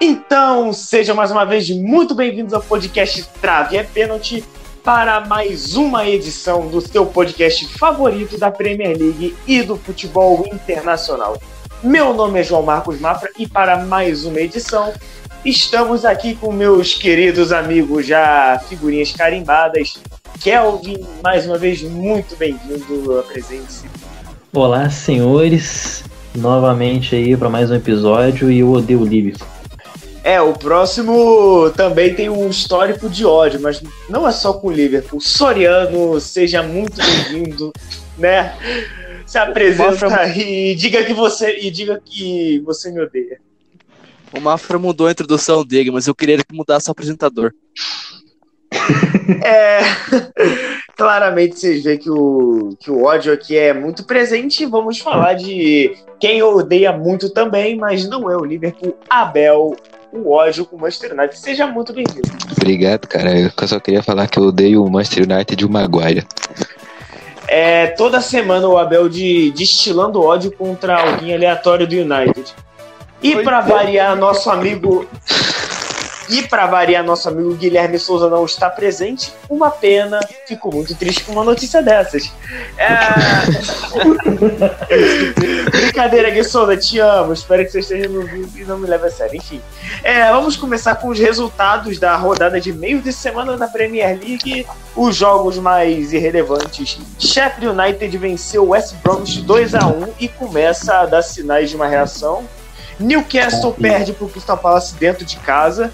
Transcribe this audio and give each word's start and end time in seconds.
Então, 0.00 0.72
sejam 0.72 1.16
mais 1.16 1.30
uma 1.30 1.44
vez 1.44 1.68
muito 1.70 2.14
bem-vindos 2.14 2.54
ao 2.54 2.62
podcast 2.62 3.24
Trave 3.40 3.76
é 3.76 3.82
Pênalti 3.82 4.44
para 4.84 5.20
mais 5.20 5.74
uma 5.76 6.08
edição 6.08 6.68
do 6.68 6.80
seu 6.80 7.06
podcast 7.06 7.66
favorito 7.78 8.38
da 8.38 8.50
Premier 8.50 8.96
League 8.96 9.36
e 9.46 9.62
do 9.62 9.76
futebol 9.76 10.44
internacional. 10.52 11.40
Meu 11.82 12.14
nome 12.14 12.40
é 12.40 12.44
João 12.44 12.62
Marcos 12.62 13.00
Mafra 13.00 13.30
e 13.36 13.48
para 13.48 13.78
mais 13.78 14.24
uma 14.24 14.40
edição 14.40 14.92
estamos 15.44 16.04
aqui 16.04 16.34
com 16.36 16.52
meus 16.52 16.94
queridos 16.94 17.52
amigos 17.52 18.06
já 18.06 18.60
figurinhas 18.68 19.12
carimbadas. 19.12 19.94
Kelvin, 20.40 21.04
mais 21.22 21.46
uma 21.46 21.58
vez 21.58 21.82
muito 21.82 22.36
bem-vindo 22.36 23.18
à 23.18 23.22
presença. 23.22 23.86
Olá, 24.52 24.88
senhores, 24.90 26.04
novamente 26.34 27.16
aí 27.16 27.36
para 27.36 27.48
mais 27.48 27.70
um 27.70 27.74
episódio 27.74 28.50
e 28.50 28.60
eu 28.60 28.70
odeio 28.70 29.00
o 29.00 29.04
Liverpool. 29.04 29.48
É, 30.24 30.40
o 30.40 30.52
próximo 30.52 31.70
também 31.76 32.14
tem 32.14 32.28
um 32.28 32.48
histórico 32.48 33.08
de 33.08 33.24
ódio, 33.24 33.60
mas 33.60 33.82
não 34.08 34.26
é 34.28 34.30
só 34.30 34.52
com 34.52 34.68
o 34.68 34.72
Liverpool. 34.72 35.20
Soriano, 35.20 36.20
seja 36.20 36.62
muito 36.62 36.96
bem-vindo, 36.96 37.72
né? 38.16 38.56
Se 39.26 39.38
apresenta 39.38 40.28
e 40.28 40.76
diga 40.76 41.02
que 41.02 41.12
você 41.12 41.58
e 41.58 41.70
diga 41.70 42.00
que 42.04 42.60
você 42.64 42.92
me 42.92 43.00
odeia. 43.00 43.40
O 44.34 44.40
Mafra 44.40 44.78
mudou 44.78 45.06
a 45.06 45.12
introdução 45.12 45.64
dele, 45.64 45.90
mas 45.90 46.06
eu 46.06 46.14
queria 46.14 46.38
que 46.38 46.54
mudasse 46.54 46.88
o 46.88 46.92
apresentador. 46.92 47.52
É, 49.44 49.80
claramente 50.96 51.58
vocês 51.58 51.84
veem 51.84 51.98
que 51.98 52.10
o, 52.10 52.76
que 52.80 52.90
o 52.90 53.04
ódio 53.04 53.32
aqui 53.32 53.56
é 53.56 53.72
muito 53.72 54.04
presente. 54.04 54.64
Vamos 54.66 54.98
falar 54.98 55.34
de 55.34 55.94
quem 56.18 56.42
odeia 56.42 56.92
muito 56.92 57.30
também, 57.30 57.76
mas 57.76 58.08
não 58.08 58.30
é 58.30 58.36
o 58.36 58.44
Liverpool, 58.44 58.96
Abel, 59.08 59.76
o 60.12 60.30
ódio 60.30 60.64
com 60.64 60.76
o 60.76 60.80
Manchester 60.80 61.12
United. 61.12 61.38
Seja 61.38 61.66
muito 61.66 61.92
bem-vindo. 61.92 62.28
Obrigado, 62.56 63.06
cara. 63.06 63.38
Eu 63.38 63.50
só 63.66 63.78
queria 63.78 64.02
falar 64.02 64.28
que 64.28 64.38
eu 64.38 64.44
odeio 64.44 64.84
o 64.84 64.90
Manchester 64.90 65.24
United 65.24 65.62
e 65.62 65.66
o 65.66 65.70
Maguire. 65.70 66.26
É, 67.48 67.88
toda 67.88 68.20
semana 68.20 68.66
o 68.66 68.78
Abel 68.78 69.08
de, 69.08 69.50
destilando 69.52 70.22
ódio 70.22 70.50
contra 70.52 70.96
alguém 70.96 71.34
aleatório 71.34 71.86
do 71.86 71.94
United. 71.94 72.54
E 73.22 73.42
para 73.42 73.60
variar, 73.60 74.16
nosso 74.16 74.50
amigo. 74.50 75.06
E 76.28 76.42
para 76.42 76.66
variar, 76.66 77.04
nosso 77.04 77.28
amigo 77.28 77.54
Guilherme 77.54 77.98
Souza 77.98 78.28
não 78.28 78.44
está 78.44 78.70
presente. 78.70 79.32
Uma 79.48 79.70
pena. 79.70 80.18
Fico 80.46 80.72
muito 80.74 80.94
triste 80.94 81.24
com 81.24 81.32
uma 81.32 81.44
notícia 81.44 81.82
dessas. 81.82 82.32
É... 82.78 82.88
Brincadeira, 85.70 86.30
Gui 86.30 86.42
Souza, 86.42 86.76
te 86.76 86.98
amo. 86.98 87.32
Espero 87.32 87.64
que 87.64 87.70
você 87.70 87.80
esteja 87.80 88.08
no 88.08 88.22
vídeo 88.22 88.62
e 88.62 88.64
não 88.64 88.78
me 88.78 88.86
leve 88.88 89.06
a 89.06 89.10
sério. 89.10 89.36
Enfim. 89.36 89.60
É, 90.02 90.30
vamos 90.32 90.56
começar 90.56 90.94
com 90.96 91.08
os 91.08 91.18
resultados 91.18 91.98
da 91.98 92.16
rodada 92.16 92.60
de 92.60 92.72
meio 92.72 93.02
de 93.02 93.12
semana 93.12 93.56
da 93.56 93.68
Premier 93.68 94.18
League. 94.18 94.66
Os 94.96 95.14
jogos 95.14 95.58
mais 95.58 96.12
irrelevantes. 96.12 96.98
Sheffield 97.18 97.78
United 97.78 98.16
venceu 98.16 98.68
West 98.68 98.94
Bromwich 99.02 99.42
2 99.42 99.74
a 99.74 99.86
1 99.86 100.08
e 100.18 100.28
começa 100.28 101.00
a 101.00 101.06
dar 101.06 101.22
sinais 101.22 101.68
de 101.68 101.76
uma 101.76 101.86
reação. 101.86 102.48
Newcastle 102.98 103.72
perde 103.72 104.12
para 104.12 104.24
o 104.24 104.28
Crystal 104.28 104.58
Palace 104.58 104.94
dentro 104.94 105.24
de 105.24 105.36
casa 105.38 105.92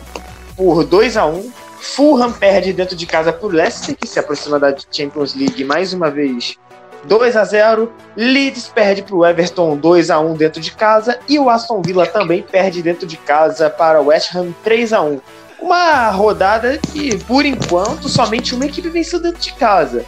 por 0.56 0.84
2 0.84 1.16
a 1.16 1.26
1 1.26 1.52
Fulham 1.80 2.32
perde 2.32 2.72
dentro 2.72 2.96
de 2.96 3.06
casa 3.06 3.32
para 3.32 3.46
o 3.46 3.50
Leicester, 3.50 3.96
que 3.96 4.06
se 4.06 4.18
aproxima 4.18 4.58
da 4.58 4.74
Champions 4.90 5.34
League 5.34 5.64
mais 5.64 5.92
uma 5.92 6.10
vez 6.10 6.58
2 7.04 7.36
a 7.36 7.44
0 7.44 7.92
Leeds 8.16 8.68
perde 8.68 9.02
para 9.02 9.14
o 9.14 9.24
Everton 9.24 9.76
2 9.76 10.10
a 10.10 10.18
1 10.18 10.34
dentro 10.34 10.60
de 10.60 10.72
casa. 10.72 11.18
E 11.28 11.38
o 11.38 11.48
Aston 11.48 11.80
Villa 11.80 12.06
também 12.06 12.42
perde 12.42 12.82
dentro 12.82 13.06
de 13.06 13.16
casa 13.16 13.70
para 13.70 14.00
o 14.00 14.06
West 14.06 14.34
Ham 14.34 14.52
3 14.64 14.92
a 14.92 15.02
1 15.02 15.20
Uma 15.60 16.10
rodada 16.10 16.78
que, 16.92 17.16
por 17.24 17.46
enquanto, 17.46 18.08
somente 18.08 18.54
uma 18.54 18.66
equipe 18.66 18.88
venceu 18.88 19.20
dentro 19.20 19.40
de 19.40 19.52
casa. 19.54 20.04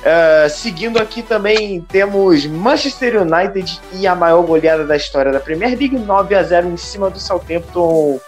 Uh, 0.00 0.48
seguindo 0.48 0.98
aqui 0.98 1.22
também 1.22 1.82
temos 1.82 2.46
Manchester 2.46 3.20
United 3.20 3.80
e 3.92 4.06
a 4.06 4.14
maior 4.14 4.42
goleada 4.42 4.86
da 4.86 4.96
história 4.96 5.30
da 5.30 5.38
Premier 5.38 5.78
League, 5.78 5.98
9 5.98 6.34
a 6.34 6.42
0 6.42 6.68
em 6.68 6.76
cima 6.76 7.10
do 7.10 7.20
Southampton. 7.20 8.18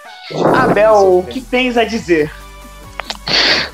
Abel, 0.55 1.19
o 1.19 1.23
que 1.23 1.41
tens 1.41 1.77
a 1.77 1.85
dizer? 1.85 2.31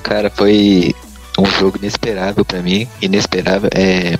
Cara, 0.03 0.31
foi 0.31 0.94
um 1.38 1.47
jogo 1.47 1.76
inesperado 1.76 2.44
para 2.44 2.60
mim, 2.60 2.88
inesperável. 3.03 3.69
É, 3.75 4.16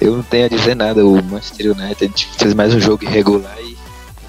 eu 0.00 0.16
não 0.16 0.22
tenho 0.22 0.46
a 0.46 0.48
dizer 0.48 0.76
nada. 0.76 1.04
O 1.04 1.22
Manchester 1.22 1.72
United 1.72 2.28
fez 2.38 2.54
mais 2.54 2.74
um 2.74 2.80
jogo 2.80 3.04
irregular 3.04 3.56
e 3.60 3.72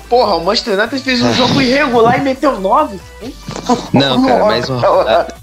Porra, 0.10 0.36
o 0.36 0.46
Manchester 0.46 0.78
United 0.78 1.02
fez 1.02 1.22
um 1.24 1.34
jogo 1.34 1.60
irregular 1.60 2.20
e 2.20 2.22
meteu 2.22 2.60
9. 2.60 3.00
Não, 3.92 4.24
cara, 4.26 4.46
mais 4.46 4.70
uma 4.70 4.80
rodada. 4.88 5.43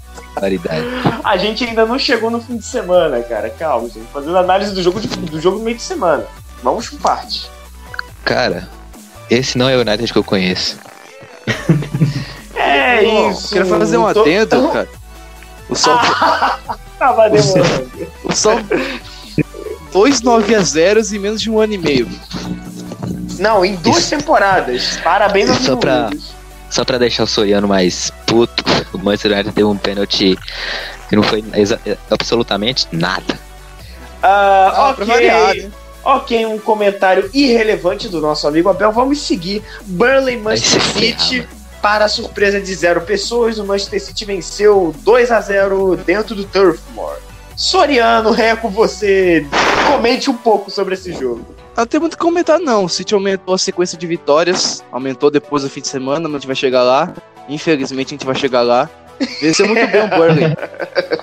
A 1.23 1.37
gente 1.37 1.63
ainda 1.63 1.85
não 1.85 1.99
chegou 1.99 2.29
no 2.31 2.41
fim 2.41 2.57
de 2.57 2.65
semana, 2.65 3.21
cara. 3.21 3.49
Calma, 3.49 3.87
gente. 3.89 4.07
Fazendo 4.13 4.37
análise 4.37 4.73
do 4.73 4.81
jogo, 4.81 4.99
de, 4.99 5.07
do 5.07 5.39
jogo 5.41 5.57
no 5.59 5.63
meio 5.63 5.77
de 5.77 5.83
semana. 5.83 6.25
Vamos 6.63 6.89
por 6.89 6.99
parte. 6.99 7.49
Cara, 8.23 8.69
esse 9.29 9.57
não 9.57 9.67
é 9.69 9.75
o 9.75 9.81
United 9.81 10.11
que 10.11 10.17
eu 10.17 10.23
conheço. 10.23 10.77
é 12.55 13.03
isso. 13.29 13.53
Quero 13.53 13.65
fazer 13.65 13.97
um 13.97 14.13
Tô- 14.13 14.21
adendo, 14.21 14.69
cara. 14.69 14.89
O 15.69 15.75
Sol. 15.75 15.97
Tava 16.99 17.29
demorando. 17.29 17.91
O 18.23 18.31
Sol. 18.33 18.59
Dois 19.91 20.21
9 20.21 20.55
a 20.55 20.61
0 20.61 21.01
em 21.13 21.19
menos 21.19 21.41
de 21.41 21.49
um 21.49 21.59
ano 21.59 21.73
e 21.73 21.77
meio. 21.77 22.07
Não, 23.39 23.65
em 23.65 23.75
duas 23.75 23.97
Isso. 23.99 24.09
temporadas. 24.11 24.97
Parabéns 25.03 25.49
aos 25.49 25.59
Só 25.59 25.75
pra-. 25.75 26.09
Só 26.71 26.83
pra 26.85 26.97
deixar 26.97 27.23
o 27.23 27.27
Soriano 27.27 27.67
mais 27.67 28.11
puto, 28.25 28.63
o 28.93 28.97
Manchester 28.97 29.33
United 29.33 29.53
deu 29.53 29.69
um 29.69 29.77
pênalti 29.77 30.37
que 31.09 31.15
não 31.15 31.21
foi 31.21 31.43
absolutamente 32.09 32.87
nada. 32.91 33.37
Ah, 34.23 34.71
Ah, 34.75 34.89
ok. 34.91 35.05
variar, 35.05 35.53
né? 35.55 35.69
Ok, 36.03 36.45
um 36.45 36.57
comentário 36.57 37.29
irrelevante 37.33 38.07
do 38.07 38.19
nosso 38.21 38.47
amigo 38.47 38.69
Abel. 38.69 38.91
Vamos 38.91 39.19
seguir. 39.19 39.61
Burnley 39.85 40.37
Manchester 40.37 40.81
City. 40.81 41.47
Para 41.81 42.05
a 42.05 42.07
surpresa 42.07 42.61
de 42.61 42.73
zero 42.75 43.01
pessoas, 43.01 43.57
o 43.57 43.65
Manchester 43.65 44.01
City 44.01 44.23
venceu 44.23 44.95
2 44.99 45.31
a 45.31 45.41
0 45.41 45.97
dentro 45.97 46.35
do 46.35 46.43
Turf 46.45 46.79
Moor. 46.93 47.17
Soriano, 47.55 48.35
com 48.61 48.69
você. 48.69 49.45
Comente 49.91 50.29
um 50.29 50.35
pouco 50.35 50.71
sobre 50.71 50.93
esse 50.93 51.11
jogo. 51.11 51.45
Não 51.75 51.85
tem 51.87 51.99
muito 51.99 52.13
o 52.13 52.17
que 52.17 52.21
comentar, 52.21 52.59
não. 52.59 52.85
O 52.85 52.89
City 52.89 53.13
aumentou 53.13 53.53
a 53.55 53.57
sequência 53.57 53.97
de 53.97 54.05
vitórias. 54.05 54.83
Aumentou 54.91 55.31
depois 55.31 55.63
do 55.63 55.69
fim 55.69 55.81
de 55.81 55.87
semana, 55.87 56.21
mas 56.27 56.35
a 56.35 56.37
gente 56.39 56.47
vai 56.47 56.55
chegar 56.55 56.83
lá. 56.83 57.13
Infelizmente 57.49 58.07
a 58.07 58.15
gente 58.17 58.25
vai 58.25 58.35
chegar 58.35 58.61
lá. 58.61 58.89
Venceu 59.41 59.67
muito 59.67 59.87
bem 59.87 60.01
o 60.03 60.07
Burnley. 60.09 60.55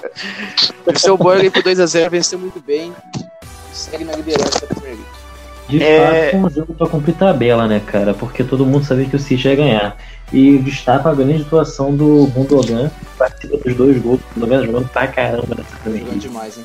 Venceu 0.87 1.15
o 1.15 1.19
Burnley 1.19 1.51
por 1.51 1.63
2x0, 1.63 2.11
venceu 2.11 2.39
muito 2.39 2.61
bem. 2.61 2.93
Segue 3.73 4.05
na 4.05 4.13
liderança 4.15 4.61
da 4.61 4.67
Premier 4.69 4.93
League. 4.97 5.05
De 5.69 5.83
É. 5.83 6.31
fato, 6.31 6.37
um 6.47 6.51
jogo 6.51 6.75
pra 6.75 6.87
cumprir 6.89 7.15
tabela, 7.15 7.67
né, 7.69 7.81
cara? 7.85 8.15
Porque 8.15 8.43
todo 8.43 8.65
mundo 8.65 8.85
sabia 8.87 9.05
que 9.07 9.17
o 9.17 9.19
City 9.19 9.49
ia 9.49 9.57
ganhar. 9.57 9.97
E 10.33 10.59
destaca 10.59 11.11
a 11.11 11.15
grande 11.15 11.43
atuação 11.43 11.95
do 11.95 12.27
Gundogan, 12.27 12.89
que 12.89 13.07
participa 13.19 13.57
dos 13.59 13.75
dois 13.77 14.01
gols. 14.01 14.21
O 14.21 14.35
Gundogan 14.41 14.65
jogando 14.65 14.89
pra 14.89 15.07
caramba 15.09 15.55
nessa 15.57 15.77
Premier 15.83 16.01
Jogando 16.05 16.13
League. 16.15 16.21
demais, 16.29 16.57
hein? 16.59 16.65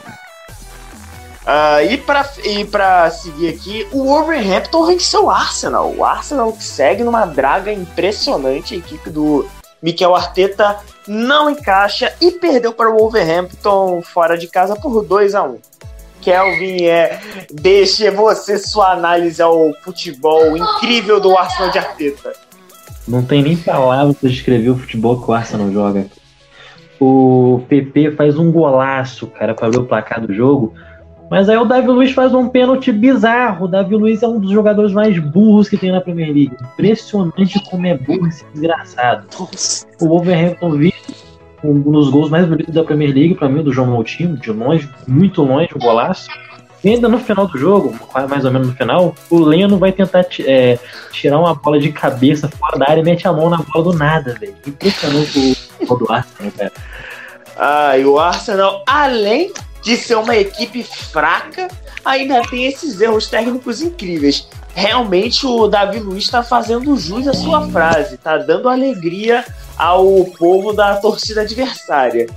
Ah, 1.46 1.84
e, 1.84 1.98
pra, 1.98 2.30
e 2.44 2.64
pra 2.66 3.10
seguir 3.10 3.50
aqui, 3.50 3.88
o 3.92 4.06
Wolverhampton 4.06 4.86
venceu 4.86 5.26
o 5.26 5.30
Arsenal. 5.30 5.94
O 5.96 6.06
Arsenal 6.06 6.54
que 6.54 6.64
segue 6.64 7.04
numa 7.04 7.26
draga 7.26 7.72
impressionante. 7.72 8.76
A 8.76 8.78
equipe 8.78 9.10
do 9.10 9.46
Mikel 9.82 10.16
Arteta 10.16 10.80
não 11.08 11.50
encaixa 11.50 12.14
e 12.22 12.32
perdeu 12.32 12.72
para 12.72 12.90
o 12.90 12.98
Wolverhampton 12.98 14.02
fora 14.02 14.38
de 14.38 14.48
casa 14.48 14.76
por 14.76 15.04
2 15.04 15.36
a 15.36 15.44
1 15.44 15.60
Kelvin, 16.22 16.86
é, 16.86 17.20
deixe 17.52 18.10
você 18.10 18.58
sua 18.58 18.94
análise 18.94 19.42
ao 19.42 19.74
futebol 19.82 20.56
incrível 20.56 21.20
do 21.20 21.38
Arsenal 21.38 21.70
de 21.70 21.80
Arteta. 21.80 22.34
Não 23.06 23.24
tem 23.24 23.44
nem 23.44 23.58
palavras 23.58 24.16
pra 24.16 24.30
descrever 24.30 24.70
o 24.70 24.78
futebol 24.78 25.22
que 25.22 25.30
o 25.30 25.34
Arsenal 25.34 25.70
joga. 25.72 26.06
O 26.98 27.62
PP 27.68 28.12
faz 28.12 28.38
um 28.38 28.50
golaço, 28.50 29.28
cara, 29.28 29.54
pra 29.54 29.68
abrir 29.68 29.80
o 29.80 29.86
placar 29.86 30.22
do 30.26 30.34
jogo. 30.34 30.74
Mas 31.34 31.50
aí 31.50 31.58
o 31.58 31.66
Davi 31.66 31.88
Luiz 31.88 32.12
faz 32.12 32.32
um 32.32 32.48
pênalti 32.48 32.92
bizarro. 32.92 33.66
O 33.66 33.68
Davi 33.68 33.96
Luiz 33.96 34.22
é 34.22 34.28
um 34.28 34.40
dos 34.40 34.52
jogadores 34.52 34.94
mais 34.94 35.18
burros 35.18 35.68
que 35.68 35.76
tem 35.76 35.92
na 35.92 36.00
Premier 36.00 36.28
League. 36.28 36.56
Impressionante 36.62 37.60
como 37.72 37.88
é 37.88 37.98
burro 37.98 38.28
esse 38.28 38.46
desgraçado. 38.54 39.26
Nossa. 39.40 39.88
O 40.00 40.10
Wolverhampton 40.10 40.70
vive 40.74 40.94
um 41.64 41.80
dos 41.80 42.12
gols 42.12 42.30
mais 42.30 42.46
bonitos 42.46 42.72
da 42.72 42.84
Premier 42.84 43.12
League, 43.12 43.34
pra 43.34 43.50
mim, 43.50 43.64
do 43.64 43.74
João 43.74 43.88
Moutinho, 43.88 44.38
de 44.38 44.52
longe, 44.52 44.88
muito 45.08 45.42
longe, 45.42 45.70
o 45.74 45.80
golaço. 45.80 46.30
E 46.84 46.90
ainda 46.90 47.10
no 47.10 47.18
final 47.18 47.48
do 47.48 47.58
jogo, 47.58 47.96
mais 48.30 48.46
ou 48.46 48.52
menos 48.52 48.68
no 48.68 48.76
final, 48.76 49.16
o 49.32 49.40
Leno 49.40 49.80
vai 49.80 49.92
tentar 49.92 50.28
é, 50.42 50.78
tirar 51.12 51.40
uma 51.40 51.56
bola 51.56 51.80
de 51.80 51.92
cabeça 51.92 52.48
fora 52.48 52.78
da 52.78 52.92
área 52.92 53.02
e 53.02 53.04
mete 53.04 53.28
a 53.28 53.34
mão 53.34 53.50
na 53.50 53.58
bola 53.58 53.86
do 53.86 53.98
nada, 53.98 54.38
velho. 54.40 54.54
Impressionante 54.68 55.58
o 55.82 55.86
gol 55.88 55.98
do 55.98 56.12
Arsenal, 56.12 56.52
cara. 56.56 56.72
Ah, 57.58 57.98
e 57.98 58.06
o 58.06 58.20
Arsenal, 58.20 58.84
além 58.88 59.52
de 59.84 59.98
ser 59.98 60.16
uma 60.16 60.36
equipe 60.36 60.84
fraca, 60.84 61.68
ainda 62.04 62.42
tem 62.42 62.66
esses 62.66 63.00
erros 63.00 63.28
técnicos 63.28 63.82
incríveis. 63.82 64.48
Realmente 64.74 65.46
o 65.46 65.68
Davi 65.68 66.00
Luiz 66.00 66.24
está 66.24 66.42
fazendo 66.42 66.98
jus 66.98 67.28
à 67.28 67.34
sua 67.34 67.70
frase, 67.70 68.18
tá 68.18 68.38
dando 68.38 68.68
alegria 68.68 69.46
ao 69.78 70.26
povo 70.38 70.74
da 70.74 70.96
torcida 70.96 71.42
adversária, 71.42 72.28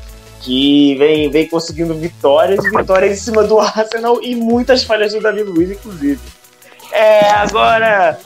que 0.43 0.95
vem, 0.97 1.31
vem 1.31 1.49
conseguindo 1.49 1.95
vitórias, 1.95 2.63
vitórias 2.63 3.19
em 3.19 3.23
cima 3.23 3.45
do 3.45 3.59
Arsenal 3.59 4.23
e 4.23 4.35
muitas 4.35 4.83
falhas 4.83 5.13
do 5.13 5.21
Davi 5.21 5.43
Luiz, 5.43 5.71
inclusive. 5.71 6.21
É, 6.93 7.31
agora 7.31 8.19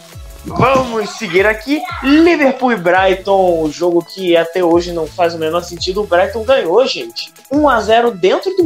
vamos 0.45 1.11
seguir 1.19 1.47
aqui. 1.47 1.81
Liverpool 2.03 2.73
e 2.73 2.77
Brighton, 2.77 3.63
o 3.63 3.71
jogo 3.71 4.05
que 4.05 4.37
até 4.37 4.63
hoje 4.63 4.93
não 4.93 5.07
faz 5.07 5.35
o 5.35 5.39
menor 5.39 5.63
sentido. 5.63 6.03
O 6.03 6.07
Brighton 6.07 6.43
ganhou, 6.45 6.87
gente. 6.87 7.33
1 7.51 7.69
a 7.69 7.81
0 7.81 8.11
dentro 8.13 8.51
do 8.57 8.65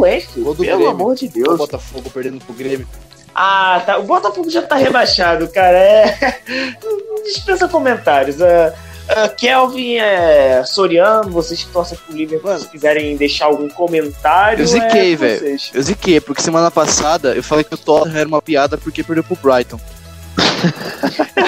do 0.54 0.54
Pelo 0.56 0.56
Grêmio. 0.56 0.88
amor 0.88 1.14
de 1.14 1.26
O 1.26 1.30
Deus. 1.30 1.58
Botafogo 1.58 2.10
perdendo 2.10 2.38
pro 2.44 2.54
Grêmio. 2.54 2.86
Ah, 3.34 3.82
tá. 3.84 3.98
O 3.98 4.04
Botafogo 4.04 4.48
já 4.48 4.62
tá 4.62 4.76
rebaixado, 4.76 5.48
cara. 5.48 5.76
É. 5.78 6.38
Dispensa 7.24 7.66
comentários. 7.68 8.36
Ah, 9.08 9.28
Kelvin, 9.28 9.96
é, 9.96 10.62
Soriano, 10.64 11.28
vocês 11.30 11.62
que 11.62 11.70
torcem 11.70 11.98
pro 11.98 12.16
Liverpool, 12.16 12.50
Mano. 12.50 12.62
se 12.62 12.68
quiserem 12.68 13.16
deixar 13.16 13.46
algum 13.46 13.68
comentário. 13.68 14.62
Eu 14.62 14.66
ziquei, 14.66 15.12
é 15.12 15.16
velho. 15.16 15.58
Eu 15.74 15.82
ziquei, 15.82 16.20
porque 16.20 16.40
semana 16.40 16.70
passada 16.70 17.34
eu 17.34 17.42
falei 17.42 17.64
que 17.64 17.74
o 17.74 17.78
Tottenham 17.78 18.16
era 18.18 18.28
uma 18.28 18.40
piada 18.40 18.78
porque 18.78 19.02
perdeu 19.02 19.22
pro 19.24 19.36
Brighton. 19.36 19.78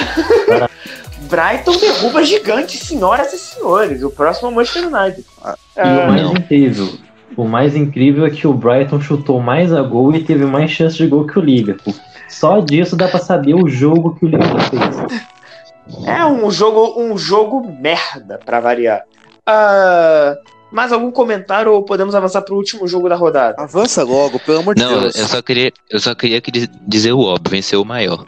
Brighton 1.29 1.77
derruba 1.79 2.23
gigantes, 2.23 2.81
senhoras 2.81 3.33
e 3.33 3.39
senhores. 3.39 4.03
O 4.03 4.11
próximo 4.11 4.49
é 4.49 4.53
o 4.53 4.55
Manchester 4.55 4.87
United. 4.87 5.25
Ah, 5.43 5.57
E 5.77 5.81
o 5.81 6.03
Ah, 6.03 6.07
mais 6.07 6.23
não. 6.23 6.33
incrível, 6.33 6.89
o 7.37 7.45
mais 7.45 7.75
incrível 7.77 8.25
é 8.27 8.31
que 8.31 8.47
o 8.47 8.53
Brighton 8.55 9.01
chutou 9.01 9.41
mais 9.41 9.73
a 9.73 9.83
gol 9.83 10.15
e 10.15 10.23
teve 10.23 10.45
mais 10.45 10.71
chance 10.71 10.97
de 10.97 11.07
gol 11.07 11.27
que 11.27 11.39
o 11.39 11.43
Liverpool. 11.43 11.95
Só 12.29 12.61
disso 12.61 12.97
dá 12.97 13.09
pra 13.09 13.19
saber 13.19 13.55
o 13.55 13.69
jogo 13.69 14.15
que 14.17 14.27
o 14.27 14.29
Liverpool 14.29 14.61
fez. 14.61 16.07
é 16.07 16.25
um 16.27 16.51
jogo, 16.51 17.01
um 17.01 17.17
jogo 17.19 17.67
merda, 17.81 18.39
pra 18.45 18.61
variar. 18.61 19.03
Ah, 19.47 20.37
mais 20.77 20.93
algum 20.93 21.11
comentário 21.11 21.73
ou 21.73 21.83
podemos 21.83 22.15
avançar 22.15 22.43
pro 22.43 22.55
último 22.55 22.87
jogo 22.87 23.09
da 23.09 23.17
rodada? 23.17 23.61
Avança 23.61 24.05
logo, 24.05 24.39
pelo 24.39 24.59
amor 24.61 24.75
de 24.75 24.83
Não, 24.85 25.01
Deus. 25.01 25.17
eu 25.17 25.27
só 25.27 25.41
queria, 25.41 25.73
eu 25.91 25.99
só 25.99 26.15
queria 26.15 26.41
que 26.41 26.51
diz- 26.53 26.69
dizer 26.87 27.13
o 27.13 27.21
óbvio, 27.21 27.51
venceu 27.51 27.81
o 27.81 27.85
maior. 27.85 28.27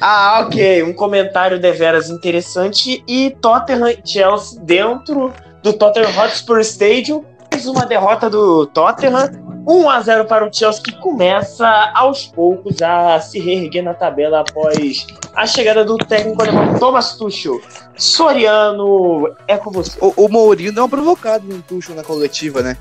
Ah, 0.00 0.44
ok. 0.46 0.82
Um 0.82 0.92
comentário 0.92 1.58
deveras 1.60 2.10
interessante. 2.10 3.02
E 3.08 3.30
Tottenham 3.40 3.88
e 3.88 3.98
Chelsea 4.04 4.60
dentro 4.60 5.32
do 5.62 5.72
Tottenham 5.72 6.10
Hotspur 6.18 6.58
Stadium. 6.60 7.24
Mais 7.56 7.66
uma 7.66 7.86
derrota 7.86 8.28
do 8.28 8.66
Tottenham. 8.66 9.30
1 9.66 9.88
a 9.88 10.00
0 10.02 10.26
para 10.26 10.46
o 10.46 10.52
Chelsea 10.52 10.82
que 10.82 10.92
começa 10.92 11.66
aos 11.94 12.26
poucos 12.26 12.82
a 12.82 13.18
se 13.18 13.38
reerguer 13.38 13.82
na 13.82 13.94
tabela 13.94 14.40
após 14.40 15.06
a 15.34 15.46
chegada 15.46 15.82
do 15.82 15.96
técnico 15.96 16.42
alemão 16.42 16.78
Thomas 16.78 17.16
Tuchel. 17.16 17.58
Soriano, 17.96 19.34
é 19.48 19.56
com 19.56 19.70
você. 19.70 19.96
O, 20.02 20.26
o 20.26 20.28
Mourinho 20.28 20.70
deu 20.70 20.82
uma 20.82 20.88
provocada 20.90 21.42
no 21.46 21.62
Tuchel 21.62 21.96
na 21.96 22.04
coletiva, 22.04 22.60
né? 22.60 22.76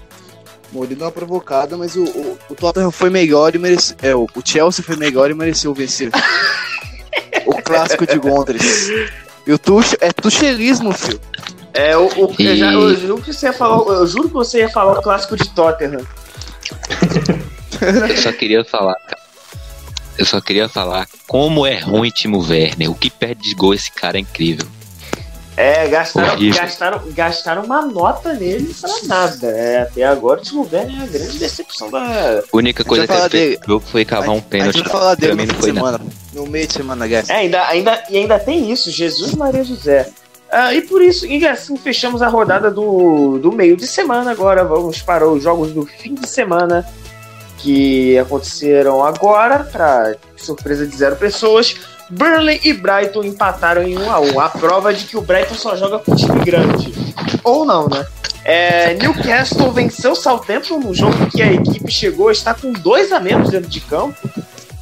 O 0.70 0.76
Mourinho 0.76 0.98
deu 0.98 1.06
uma 1.06 1.14
provocada, 1.14 1.78
mas 1.78 1.96
o, 1.96 2.04
o, 2.04 2.38
o 2.50 2.56
Tottenham 2.56 2.92
foi 2.92 3.10
melhor 3.10 3.56
e 3.56 3.58
mereceu. 3.58 3.96
É, 4.04 4.14
o, 4.14 4.28
Chelsea 4.44 4.84
foi 4.84 4.98
melhor 4.98 5.32
e 5.32 5.34
mereceu 5.34 5.74
vencer. 5.74 6.12
o 7.48 7.62
clássico 7.62 8.06
de 8.06 8.20
Londres. 8.20 8.90
E 9.48 9.54
o 9.54 9.58
Tuchel 9.58 10.00
é 10.02 10.12
tuchelismo, 10.12 10.92
filho. 10.92 11.22
É, 11.76 11.96
o, 11.98 12.06
o- 12.08 12.36
eu, 12.40 12.54
E- 12.54 12.58
já- 12.58 12.72
eu 12.74 12.96
juro 12.96 13.22
que 13.22 13.34
você 13.34 13.48
ia 13.48 13.54
falar, 13.54 13.78
eu 13.94 14.08
juro 14.08 14.28
que 14.30 14.34
você 14.34 14.60
ia 14.60 14.70
falar 14.70 14.98
o 14.98 15.02
clássico 15.02 15.36
de 15.36 15.48
Tottenham. 15.50 16.06
Eu 18.10 18.18
só 18.18 18.32
queria 18.32 18.64
falar, 18.64 18.96
cara. 18.96 19.22
Eu 20.18 20.26
só 20.26 20.40
queria 20.40 20.70
falar 20.70 21.08
como 21.28 21.66
é 21.66 21.78
ruim 21.80 22.10
Timo 22.10 22.40
Werner. 22.42 22.90
O 22.90 22.96
que 22.96 23.10
perde 23.10 23.50
de 23.50 23.54
gol 23.56 23.74
esse 23.74 23.92
cara 23.92 24.18
é 24.18 24.22
incrível. 24.22 24.66
É, 25.58 25.88
gastaram, 25.88 26.34
Horrível. 26.34 26.62
gastaram, 26.62 27.02
gastaram 27.12 27.64
uma 27.64 27.82
nota 27.86 28.34
nele 28.34 28.74
pra 28.80 28.90
nada. 29.04 29.48
É, 29.48 29.82
até 29.84 30.04
agora 30.04 30.40
o 30.40 30.44
Timo 30.44 30.68
Werner 30.72 31.00
é 31.02 31.04
a 31.04 31.08
grande 31.08 31.38
decepção 31.38 31.90
da. 31.92 32.00
A 32.00 32.44
única 32.54 32.84
A 32.84 32.86
coisa 32.86 33.06
que 33.08 33.12
ele 33.14 33.20
fez 33.22 33.32
dele. 33.32 33.60
no 33.62 33.74
jogo 33.74 33.86
foi 33.90 34.06
cavar 34.06 34.30
um 34.30 34.38
a 34.40 34.42
pênalti. 34.42 34.76
gente 34.78 34.84
vai 34.84 34.92
falar 34.92 35.16
dele 35.16 35.34
no 35.34 35.42
fim 35.42 35.48
não 35.54 35.60
de 35.62 35.72
nada. 35.74 35.98
semana. 35.98 36.12
No 36.34 36.46
meio 36.48 36.68
de 36.68 36.74
semana, 36.74 37.08
guys. 37.08 37.30
É, 37.30 37.36
ainda, 37.36 37.66
ainda, 37.68 38.04
e 38.10 38.18
ainda 38.18 38.40
tem 38.40 38.72
isso, 38.72 38.90
Jesus 38.92 39.34
Maria 39.34 39.64
José. 39.64 40.10
Ah, 40.58 40.74
e 40.74 40.82
por 40.82 41.02
isso, 41.02 41.26
e 41.26 41.46
assim 41.46 41.76
fechamos 41.76 42.22
a 42.22 42.30
rodada 42.30 42.72
do, 42.72 43.38
do 43.40 43.52
meio 43.52 43.76
de 43.76 43.86
semana. 43.86 44.32
Agora 44.32 44.64
vamos 44.64 45.02
para 45.02 45.28
os 45.28 45.44
jogos 45.44 45.74
do 45.74 45.86
fim 45.86 46.16
de 46.16 46.30
semana 46.30 46.88
que 47.58 48.18
aconteceram 48.18 49.04
agora, 49.04 49.66
para 49.66 50.16
surpresa 50.38 50.88
de 50.88 50.96
zero 50.96 51.18
pessoas. 51.18 51.76
Burnley 52.10 52.62
e 52.64 52.72
Brighton 52.72 53.26
empataram 53.26 53.84
em 53.84 53.98
1 53.98 54.10
a 54.10 54.20
1 54.22 54.40
A 54.40 54.50
prova 54.50 54.94
de 54.94 55.04
que 55.04 55.18
o 55.18 55.22
Brighton 55.22 55.56
só 55.56 55.76
joga 55.76 56.00
com 56.00 56.16
time 56.16 56.46
grande. 56.46 56.94
Ou 57.44 57.66
não, 57.66 57.90
né? 57.90 58.06
É, 58.46 58.94
Newcastle 58.94 59.74
venceu 59.74 60.16
Southampton 60.16 60.80
no 60.80 60.94
jogo 60.94 61.30
que 61.32 61.42
a 61.42 61.52
equipe 61.52 61.92
chegou 61.92 62.30
a 62.30 62.32
estar 62.32 62.54
com 62.54 62.72
dois 62.72 63.12
a 63.12 63.20
menos 63.20 63.50
dentro 63.50 63.70
de 63.70 63.82
campo. 63.82 64.30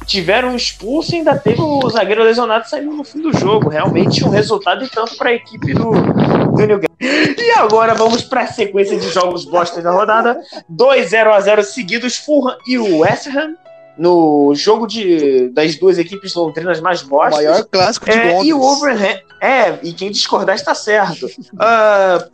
Tiveram 0.06 0.50
um 0.50 0.56
expulso 0.56 1.12
e 1.12 1.18
ainda 1.18 1.36
teve 1.36 1.60
o 1.60 1.88
zagueiro 1.88 2.22
lesionado 2.22 2.68
saindo 2.68 2.92
no 2.92 3.04
fim 3.04 3.20
do 3.22 3.32
jogo. 3.36 3.68
Realmente 3.68 4.24
um 4.24 4.28
resultado 4.28 4.84
e 4.84 4.88
tanto 4.88 5.16
para 5.16 5.30
a 5.30 5.34
equipe 5.34 5.72
do, 5.74 5.90
do 5.92 6.66
Newcastle. 6.66 6.94
E 7.00 7.50
agora 7.58 7.94
vamos 7.94 8.22
para 8.22 8.42
a 8.42 8.46
sequência 8.46 8.98
de 8.98 9.08
jogos 9.10 9.44
bosta 9.44 9.80
da 9.82 9.90
rodada. 9.90 10.40
2 10.68 11.08
0 11.10 11.32
a 11.32 11.40
0 11.40 11.62
seguidos, 11.64 12.16
Fulham 12.16 12.56
e 12.66 12.78
o 12.78 12.98
West 12.98 13.26
Ham. 13.28 13.54
No 13.96 14.52
jogo 14.56 14.86
de, 14.88 15.48
das 15.50 15.76
duas 15.76 15.98
equipes 15.98 16.34
londrinas 16.34 16.80
mais 16.80 17.02
O 17.02 17.08
bostas. 17.08 17.36
maior 17.44 17.64
clássico 17.64 18.06
de 18.06 18.12
É, 18.12 18.24
Londres. 18.32 18.46
e 18.48 18.52
o 18.52 18.60
Overhampton. 18.60 19.34
É, 19.40 19.78
e 19.82 19.92
quem 19.92 20.10
discordar 20.10 20.56
está 20.56 20.74
certo. 20.74 21.28
Ah, 21.58 22.26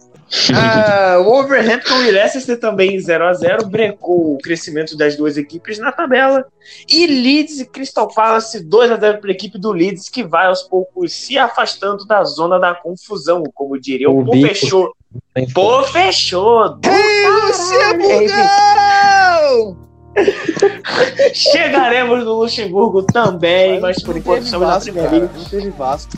ah, 0.55 1.19
o 1.21 1.29
Overhampton 1.41 2.03
e 2.03 2.11
Leicester 2.13 2.59
também 2.59 2.97
0x0 2.97 3.67
brecou 3.67 4.35
o 4.35 4.39
crescimento 4.39 4.97
das 4.97 5.17
duas 5.17 5.37
equipes 5.37 5.79
na 5.79 5.91
tabela. 5.91 6.47
E 6.89 7.07
Leeds 7.07 7.61
e 7.61 7.67
Crystal 7.67 8.07
Palace 8.07 8.65
2x0 8.65 9.19
para 9.19 9.31
a 9.31 9.33
equipe 9.33 9.59
do 9.59 9.73
Leeds, 9.73 10.09
que 10.09 10.23
vai 10.23 10.47
aos 10.47 10.63
poucos 10.63 11.13
se 11.13 11.37
afastando 11.37 12.07
da 12.07 12.23
zona 12.23 12.59
da 12.59 12.75
confusão, 12.75 13.43
como 13.55 13.81
diria 13.81 14.09
o 14.09 14.21
O 14.21 14.25
Pô. 14.25 14.33
Fechou. 14.33 14.95
Pô 15.53 15.83
Fechou! 15.85 16.79
Ei, 16.85 17.25
é 17.83 17.95
bugão! 17.95 19.77
Chegaremos 21.35 22.25
no 22.25 22.35
Luxemburgo 22.35 23.03
também, 23.03 23.81
mas 23.81 24.03
por 24.03 24.17
enquanto 24.17 24.43
estamos 24.45 24.69
na. 24.69 25.11
League. 25.11 25.31
Não 25.35 25.45
teve 25.45 25.71
Vasco. 25.71 26.13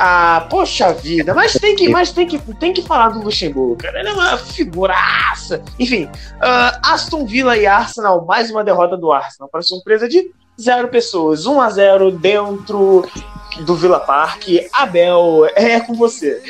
Ah, 0.00 0.46
poxa 0.48 0.92
vida, 0.92 1.34
mas 1.34 1.54
tem 1.54 1.74
que, 1.74 1.88
mas 1.88 2.12
tem 2.12 2.24
que, 2.24 2.38
tem 2.54 2.72
que 2.72 2.82
falar 2.82 3.08
do 3.08 3.20
Luxemburgo, 3.20 3.76
cara. 3.76 3.98
Ele 3.98 4.10
é 4.10 4.12
uma 4.12 4.36
figuraça. 4.36 5.60
Enfim, 5.76 6.08
ah, 6.40 6.80
Aston 6.84 7.26
Villa 7.26 7.56
e 7.56 7.66
Arsenal, 7.66 8.24
mais 8.24 8.48
uma 8.48 8.62
derrota 8.62 8.96
do 8.96 9.10
Arsenal, 9.10 9.48
para 9.48 9.60
surpresa 9.60 10.08
de 10.08 10.30
zero 10.60 10.88
pessoas. 10.88 11.46
1 11.46 11.60
a 11.60 11.70
0 11.70 12.12
dentro 12.12 13.04
do 13.60 13.74
Villa 13.74 14.00
Park. 14.00 14.44
Abel, 14.72 15.48
é 15.54 15.80
com 15.80 15.94
você. 15.94 16.42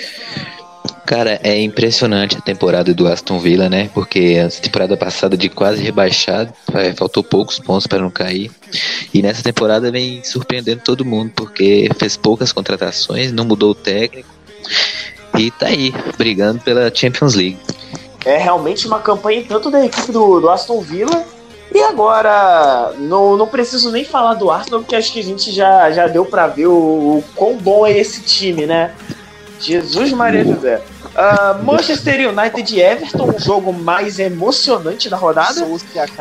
Cara, 1.08 1.40
é 1.42 1.58
impressionante 1.62 2.36
a 2.36 2.40
temporada 2.42 2.92
do 2.92 3.08
Aston 3.08 3.38
Villa, 3.38 3.70
né? 3.70 3.88
Porque 3.94 4.36
a 4.44 4.50
temporada 4.60 4.94
passada 4.94 5.38
de 5.38 5.48
quase 5.48 5.82
rebaixado, 5.82 6.52
é, 6.74 6.92
faltou 6.92 7.24
poucos 7.24 7.58
pontos 7.58 7.86
para 7.86 8.00
não 8.00 8.10
cair. 8.10 8.50
E 9.14 9.22
nessa 9.22 9.42
temporada 9.42 9.90
vem 9.90 10.22
surpreendendo 10.22 10.82
todo 10.84 11.06
mundo, 11.06 11.32
porque 11.34 11.88
fez 11.96 12.14
poucas 12.14 12.52
contratações, 12.52 13.32
não 13.32 13.46
mudou 13.46 13.70
o 13.70 13.74
técnico. 13.74 14.28
E 15.38 15.50
tá 15.50 15.68
aí, 15.68 15.94
brigando 16.18 16.60
pela 16.60 16.94
Champions 16.94 17.32
League. 17.32 17.58
É 18.26 18.36
realmente 18.36 18.86
uma 18.86 19.00
campanha 19.00 19.42
tanto 19.48 19.70
da 19.70 19.82
equipe 19.82 20.12
do, 20.12 20.40
do 20.40 20.50
Aston 20.50 20.82
Villa. 20.82 21.24
E 21.74 21.80
agora, 21.84 22.92
não, 22.98 23.34
não 23.34 23.46
preciso 23.46 23.90
nem 23.90 24.04
falar 24.04 24.34
do 24.34 24.50
Arsenal, 24.50 24.80
porque 24.80 24.94
acho 24.94 25.10
que 25.10 25.20
a 25.20 25.24
gente 25.24 25.52
já, 25.52 25.90
já 25.90 26.06
deu 26.06 26.26
pra 26.26 26.48
ver 26.48 26.66
o, 26.66 26.74
o 26.74 27.24
quão 27.34 27.56
bom 27.56 27.86
é 27.86 27.96
esse 27.96 28.20
time, 28.20 28.66
né? 28.66 28.94
Jesus 29.60 30.12
Maria 30.12 30.44
José. 30.44 30.82
Ah, 31.20 31.58
Manchester 31.60 32.28
United 32.28 32.72
e 32.72 32.80
Everton, 32.80 33.28
o 33.34 33.40
jogo 33.40 33.72
mais 33.72 34.20
emocionante 34.20 35.10
da 35.10 35.16
rodada. 35.16 35.66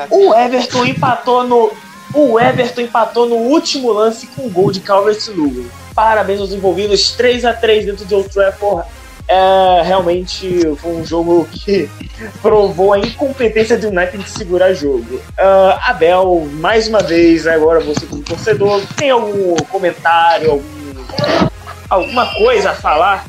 O 0.09 0.33
Everton 0.33 0.85
empatou 0.85 1.43
no. 1.43 1.71
O 2.15 2.39
Everton 2.39 2.81
empatou 2.81 3.29
no 3.29 3.35
último 3.35 3.91
lance 3.91 4.25
com 4.25 4.47
um 4.47 4.49
gol 4.49 4.71
de 4.71 4.79
Calvert-Lewin. 4.79 5.69
Parabéns 5.93 6.39
aos 6.39 6.51
envolvidos, 6.51 7.11
3 7.11 7.45
a 7.45 7.53
3 7.53 7.85
dentro 7.85 8.05
de 8.05 8.15
Old 8.15 8.27
Trafford. 8.29 8.87
É, 9.27 9.83
realmente 9.83 10.61
foi 10.77 10.91
um 10.93 11.05
jogo 11.05 11.47
que 11.51 11.87
provou 12.41 12.93
a 12.93 12.97
incompetência 12.97 13.77
do 13.77 13.89
United 13.89 14.17
de 14.17 14.29
segurar 14.31 14.73
jogo. 14.73 15.21
Ah, 15.37 15.91
Abel, 15.91 16.49
mais 16.53 16.87
uma 16.87 17.03
vez, 17.03 17.45
agora 17.45 17.79
você 17.81 18.03
como 18.07 18.23
torcedor, 18.23 18.81
tem 18.95 19.11
algum 19.11 19.57
comentário, 19.69 20.53
algum, 20.53 21.49
alguma 21.87 22.33
coisa 22.33 22.71
a 22.71 22.73
falar? 22.73 23.25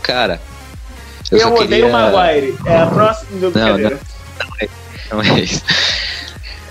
Cara, 0.00 0.40
eu, 1.34 1.40
Eu, 1.48 1.54
odeio 1.54 1.68
queria... 1.68 1.86
o 1.86 1.92
Maguire. 1.92 2.54
É 2.66 2.76
a 2.78 2.86
próxima 2.86 3.30
do 3.38 3.44
Não, 3.46 3.50
brincadeira. 3.50 4.00
Não 5.10 5.22
é 5.22 5.40
isso. 5.40 5.62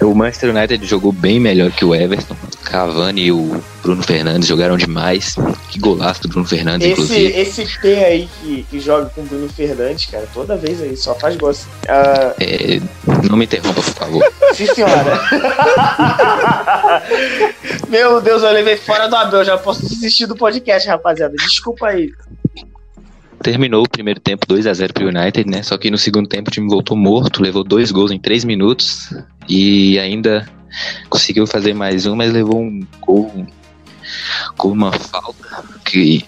O 0.02 0.14
Manchester 0.14 0.50
United 0.50 0.86
jogou 0.86 1.14
bem 1.14 1.40
melhor 1.40 1.72
que 1.72 1.86
o 1.86 1.96
Everton. 1.96 2.36
Cavani 2.66 3.26
e 3.26 3.32
o 3.32 3.64
Bruno 3.82 4.04
Fernandes 4.04 4.50
jogaram 4.50 4.76
demais. 4.76 5.36
Que 5.70 5.80
golaço 5.80 6.24
do 6.24 6.28
Bruno 6.28 6.46
Fernandes, 6.46 6.86
Esse, 6.88 6.94
inclusive. 7.02 7.40
esse 7.40 7.80
P 7.80 7.88
aí 8.04 8.30
que, 8.42 8.64
que 8.70 8.80
joga 8.82 9.06
com 9.06 9.22
o 9.22 9.24
Bruno 9.24 9.48
Fernandes, 9.48 10.08
cara, 10.08 10.28
toda 10.34 10.58
vez 10.58 10.82
aí, 10.82 10.98
só 10.98 11.16
faz 11.16 11.38
gol. 11.38 11.52
assim. 11.52 11.68
Ah, 11.88 12.34
É, 12.40 12.82
não 13.30 13.38
me 13.38 13.46
interrompa, 13.46 13.76
por 13.76 13.84
favor. 13.84 14.34
sim, 14.54 14.66
senhora. 14.68 15.22
Meu 17.88 18.22
Deus, 18.22 18.44
eu 18.44 18.52
levei 18.52 18.76
fora 18.78 19.08
do 19.08 19.16
Abel, 19.16 19.44
já 19.46 19.58
posso 19.58 19.88
desistir 19.88 20.26
do 20.26 20.36
podcast, 20.36 20.88
rapaziada. 20.88 21.36
Desculpa 21.38 21.88
aí. 21.88 22.12
Terminou 23.44 23.84
o 23.84 23.90
primeiro 23.90 24.20
tempo 24.20 24.48
2 24.48 24.66
a 24.66 24.74
0 24.74 24.94
pro 24.94 25.08
United, 25.08 25.50
né? 25.50 25.62
Só 25.62 25.78
que 25.78 25.92
no 25.92 25.98
segundo 25.98 26.28
tempo 26.28 26.50
o 26.50 26.52
time 26.52 26.68
voltou 26.68 26.96
morto, 26.96 27.42
levou 27.42 27.64
dois 27.64 27.92
gols 27.92 28.12
em 28.12 28.18
três 28.18 28.46
minutos 28.46 29.14
e 29.48 30.00
ainda 30.00 30.48
conseguiu 31.10 31.46
fazer 31.46 31.74
mais 31.74 32.06
um, 32.06 32.16
mas 32.16 32.32
levou 32.32 32.62
um 32.62 32.82
gol 33.02 33.46
com 34.58 34.70
uma 34.70 34.92
falta 34.92 35.64
que 35.86 36.26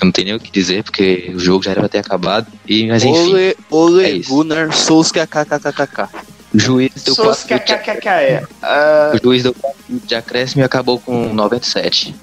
eu 0.00 0.04
não 0.04 0.12
tenho 0.12 0.26
nem 0.26 0.36
o 0.36 0.40
que 0.40 0.50
dizer, 0.50 0.82
porque 0.82 1.32
o 1.34 1.38
jogo 1.38 1.64
já 1.64 1.72
era 1.72 1.80
pra 1.80 1.88
ter 1.88 1.98
acabado. 1.98 2.46
E, 2.68 2.86
mas 2.86 3.02
enfim, 3.02 3.32
Ole, 3.32 3.56
Ole 3.70 4.04
é. 4.04 4.18
Gunnar 4.18 4.72
Solskjaer 4.72 5.26
kkkk. 5.26 6.08
O 6.56 6.58
juiz 6.58 6.90
deu 7.04 7.14
Sou 7.14 7.30
os 7.30 7.44
quatro 7.44 7.66
de, 7.66 7.82
KKKE. 7.82 8.46
Ah, 8.62 9.12
o 9.14 9.22
juiz 9.22 9.42
deu 9.42 9.54
de 9.88 10.14
acréscimo 10.14 10.62
e 10.62 10.64
acabou 10.64 10.98
com 10.98 11.32
97. 11.32 12.14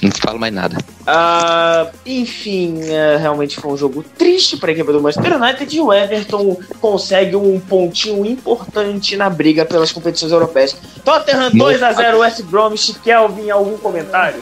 Não 0.00 0.10
falo 0.12 0.38
mais 0.38 0.54
nada. 0.54 0.78
ah, 1.06 1.88
enfim, 2.06 2.80
é, 2.84 3.16
realmente 3.16 3.56
foi 3.56 3.72
um 3.72 3.76
jogo 3.76 4.02
triste 4.16 4.56
para 4.56 4.70
a 4.70 4.72
equipe 4.72 4.92
do 4.92 5.02
Manchester 5.02 5.36
United 5.36 5.76
e 5.76 5.80
o 5.80 5.92
Everton 5.92 6.56
consegue 6.80 7.34
um 7.34 7.58
pontinho 7.58 8.24
importante 8.24 9.16
na 9.16 9.28
briga 9.28 9.64
pelas 9.64 9.90
competições 9.90 10.30
europeias. 10.30 10.76
Tottenham 11.04 11.50
2x0 11.50 12.18
West 12.18 12.42
Bromwich. 12.42 12.94
Kelvin, 13.00 13.50
algum 13.50 13.76
comentário? 13.76 14.40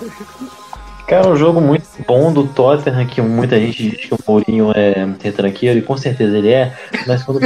Cara, 1.08 1.26
um 1.26 1.36
jogo 1.36 1.58
muito 1.58 1.86
bom 2.06 2.30
do 2.30 2.46
Tottenham, 2.46 3.06
que 3.06 3.22
muita 3.22 3.58
gente 3.58 3.90
diz 3.90 4.04
que 4.04 4.14
o 4.14 4.18
Mourinho 4.28 4.72
é 4.74 5.08
retranqueiro, 5.22 5.78
e 5.78 5.82
com 5.82 5.96
certeza 5.96 6.36
ele 6.36 6.50
é, 6.50 6.76
mas 7.06 7.22
quando 7.22 7.40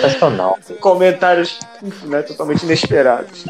sensacional. 0.00 0.58
Comentários 0.80 1.58
né, 2.04 2.22
totalmente 2.22 2.62
inesperados. 2.64 3.44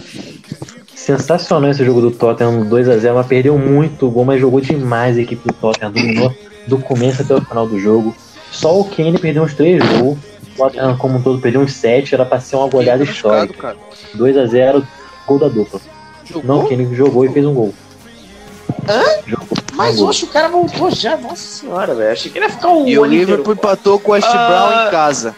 Sensacional 0.94 1.70
esse 1.70 1.84
jogo 1.84 2.00
do 2.00 2.10
Tottenham, 2.10 2.64
2x0, 2.68 3.14
mas 3.14 3.26
perdeu 3.26 3.56
muito 3.58 4.10
gol, 4.10 4.24
mas 4.24 4.40
jogou 4.40 4.60
demais 4.60 5.16
a 5.16 5.20
equipe 5.22 5.46
do 5.48 5.54
Tottenham, 5.54 5.92
dominou 5.92 6.34
do 6.66 6.78
começo 6.78 7.22
até 7.22 7.34
o 7.34 7.40
final 7.40 7.66
do 7.66 7.78
jogo. 7.80 8.14
Só 8.50 8.78
o 8.78 8.84
Kane 8.84 9.18
perdeu 9.18 9.42
uns 9.42 9.54
3 9.54 9.82
gols, 9.98 10.18
o 10.18 10.56
Tottenham 10.56 10.96
como 10.98 11.18
um 11.18 11.22
todo 11.22 11.40
perdeu 11.40 11.60
uns 11.62 11.72
7, 11.72 12.14
era 12.14 12.26
pra 12.26 12.38
ser 12.40 12.56
uma 12.56 12.68
goleada 12.68 13.02
histórica. 13.02 13.54
cara. 13.58 13.76
2x0, 14.16 14.84
gol 15.26 15.38
da 15.38 15.48
dupla. 15.48 15.80
Não, 16.44 16.60
o 16.64 16.68
Kane 16.68 16.94
jogou 16.94 17.24
e 17.24 17.32
fez 17.32 17.46
um 17.46 17.54
gol. 17.54 17.74
Hã? 18.88 19.02
Jogou, 19.26 19.48
Mas 19.74 19.94
um 19.96 19.98
gol. 20.00 20.08
hoje 20.08 20.24
o 20.24 20.28
cara 20.28 20.48
voltou 20.48 20.90
já, 20.90 21.16
nossa 21.16 21.36
senhora, 21.36 21.94
velho. 21.94 22.12
Achei 22.12 22.30
que 22.30 22.38
ele 22.38 22.44
ia 22.46 22.50
ficar 22.52 22.68
um 22.68 22.86
E 22.86 22.98
o 22.98 23.06
inteiro 23.06 23.08
Liverpool 23.30 23.54
empatou 23.54 23.98
com 23.98 24.10
o 24.10 24.14
West 24.14 24.28
Ah. 24.30 24.48
Brown 24.48 24.86
em 24.86 24.90
casa. 24.90 25.34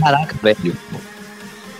Caraca, 0.00 0.34
velho. 0.42 0.76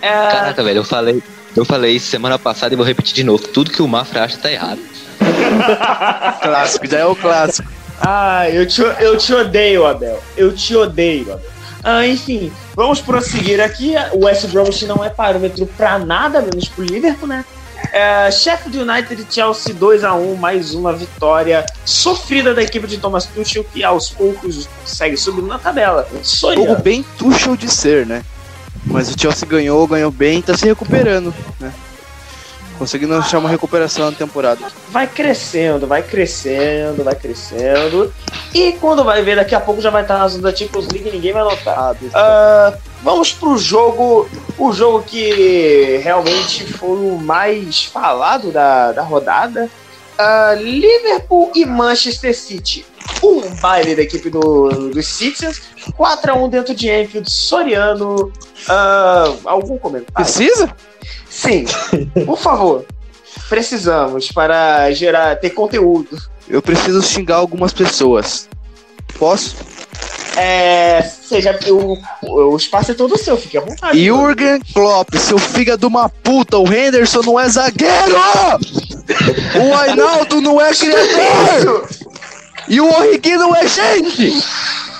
É, 0.01 0.09
Caraca, 0.09 0.63
velho, 0.63 0.79
eu 0.79 0.83
falei, 0.83 1.23
eu 1.55 1.65
falei 1.65 1.95
isso 1.95 2.07
semana 2.07 2.37
passada 2.37 2.73
e 2.73 2.77
vou 2.77 2.85
repetir 2.85 3.13
de 3.13 3.23
novo. 3.23 3.47
Tudo 3.47 3.71
que 3.71 3.81
o 3.81 3.87
Mafra 3.87 4.23
acha 4.23 4.37
tá 4.37 4.51
errado. 4.51 4.79
Clássico, 6.41 6.87
já 6.87 6.99
é 6.99 7.05
o 7.05 7.15
clássico. 7.15 7.71
Ah, 8.01 8.49
eu 8.49 8.67
te, 8.67 8.81
eu 8.81 9.17
te 9.17 9.33
odeio, 9.33 9.85
Abel. 9.85 10.21
Eu 10.35 10.53
te 10.53 10.75
odeio, 10.75 11.33
Abel. 11.33 11.51
Ah, 11.83 12.07
enfim, 12.07 12.51
vamos 12.75 13.01
prosseguir 13.01 13.61
aqui. 13.61 13.93
O 14.13 14.25
West 14.25 14.47
Bromwich 14.47 14.85
não 14.85 15.03
é 15.03 15.09
parâmetro 15.09 15.65
pra 15.65 15.99
nada, 15.99 16.41
menos 16.41 16.67
pro 16.67 16.83
Liverpool, 16.83 17.27
né? 17.27 17.45
É, 17.93 18.31
Sheffield 18.31 18.79
United 18.79 19.21
e 19.21 19.31
Chelsea 19.31 19.71
2x1, 19.75 20.35
mais 20.37 20.73
uma 20.73 20.91
vitória 20.93 21.63
sofrida 21.85 22.51
da 22.51 22.63
equipe 22.63 22.87
de 22.87 22.97
Thomas 22.97 23.27
Tuchel, 23.27 23.63
que 23.71 23.83
aos 23.83 24.09
poucos 24.09 24.67
segue 24.83 25.15
subindo 25.15 25.45
na 25.45 25.59
tabela. 25.59 26.07
Jogo 26.11 26.25
Sonhando. 26.25 26.81
bem 26.81 27.05
Tuchel 27.19 27.55
de 27.55 27.69
ser, 27.69 28.07
né? 28.07 28.23
Mas 28.83 29.13
o 29.13 29.19
Chelsea 29.19 29.47
ganhou, 29.47 29.85
ganhou 29.85 30.09
bem, 30.09 30.41
tá 30.41 30.57
se 30.57 30.65
recuperando, 30.65 31.31
né? 31.59 31.71
Conseguindo 32.79 33.13
achar 33.13 33.37
uma 33.37 33.47
recuperação 33.47 34.09
na 34.09 34.17
temporada. 34.17 34.59
Vai 34.89 35.05
crescendo, 35.05 35.85
vai 35.85 36.01
crescendo, 36.01 37.03
vai 37.03 37.13
crescendo. 37.13 38.11
E 38.55 38.71
quando 38.73 39.03
vai 39.03 39.21
ver, 39.21 39.35
daqui 39.35 39.53
a 39.53 39.59
pouco 39.59 39.79
já 39.79 39.91
vai 39.91 40.01
estar 40.01 40.17
na 40.17 40.27
zona 40.27 40.51
da 40.51 40.57
Champions 40.57 40.87
League 40.87 41.09
e 41.09 41.11
ninguém 41.11 41.31
vai 41.31 41.43
notar. 41.43 41.77
Ah. 41.77 41.95
Ah, 42.15 42.73
vamos 43.03 43.33
pro 43.33 43.57
jogo, 43.57 44.27
o 44.57 44.71
jogo 44.71 45.03
que 45.03 45.99
realmente 46.03 46.65
foi 46.73 46.97
o 46.97 47.17
mais 47.17 47.85
falado 47.85 48.51
da, 48.51 48.91
da 48.93 49.03
rodada. 49.03 49.69
Ah, 50.17 50.55
Liverpool 50.57 51.51
e 51.53 51.65
Manchester 51.65 52.35
City. 52.35 52.85
Um 53.21 53.41
baile 53.55 53.95
da 53.95 54.03
equipe 54.03 54.29
do, 54.29 54.69
dos 54.89 55.07
Citizens. 55.07 55.61
4x1 55.97 56.49
dentro 56.49 56.73
de 56.73 56.89
Enfield, 56.89 57.29
Soriano. 57.29 58.31
Ah, 58.69 59.33
algum 59.45 59.77
comentário? 59.77 60.13
Precisa? 60.13 60.73
Sim, 61.29 61.65
por 62.25 62.37
favor. 62.37 62.85
Precisamos 63.49 64.31
para 64.31 64.91
gerar, 64.91 65.35
ter 65.35 65.49
conteúdo. 65.49 66.17
Eu 66.47 66.61
preciso 66.61 67.01
xingar 67.01 67.37
algumas 67.37 67.73
pessoas. 67.73 68.47
Posso? 69.17 69.55
É, 70.35 71.01
seja, 71.01 71.57
o, 71.69 71.97
o 72.23 72.57
espaço 72.57 72.91
é 72.91 72.93
todo 72.95 73.17
seu, 73.17 73.37
fique 73.37 73.57
à 73.57 73.61
vontade. 73.61 74.03
Jürgen 74.03 74.59
Klopp, 74.73 75.15
seu 75.15 75.37
filho 75.37 75.77
de 75.77 75.85
uma 75.85 76.09
puta, 76.09 76.57
o 76.57 76.73
Henderson 76.73 77.21
não 77.23 77.39
é 77.39 77.47
zagueiro! 77.47 78.15
O 79.55 79.75
Ainaldo 79.75 80.41
não 80.41 80.59
é 80.59 80.73
criador! 80.73 81.87
E 82.67 82.81
o 82.81 82.87
Orrigui 82.87 83.35
não 83.35 83.55
é 83.55 83.67
gente! 83.67 84.43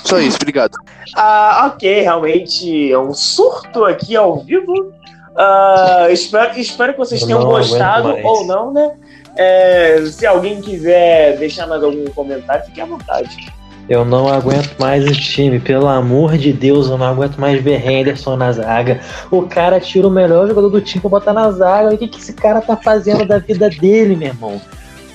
Só 0.04 0.18
isso, 0.20 0.36
obrigado. 0.36 0.76
Ah, 1.16 1.72
ok, 1.74 2.02
realmente 2.02 2.92
é 2.92 2.98
um 2.98 3.14
surto 3.14 3.84
aqui 3.84 4.14
ao 4.14 4.40
vivo. 4.40 4.92
Ah, 5.36 6.08
espero, 6.10 6.58
espero 6.58 6.92
que 6.92 6.98
vocês 6.98 7.24
tenham 7.24 7.44
gostado 7.44 8.16
ou 8.22 8.46
não, 8.46 8.72
né? 8.72 8.92
É, 9.36 10.04
se 10.06 10.24
alguém 10.26 10.60
quiser 10.60 11.36
deixar 11.38 11.66
mais 11.66 11.82
algum 11.82 12.04
comentário, 12.10 12.64
fique 12.66 12.80
à 12.80 12.84
vontade. 12.84 13.52
Eu 13.88 14.04
não 14.04 14.28
aguento 14.28 14.76
mais 14.78 15.04
esse 15.04 15.20
time, 15.20 15.60
pelo 15.60 15.86
amor 15.86 16.38
de 16.38 16.52
Deus, 16.52 16.88
eu 16.88 16.96
não 16.96 17.06
aguento 17.06 17.36
mais 17.36 17.62
ver 17.62 17.86
Henderson 17.86 18.34
na 18.34 18.50
zaga. 18.50 19.00
O 19.30 19.42
cara 19.42 19.78
tira 19.78 20.08
o 20.08 20.10
melhor 20.10 20.48
jogador 20.48 20.70
do 20.70 20.80
time 20.80 21.02
pra 21.02 21.10
botar 21.10 21.34
na 21.34 21.50
zaga. 21.50 21.94
O 21.94 21.98
que, 21.98 22.08
que 22.08 22.18
esse 22.18 22.32
cara 22.32 22.62
tá 22.62 22.76
fazendo 22.76 23.26
da 23.26 23.38
vida 23.38 23.68
dele, 23.68 24.16
meu 24.16 24.28
irmão? 24.28 24.60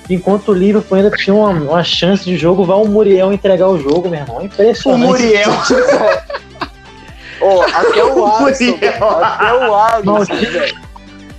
Enquanto 0.08 0.50
o 0.50 0.54
Liverpool 0.54 0.98
ainda 0.98 1.10
tinha 1.10 1.34
uma, 1.34 1.50
uma 1.50 1.84
chance 1.84 2.24
de 2.24 2.36
jogo, 2.36 2.64
vai 2.64 2.76
o 2.76 2.84
Muriel 2.84 3.32
entregar 3.32 3.68
o 3.68 3.78
jogo, 3.78 4.08
meu 4.08 4.20
irmão. 4.20 4.38
O 4.38 4.44
Impressionante. 4.44 5.04
Muriel. 5.04 5.50
Ó, 7.42 7.62
até 7.62 8.04
o 8.04 8.26
Alisson, 8.26 8.74
até 8.74 9.66
o 9.66 9.74
Alisson, 9.74 10.76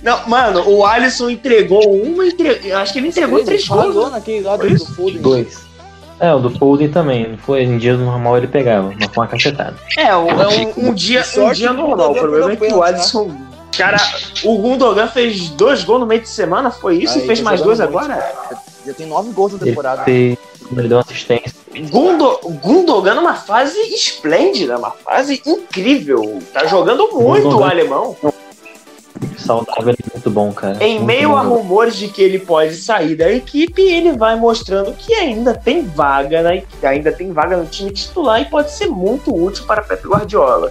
Não, 0.02 0.28
mano, 0.28 0.68
o 0.68 0.84
Alisson 0.84 1.30
entregou 1.30 1.94
uma, 1.94 2.26
entre... 2.26 2.72
acho 2.72 2.92
que 2.92 2.98
ele 2.98 3.08
entregou 3.08 3.44
três 3.44 3.66
gols. 3.68 3.94
né? 3.94 4.10
naquele 4.10 4.40
lado 4.40 4.68
do? 4.68 4.84
Foden. 4.84 5.22
Dois. 5.22 5.71
É, 6.22 6.32
o 6.32 6.38
do 6.38 6.50
Foden 6.50 6.88
também. 6.88 7.28
Não 7.30 7.36
foi 7.38 7.64
em 7.64 7.76
dia 7.76 7.96
normal 7.96 8.38
ele 8.38 8.46
pegava, 8.46 8.92
mas 8.98 9.08
com 9.08 9.20
uma 9.20 9.26
cacetada. 9.26 9.74
É, 9.98 10.16
um, 10.16 10.28
é 10.30 10.48
um, 10.48 10.88
um 10.90 10.94
dia, 10.94 11.24
um 11.36 11.50
dia 11.52 11.68
que 11.68 11.74
o 11.74 11.76
normal. 11.76 12.12
O 12.12 12.14
problema 12.14 12.52
é 12.52 12.56
que 12.56 12.72
o 12.72 12.82
Alisson. 12.82 13.30
Cara, 13.76 13.96
o 14.44 14.56
Gundogan 14.58 15.08
fez 15.08 15.48
dois 15.50 15.82
gols 15.82 16.00
no 16.00 16.06
meio 16.06 16.20
de 16.20 16.28
semana, 16.28 16.70
foi 16.70 16.98
isso? 16.98 17.18
Aí, 17.18 17.24
e 17.24 17.26
fez 17.26 17.40
mais 17.40 17.60
dois 17.60 17.80
muito. 17.80 17.96
agora? 17.98 18.32
Já 18.86 18.92
tem 18.94 19.06
nove 19.06 19.32
gols 19.32 19.52
na 19.52 19.58
Ele, 19.58 19.70
temporada. 19.70 20.04
fez, 20.04 20.36
ele 20.76 20.88
deu 20.88 20.98
uma 20.98 21.02
assistência. 21.02 21.52
Gundo, 21.90 22.38
Gundogan 22.62 23.14
numa 23.14 23.34
fase 23.34 23.78
esplêndida, 23.94 24.76
uma 24.78 24.90
fase 24.90 25.42
incrível. 25.46 26.38
Tá 26.52 26.66
jogando 26.66 27.08
muito 27.14 27.46
o 27.48 27.50
Gundogan- 27.50 27.70
alemão. 27.70 28.16
Saudável, 29.38 29.88
ele 29.90 29.98
é 30.06 30.10
muito 30.14 30.30
bom, 30.30 30.52
cara. 30.52 30.76
Em 30.84 30.94
Muito 30.94 31.06
meio 31.06 31.28
bom 31.30 31.36
a 31.36 31.42
rumores 31.42 31.96
de 31.96 32.08
que 32.08 32.22
ele 32.22 32.38
pode 32.38 32.74
sair 32.76 33.14
da 33.16 33.30
equipe, 33.30 33.82
ele 33.82 34.12
vai 34.12 34.36
mostrando 34.36 34.92
que 34.92 35.14
ainda 35.14 35.54
tem 35.54 35.84
vaga, 35.84 36.42
na, 36.42 36.50
ainda 36.88 37.12
tem 37.12 37.32
vaga 37.32 37.56
no 37.56 37.66
time 37.66 37.90
titular 37.90 38.40
e 38.40 38.44
pode 38.46 38.70
ser 38.72 38.86
muito 38.86 39.34
útil 39.34 39.64
para 39.66 39.82
Pep 39.82 40.06
Guardiola. 40.06 40.70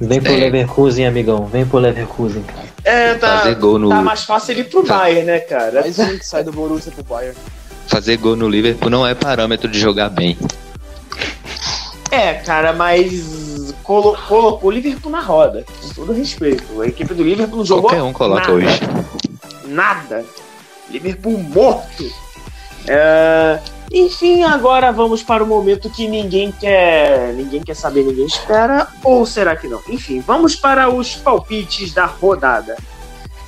Vem 0.00 0.20
pro 0.20 0.32
É. 0.32 0.36
Leverkusen, 0.36 1.06
amigão. 1.06 1.46
Vem 1.46 1.66
pro 1.66 1.78
Leverkusen, 1.78 2.42
cara. 2.42 2.68
É, 2.84 3.14
tá, 3.14 3.38
Fazer 3.40 3.54
gol 3.56 3.78
no 3.78 3.88
tá 3.88 4.00
mais 4.00 4.22
fácil 4.24 4.52
ele 4.52 4.60
ir 4.60 4.64
pro 4.64 4.82
Tá. 4.84 4.98
Bayern, 4.98 5.24
né, 5.24 5.40
cara? 5.40 5.82
Que 5.82 6.24
sai 6.24 6.44
do 6.44 6.52
Borussia 6.52 6.92
pro 6.92 7.02
Bayern. 7.04 7.36
fazer 7.88 8.16
gol 8.16 8.36
no 8.36 8.48
Liverpool 8.48 8.90
não 8.90 9.06
é 9.06 9.14
parâmetro 9.14 9.68
de 9.68 9.78
jogar 9.80 10.08
bem. 10.08 10.38
É, 12.10 12.34
cara, 12.34 12.72
mas 12.72 13.47
colo- 13.88 14.16
colocou 14.28 14.68
o 14.68 14.72
Liverpool 14.72 15.10
na 15.10 15.20
roda, 15.20 15.64
com 15.82 15.88
todo 15.94 16.12
respeito. 16.12 16.80
A 16.80 16.86
equipe 16.86 17.12
do 17.14 17.24
Liverpool 17.24 17.56
não 17.58 17.64
jogou 17.64 17.84
Qualquer 17.90 18.02
um 18.02 18.12
coloca 18.12 18.42
nada. 18.42 18.52
hoje. 18.52 18.80
nada. 19.66 20.24
Liverpool 20.90 21.38
morto. 21.38 22.04
É, 22.86 23.58
Enfim, 23.92 24.42
agora 24.42 24.92
vamos 24.92 25.22
para 25.22 25.42
o 25.42 25.46
momento 25.46 25.88
que 25.90 26.06
ninguém 26.06 26.52
quer, 26.52 27.32
ninguém 27.34 27.62
quer 27.62 27.74
saber, 27.74 28.04
ninguém 28.04 28.26
espera, 28.26 28.86
ou 29.02 29.24
será 29.26 29.56
que 29.56 29.66
não? 29.66 29.80
Enfim, 29.88 30.20
vamos 30.20 30.54
para 30.54 30.88
os 30.90 31.16
palpites 31.16 31.92
da 31.94 32.04
rodada. 32.04 32.76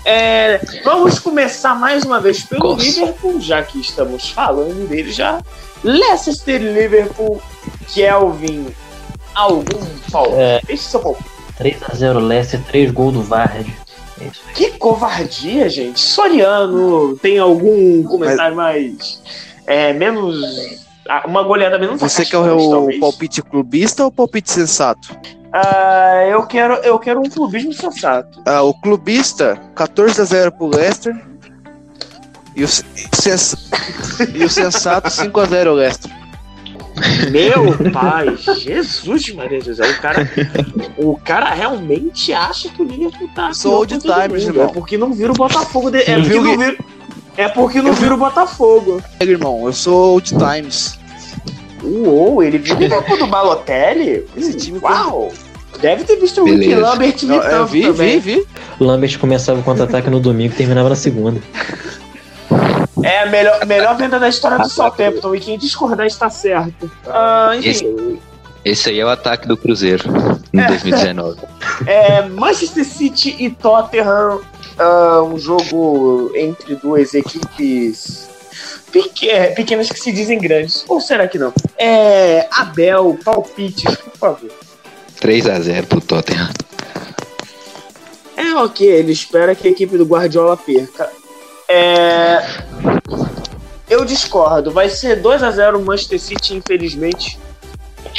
É, 0.04 0.58
vamos 0.82 1.18
começar 1.18 1.74
mais 1.74 2.04
uma 2.04 2.18
vez 2.20 2.42
pelo 2.42 2.70
Nossa. 2.72 2.82
Liverpool, 2.84 3.38
já 3.40 3.62
que 3.62 3.78
estamos 3.80 4.30
falando 4.30 4.88
dele 4.88 5.12
já. 5.12 5.42
Leicester 5.84 6.58
Liverpool, 6.60 7.40
Kelvin, 7.94 8.66
algum 9.40 9.86
palpite? 10.10 10.36
É. 10.38 10.60
Deixe 10.66 10.82
seu 10.84 11.00
palpite. 11.00 11.28
3x0 11.58 12.18
Leicester, 12.26 12.60
3 12.68 12.90
gols 12.90 13.14
do 13.14 13.22
Vardy. 13.22 13.74
É. 14.20 14.30
Que 14.54 14.70
covardia, 14.72 15.68
gente. 15.68 16.00
Soriano, 16.00 17.16
tem 17.18 17.38
algum 17.38 18.02
comentário 18.04 18.56
mais. 18.56 19.22
É, 19.66 19.92
menos. 19.92 20.36
Uma 21.26 21.42
goleada 21.42 21.78
menos 21.78 22.00
Você 22.00 22.24
quer 22.24 22.38
o, 22.38 22.70
talvez? 22.70 23.00
palpite 23.00 23.42
clubista 23.42 24.04
ou 24.04 24.12
palpite 24.12 24.50
sensato? 24.52 25.16
Ah, 25.52 26.24
eu 26.30 26.46
quero, 26.46 26.74
eu 26.74 26.98
quero 26.98 27.20
um 27.20 27.28
clubismo 27.28 27.72
sensato. 27.72 28.40
Ah, 28.46 28.62
o 28.62 28.72
clubista, 28.74 29.60
14 29.74 30.20
a 30.20 30.24
0 30.24 30.52
pro 30.52 30.66
Leicester. 30.68 31.20
E 32.54 32.62
o, 32.62 32.68
sens- 32.68 33.56
e 34.34 34.44
o 34.44 34.48
sensato, 34.48 35.10
5 35.10 35.40
a 35.40 35.44
0 35.46 35.72
Leicester. 35.74 36.10
Meu 37.30 37.90
pai, 37.92 38.36
Jesus 38.36 39.32
Maria 39.34 39.60
José, 39.60 39.88
o 39.88 40.00
cara, 40.00 40.30
o 40.96 41.16
cara 41.16 41.54
realmente 41.54 42.32
acha 42.32 42.68
que 42.68 42.82
o 42.82 42.84
Liverpool 42.84 43.28
tá. 43.34 43.52
Sou 43.52 43.74
old 43.78 43.98
timers, 43.98 44.44
mundo. 44.44 44.56
irmão. 44.56 44.64
É 44.64 44.72
porque 44.72 44.98
não 44.98 45.12
vira 45.12 45.32
o 45.32 45.34
Botafogo. 45.34 45.90
De, 45.90 45.98
é 45.98 46.16
porque 46.20 46.40
não 46.40 46.58
vira. 46.58 46.76
É 47.36 47.48
porque 47.48 47.82
não 47.82 47.92
vira 47.92 48.14
o 48.14 48.18
Botafogo. 48.18 49.02
É, 49.18 49.24
irmão, 49.24 49.66
eu 49.66 49.72
sou 49.72 50.14
old 50.14 50.30
times. 50.36 50.98
Uou, 51.82 52.42
ele 52.42 52.58
viu 52.58 52.76
o 52.76 52.78
Liverpool 52.78 53.18
do 53.18 53.26
Balotelli? 53.26 54.26
Esse 54.36 54.54
time 54.54 54.78
Uau! 54.80 55.32
Deve 55.80 56.04
ter 56.04 56.16
visto 56.16 56.42
o 56.42 56.44
Rick. 56.44 56.74
Lambert 56.74 57.16
Eu, 57.22 57.42
eu 57.42 57.66
vi, 57.66 57.82
também. 57.82 58.18
vi, 58.18 58.36
vi. 58.36 58.46
Lambert 58.78 59.18
começava 59.18 59.60
o 59.60 59.62
contra-ataque 59.62 60.10
no 60.10 60.20
domingo 60.20 60.52
e 60.52 60.56
terminava 60.56 60.90
na 60.90 60.94
segunda. 60.96 61.40
É 63.02 63.20
a 63.20 63.26
melhor, 63.26 63.64
melhor 63.66 63.96
venda 63.96 64.18
da 64.18 64.28
história 64.28 64.58
do 64.58 64.68
Southampton 64.68 65.34
e 65.34 65.40
quem 65.40 65.58
discordar 65.58 66.06
está 66.06 66.28
certo. 66.30 66.90
Ah, 67.06 67.52
enfim, 67.56 67.68
Esse- 67.68 68.18
Esse 68.64 68.90
aí 68.90 69.00
é 69.00 69.04
o 69.04 69.08
ataque 69.08 69.48
do 69.48 69.56
Cruzeiro 69.56 70.04
em 70.52 70.66
2019. 70.66 71.40
é, 71.86 72.28
Manchester 72.28 72.84
City 72.84 73.34
e 73.38 73.50
Tottenham, 73.50 74.40
ah, 74.78 75.22
um 75.22 75.38
jogo 75.38 76.32
entre 76.34 76.74
duas 76.76 77.14
equipes 77.14 78.28
é, 79.22 79.46
pequenas 79.48 79.88
que 79.88 79.98
se 80.00 80.12
dizem 80.12 80.38
grandes. 80.38 80.84
Ou 80.88 81.00
será 81.00 81.26
que 81.28 81.38
não? 81.38 81.52
É, 81.78 82.46
Abel, 82.50 83.16
palpites, 83.24 83.94
por 83.96 84.16
favor. 84.18 84.50
3x0 85.22 85.86
pro 85.86 86.00
Tottenham. 86.00 86.48
É 88.36 88.54
ok, 88.54 88.86
ele 88.86 89.12
espera 89.12 89.54
que 89.54 89.68
a 89.68 89.70
equipe 89.70 89.96
do 89.96 90.04
Guardiola 90.04 90.56
perca. 90.56 91.10
É, 91.72 92.42
eu 93.88 94.04
discordo, 94.04 94.72
vai 94.72 94.88
ser 94.88 95.16
2 95.16 95.42
a 95.42 95.50
0 95.50 95.80
Manchester 95.80 96.20
City, 96.20 96.56
infelizmente. 96.56 97.38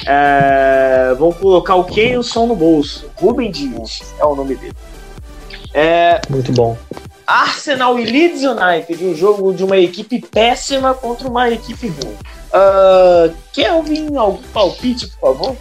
É, 0.08 1.13
vão 1.20 1.34
colocar 1.34 1.75
o 1.75 1.84
Keilson 1.84 2.48
no 2.48 2.55
bolso. 2.55 3.12
Rubem 3.15 3.51
Dias 3.51 4.01
é 4.17 4.25
o 4.25 4.36
nome 4.36 4.55
dele. 4.55 4.75
É, 5.74 6.22
Muito 6.29 6.51
bom. 6.53 6.77
Arsenal 7.27 8.00
e 8.00 8.05
Leeds 8.05 8.41
United, 8.43 9.05
um 9.05 9.15
jogo 9.15 9.53
de 9.53 9.63
uma 9.63 9.77
equipe 9.77 10.20
péssima 10.20 10.93
contra 10.93 11.27
uma 11.27 11.50
equipe 11.50 11.88
ruim. 11.88 12.15
Ah, 12.51 13.29
Kelvin, 13.53 14.15
algum 14.17 14.41
palpite, 14.53 15.08
por 15.08 15.20
favor? 15.20 15.58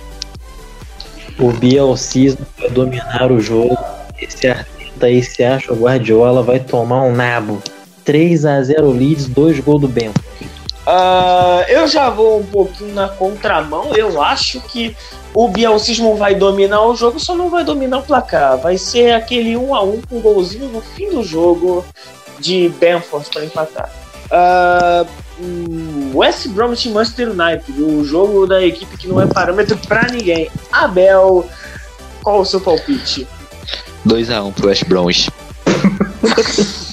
O 1.38 1.52
Bielsa 1.52 2.36
vai 2.58 2.70
dominar 2.70 3.30
o 3.30 3.40
jogo. 3.40 3.78
Esse 4.20 4.48
Arteta 4.48 5.06
aí 5.06 5.22
se 5.22 5.42
acha 5.42 5.72
o 5.72 5.76
Guardiola 5.76 6.42
vai 6.42 6.60
tomar 6.60 7.02
um 7.02 7.14
nabo. 7.14 7.62
3x0 8.06 8.96
Leeds, 8.96 9.26
2 9.26 9.60
gols 9.60 9.80
do 9.80 9.88
Bento. 9.88 10.20
Ah, 10.86 11.64
eu 11.68 11.86
já 11.86 12.10
vou 12.10 12.40
um 12.40 12.46
pouquinho 12.46 12.94
na 12.94 13.08
contramão. 13.08 13.94
Eu 13.94 14.20
acho 14.22 14.60
que 14.60 14.96
o 15.34 15.48
Bielcismo 15.48 16.16
vai 16.16 16.34
dominar 16.34 16.84
o 16.84 16.96
jogo, 16.96 17.20
só 17.20 17.34
não 17.34 17.48
vai 17.50 17.64
dominar 17.64 17.98
o 17.98 18.02
placar. 18.02 18.58
Vai 18.58 18.76
ser 18.76 19.12
aquele 19.12 19.56
1 19.56 19.74
a 19.74 19.82
1 19.82 20.00
com 20.02 20.18
um 20.18 20.20
golzinho 20.20 20.68
no 20.68 20.80
fim 20.80 21.10
do 21.10 21.22
jogo 21.22 21.84
de 22.38 22.68
Benford 22.80 23.28
para 23.30 23.44
empatar. 23.44 23.90
Hum, 25.40 26.10
West 26.14 26.48
Bromwich 26.48 26.88
e 26.88 26.92
Manchester 26.92 27.30
United, 27.30 27.82
o 27.82 28.04
jogo 28.04 28.46
da 28.46 28.62
equipe 28.62 28.96
que 28.96 29.08
não 29.08 29.20
é 29.20 29.26
parâmetro 29.26 29.76
para 29.88 30.10
ninguém. 30.10 30.50
Abel, 30.72 31.48
qual 32.22 32.40
o 32.40 32.44
seu 32.44 32.60
palpite? 32.60 33.26
2x1 34.06 34.52
pro 34.54 34.68
West 34.68 34.84
Bromwich. 34.84 35.30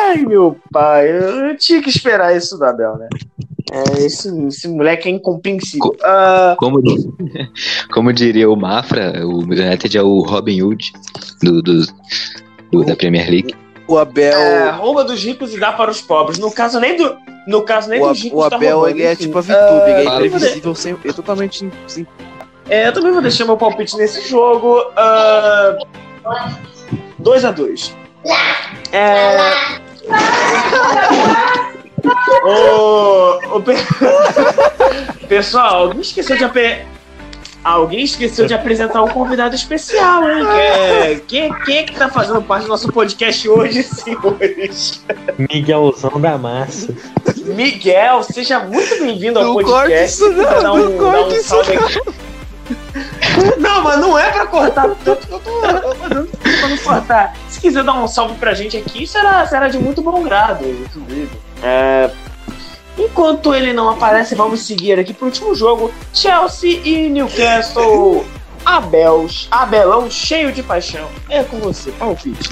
Ai, 0.00 0.18
meu 0.24 0.56
pai, 0.72 1.08
eu, 1.10 1.48
eu 1.48 1.56
tinha 1.56 1.82
que 1.82 1.88
esperar 1.88 2.36
isso 2.36 2.56
do 2.58 2.64
Abel, 2.64 2.96
né? 2.96 3.08
É, 3.72 4.04
esse, 4.04 4.28
esse 4.46 4.68
moleque 4.68 5.08
é 5.08 5.12
incompreensível. 5.12 5.96
Ah, 6.02 6.54
Como, 6.58 6.80
di- 6.82 7.08
como 7.92 8.12
diria 8.12 8.48
o 8.48 8.56
Mafra, 8.56 9.26
o 9.26 9.38
United 9.40 9.96
é 9.98 10.02
o 10.02 10.20
Robin 10.20 10.62
Hood 10.62 10.92
do, 11.42 11.60
do- 11.62 11.86
do- 12.70 12.84
da 12.84 12.94
Premier 12.94 13.28
League. 13.28 13.54
O 13.88 13.98
Abel. 13.98 14.38
é, 14.38 14.70
rouba 14.70 15.04
dos 15.04 15.22
ricos 15.22 15.52
e 15.54 15.58
dá 15.60 15.72
para 15.72 15.90
os 15.90 16.00
pobres. 16.00 16.38
No 16.38 16.50
caso, 16.50 16.78
nem 16.80 16.96
do. 16.96 17.16
No 17.46 17.62
caso, 17.62 17.90
nem 17.90 18.00
o, 18.02 18.08
dos 18.08 18.18
A- 18.20 18.22
ricos 18.22 18.46
o 18.46 18.48
tá 18.50 18.56
Abel, 18.56 18.76
roubando, 18.78 18.96
ele 18.96 19.02
é 19.02 19.14
tipo 19.16 19.36
a 19.36 19.40
VTube, 19.42 19.54
Ah, 19.58 19.90
ele 19.90 20.00
é 20.00 20.04
fala. 20.04 20.26
imprevisível, 20.26 20.74
sem, 20.74 20.96
é 21.04 21.12
totalmente 21.12 21.70
sim, 21.86 22.06
É, 22.68 22.88
eu 22.88 22.92
também 22.94 23.12
vou 23.12 23.20
deixar 23.20 23.44
meu 23.44 23.56
palpite 23.58 23.96
nesse 23.98 24.26
jogo. 24.28 24.82
2x2. 27.22 27.92
É. 28.92 29.78
Ô, 32.44 33.56
ô, 33.56 33.60
pe- 33.60 33.74
Pessoal, 35.28 35.74
alguém 35.86 36.00
esqueceu 36.00 36.36
de 36.36 36.44
ape- 36.44 36.86
Alguém 37.62 38.04
esqueceu 38.04 38.44
de 38.46 38.52
apresentar 38.52 39.02
um 39.02 39.08
convidado 39.08 39.54
especial, 39.54 40.28
hein? 40.28 40.44
Que 40.44 40.60
é- 40.60 41.20
Quem, 41.26 41.54
quem 41.64 41.78
é 41.78 41.82
que 41.84 41.94
tá 41.94 42.10
fazendo 42.10 42.42
parte 42.42 42.64
do 42.64 42.68
nosso 42.68 42.92
podcast 42.92 43.48
hoje, 43.48 43.82
senhores? 43.88 45.02
Miguelzão 45.50 46.20
da 46.20 46.36
massa. 46.36 46.94
Miguel, 47.44 48.22
seja 48.22 48.60
muito 48.60 48.98
bem-vindo 48.98 49.38
ao 49.38 49.46
Não 49.46 49.54
podcast. 49.54 49.72
corte 49.80 50.04
isso 50.04 50.28
não, 50.30 50.44
Dá 50.44 50.62
não 50.62 50.90
dá 50.92 50.98
corte 51.18 51.34
isso 51.36 51.48
salve 51.48 51.76
aqui. 51.76 52.00
Não, 53.58 53.82
mas 53.82 53.98
não 53.98 54.16
é 54.18 54.30
pra 54.30 54.46
cortar 54.46 54.86
eu 54.86 54.94
tô, 54.96 55.10
eu 55.10 55.16
tô 55.40 55.94
fazendo 55.96 56.28
pra 56.28 56.68
não 56.68 56.78
cortar. 56.78 57.34
Se 57.64 57.70
quiser 57.70 57.82
dar 57.82 57.94
um 57.94 58.06
salve 58.06 58.34
pra 58.34 58.52
gente 58.52 58.76
aqui, 58.76 59.06
será, 59.06 59.46
será 59.46 59.68
de 59.68 59.78
muito 59.78 60.02
bom 60.02 60.22
grado, 60.22 60.68
inclusive. 60.68 61.30
É, 61.62 62.10
Enquanto 62.98 63.54
ele 63.54 63.72
não 63.72 63.88
aparece, 63.88 64.34
vamos 64.34 64.60
seguir 64.60 64.98
aqui 64.98 65.14
pro 65.14 65.24
último 65.24 65.54
jogo: 65.54 65.90
Chelsea 66.12 66.82
e 66.84 67.08
Newcastle. 67.08 68.22
Abel, 68.66 69.26
Abelão 69.50 70.10
cheio 70.10 70.52
de 70.52 70.62
paixão. 70.62 71.08
É 71.30 71.42
com 71.42 71.58
você, 71.58 71.90
palpite. 71.92 72.50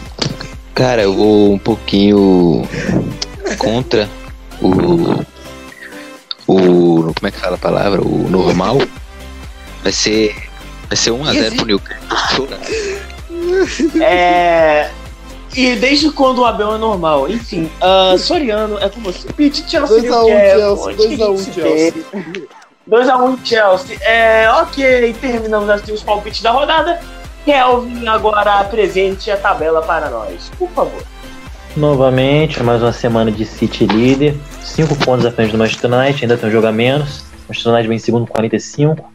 Cara, 0.75 1.03
eu 1.03 1.14
vou 1.14 1.53
um 1.53 1.59
pouquinho 1.59 2.66
contra 3.59 4.09
o. 4.62 5.22
O. 6.46 7.12
Como 7.12 7.29
é 7.29 7.31
que 7.31 7.38
fala 7.38 7.57
a 7.57 7.59
palavra? 7.59 8.01
O 8.01 8.31
normal. 8.31 8.79
Vai 9.83 9.92
ser. 9.92 10.35
Vai 10.88 10.96
ser 10.96 11.11
1x0 11.11 11.57
pro 11.57 11.66
Newcastle. 11.66 12.48
É. 14.01 14.90
E 15.55 15.77
desde 15.77 16.11
quando 16.11 16.38
o 16.38 16.45
Abel 16.45 16.75
é 16.75 16.79
normal? 16.79 17.29
Enfim, 17.29 17.71
ah, 17.81 18.15
Soriano 18.19 18.79
é 18.79 18.88
com 18.88 19.01
você. 19.01 19.29
Pete, 19.33 19.62
Chelsea 19.69 19.99
2x1 19.99 20.03
Newcastle, 20.03 20.95
Chelsea, 20.95 21.05
onde 21.05 21.17
que 21.17 21.23
a 21.23 21.27
2x1 21.27 21.37
gente 21.37 21.45
se 21.45 21.53
Chelsea. 21.53 21.93
vê? 22.12 22.49
2x1 22.91 23.38
Chelsea. 23.45 23.99
É, 24.03 24.51
ok, 24.51 25.15
terminamos 25.21 25.69
assim 25.69 25.93
os 25.93 26.03
palpites 26.03 26.41
da 26.43 26.51
rodada. 26.51 27.01
Kelvin 27.45 28.07
agora 28.07 28.61
apresente 28.61 29.31
a 29.31 29.37
tabela 29.37 29.83
para 29.83 30.09
nós, 30.09 30.51
por 30.59 30.71
favor. 30.71 31.03
Novamente, 31.77 32.62
mais 32.62 32.83
uma 32.83 32.93
semana 32.93 33.31
de 33.31 33.45
City 33.45 33.87
líder. 33.87 34.37
5 34.62 34.95
pontos 34.97 35.27
à 35.27 35.33
frente 35.33 35.53
do 35.53 35.59
Manchester 35.59 35.93
United, 35.93 36.25
ainda 36.25 36.37
tem 36.37 36.49
um 36.49 36.53
jogo 36.53 36.67
a 36.67 36.73
menos. 36.73 37.21
O 37.21 37.49
Manchester 37.49 37.73
United 37.73 37.88
vem 37.88 37.97
em 37.97 38.01
segundo 38.01 38.27
com 38.27 38.33
45. 38.35 39.12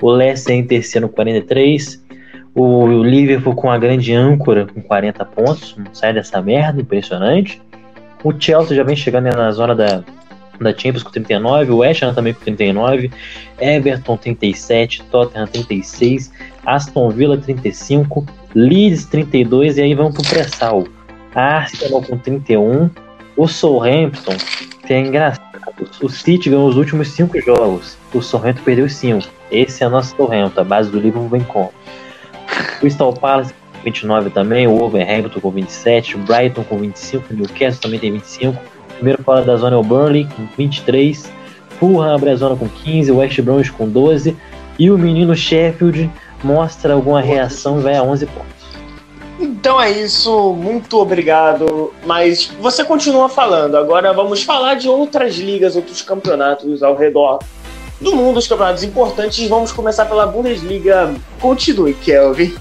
O 0.00 0.10
Leicester 0.10 0.54
em 0.54 0.66
terceiro 0.66 1.08
com 1.08 1.14
43. 1.14 2.03
O 2.54 3.02
Liverpool 3.02 3.54
com 3.54 3.70
a 3.70 3.76
grande 3.76 4.14
âncora 4.14 4.66
com 4.66 4.80
40 4.80 5.24
pontos. 5.24 5.74
Não 5.76 5.92
sai 5.92 6.12
dessa 6.12 6.40
merda, 6.40 6.80
impressionante. 6.80 7.60
O 8.22 8.32
Chelsea 8.38 8.76
já 8.76 8.84
vem 8.84 8.94
chegando 8.94 9.24
na 9.24 9.50
zona 9.50 9.74
da, 9.74 10.04
da 10.60 10.70
Champions 10.70 11.02
com 11.02 11.10
39. 11.10 11.72
O 11.72 11.78
West 11.78 12.02
Ham 12.02 12.14
também 12.14 12.32
com 12.32 12.40
39. 12.40 13.10
Everton 13.60 14.16
37. 14.16 15.02
Tottenham 15.04 15.46
36. 15.46 16.32
Aston 16.64 17.10
Villa 17.10 17.36
35. 17.36 18.24
Leeds 18.54 19.06
32. 19.06 19.78
E 19.78 19.82
aí 19.82 19.94
vamos 19.94 20.14
pro 20.14 20.22
pré-sal. 20.22 20.84
Arsenal 21.34 22.02
com 22.02 22.16
31. 22.16 22.88
O 23.36 23.48
Southampton, 23.48 24.36
é 24.88 25.00
engraçado. 25.00 25.42
O 26.00 26.08
City 26.08 26.50
ganhou 26.50 26.68
os 26.68 26.76
últimos 26.76 27.08
cinco 27.08 27.40
jogos. 27.40 27.98
O 28.12 28.22
Sorrento 28.22 28.62
perdeu 28.62 28.88
cinco. 28.88 29.26
Esse 29.50 29.82
é 29.82 29.86
a 29.86 29.90
nossa 29.90 30.14
Sorrento. 30.14 30.60
A 30.60 30.64
base 30.64 30.90
do 30.90 31.00
livro 31.00 31.26
vem 31.28 31.42
com. 31.42 31.70
O 32.76 32.80
Crystal 32.80 33.12
Palace 33.12 33.52
com 33.52 33.84
29 33.84 34.30
também. 34.30 34.66
O 34.66 34.78
Wolverhampton 34.78 35.40
com 35.40 35.50
27. 35.50 36.16
O 36.16 36.18
Brighton 36.18 36.64
com 36.64 36.78
25. 36.78 37.32
O 37.32 37.36
Newcastle 37.36 37.80
também 37.80 38.00
tem 38.00 38.12
25. 38.12 38.56
O 38.56 38.94
primeiro 38.94 39.22
fora 39.22 39.42
da 39.42 39.56
zona 39.56 39.76
é 39.76 39.78
o 39.78 39.82
Burnley 39.82 40.26
com 40.36 40.46
23. 40.56 41.30
Fulham 41.78 42.02
abre 42.02 42.30
a 42.30 42.36
zona 42.36 42.56
com 42.56 42.68
15. 42.68 43.10
O 43.10 43.16
West 43.16 43.40
Bromwich 43.40 43.72
com 43.72 43.88
12. 43.88 44.36
E 44.78 44.90
o 44.90 44.98
menino 44.98 45.34
Sheffield 45.34 46.10
mostra 46.42 46.94
alguma 46.94 47.20
reação 47.20 47.78
e 47.78 47.82
vai 47.82 47.96
a 47.96 48.02
11 48.02 48.26
pontos. 48.26 48.54
Então 49.40 49.80
é 49.80 49.90
isso, 49.90 50.52
muito 50.52 50.98
obrigado. 50.98 51.92
Mas 52.06 52.46
você 52.60 52.84
continua 52.84 53.28
falando. 53.28 53.76
Agora 53.76 54.12
vamos 54.12 54.42
falar 54.42 54.74
de 54.74 54.88
outras 54.88 55.36
ligas, 55.36 55.76
outros 55.76 56.02
campeonatos 56.02 56.82
ao 56.82 56.96
redor 56.96 57.38
do 58.00 58.14
mundo, 58.14 58.38
os 58.38 58.46
campeonatos 58.46 58.82
importantes. 58.82 59.48
Vamos 59.48 59.72
começar 59.72 60.04
pela 60.06 60.26
Bundesliga. 60.26 61.14
Continue, 61.40 61.94
Kelvin. 61.94 62.54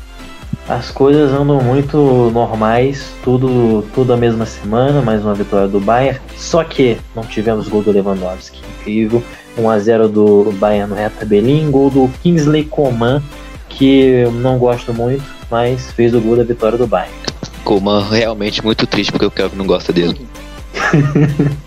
As 0.68 0.90
coisas 0.90 1.32
andam 1.32 1.62
muito 1.62 1.98
normais, 2.32 3.14
tudo, 3.22 3.84
tudo 3.94 4.14
a 4.14 4.18
mesma 4.18 4.46
semana, 4.46 5.02
mais 5.02 5.22
uma 5.22 5.34
vitória 5.34 5.68
do 5.68 5.80
Bayern. 5.80 6.22
Só 6.38 6.64
que 6.64 6.98
não 7.14 7.24
tivemos 7.24 7.68
gol 7.68 7.82
do 7.82 7.92
Lewandowski, 7.92 8.62
incrível. 8.80 9.22
1x0 9.58 10.08
do 10.08 10.52
Bayern 10.54 10.90
no 10.90 10.96
Reta 10.96 11.26
Berlim, 11.26 11.70
gol 11.70 11.90
do 11.90 12.10
Kingsley 12.22 12.64
Coman, 12.64 13.22
que 13.68 13.86
eu 13.86 14.32
não 14.32 14.58
gosto 14.58 14.94
muito, 14.94 15.24
mas 15.52 15.92
fez 15.92 16.16
o 16.16 16.22
gol 16.22 16.38
da 16.38 16.44
vitória 16.44 16.78
do 16.78 16.88
Bayern. 16.88 17.14
Coman 17.66 18.08
realmente 18.10 18.64
muito 18.64 18.88
triste 18.88 19.12
porque 19.12 19.26
o 19.26 19.32
Kelvin 19.32 19.58
não 19.58 19.66
gosta 19.66 19.92
dele. 19.92 20.26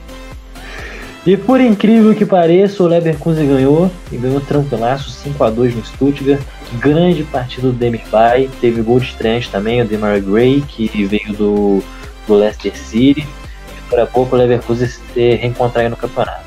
E 1.27 1.37
por 1.37 1.61
incrível 1.61 2.15
que 2.15 2.25
pareça, 2.25 2.85
o 2.85 2.87
Leverkusen 2.87 3.49
ganhou 3.49 3.91
e 4.13 4.17
ganhou 4.17 4.41
tranquilaço 4.41 5.11
5x2 5.11 5.75
no 5.75 5.85
Stuttgart. 5.85 6.41
Grande 6.75 7.25
partida 7.25 7.67
do 7.67 7.73
Demir 7.73 8.05
Bay. 8.13 8.49
Teve 8.61 8.81
gol 8.81 9.01
de 9.01 9.07
estreante 9.07 9.51
também, 9.51 9.83
o 9.83 9.85
Demar 9.85 10.21
Gray, 10.21 10.61
que 10.61 10.87
veio 11.05 11.33
do, 11.33 11.83
do 12.29 12.35
Leicester 12.35 12.77
City. 12.77 13.23
E 13.23 13.91
por 13.91 13.99
a 13.99 14.07
pouco 14.07 14.37
o 14.37 14.39
Leverkusen 14.39 14.87
se 14.87 15.35
reencontrar 15.35 15.91
no 15.91 15.97
campeonato. 15.97 16.47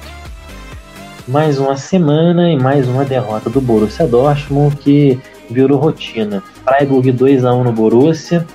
Mais 1.27 1.59
uma 1.59 1.75
semana 1.75 2.49
e 2.49 2.57
mais 2.57 2.87
uma 2.87 3.03
derrota 3.03 3.49
do 3.49 3.59
Borussia 3.59 4.07
Dortmund, 4.07 4.77
que 4.77 5.19
virou 5.49 5.77
rotina. 5.77 6.41
Freiburg 6.63 7.11
2x1 7.11 7.63
no 7.63 7.73
Borussia. 7.73 8.47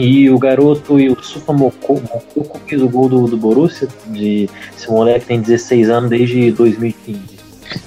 E 0.00 0.30
o 0.30 0.38
garoto 0.38 0.98
e 0.98 1.10
o 1.10 1.22
Supa 1.22 1.52
Mokoko 1.52 2.58
fez 2.66 2.80
o 2.80 2.88
gol 2.88 3.06
do, 3.06 3.26
do 3.26 3.36
Borussia. 3.36 3.86
De, 4.06 4.48
esse 4.74 4.90
moleque 4.90 5.26
tem 5.26 5.40
16 5.40 5.90
anos 5.90 6.08
desde 6.08 6.50
2015. 6.52 7.20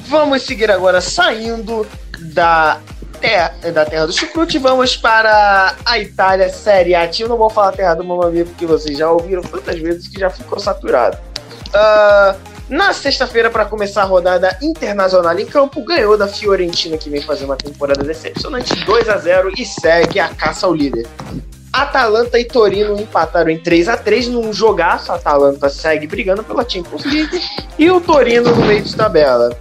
Vamos 0.08 0.44
seguir 0.44 0.70
agora 0.70 1.02
saindo 1.02 1.88
da 2.20 2.80
terra, 3.20 3.56
da 3.74 3.84
terra 3.84 4.06
do 4.06 4.14
chucrute. 4.14 4.60
Vamos 4.60 4.96
para 4.96 5.76
a 5.84 5.98
Itália, 5.98 6.50
Série 6.50 6.94
A. 6.94 7.10
Eu 7.18 7.28
não 7.28 7.38
vou 7.38 7.50
falar 7.50 7.72
terra 7.72 7.96
do 7.96 8.04
Mamamia 8.04 8.46
porque 8.46 8.68
vocês 8.68 8.96
já 8.96 9.10
ouviram 9.10 9.42
tantas 9.42 9.80
vezes 9.80 10.08
que 10.08 10.20
já 10.20 10.30
ficou 10.30 10.60
saturado. 10.60 11.18
Uh, 11.70 12.54
na 12.70 12.94
sexta-feira, 12.94 13.50
para 13.50 13.66
começar 13.66 14.04
a 14.04 14.06
rodada 14.06 14.56
internacional 14.62 15.38
em 15.40 15.46
campo, 15.48 15.84
ganhou 15.84 16.16
da 16.16 16.28
Fiorentina, 16.28 16.96
que 16.96 17.10
vem 17.10 17.22
fazer 17.22 17.46
uma 17.46 17.56
temporada 17.56 18.04
decepcionante, 18.04 18.86
2 18.86 19.10
a 19.10 19.18
0 19.18 19.52
e 19.58 19.66
segue 19.66 20.20
a 20.20 20.30
caça 20.30 20.68
ao 20.68 20.74
líder. 20.74 21.08
Atalanta 21.74 22.40
e 22.40 22.46
Torino 22.46 23.02
empataram 23.02 23.50
em 23.50 23.58
3 23.58 23.90
a 23.90 23.98
3 23.98 24.28
num 24.28 24.54
jogaço. 24.54 25.12
A 25.12 25.16
Atalanta 25.16 25.70
segue 25.70 26.06
brigando 26.06 26.44
pela 26.44 26.70
Champions 26.70 27.04
League 27.04 27.42
e 27.80 27.90
o 27.90 28.00
Torino 28.00 28.56
no 28.56 28.66
meio 28.68 28.84
de 28.84 28.96
tabela. 28.96 29.58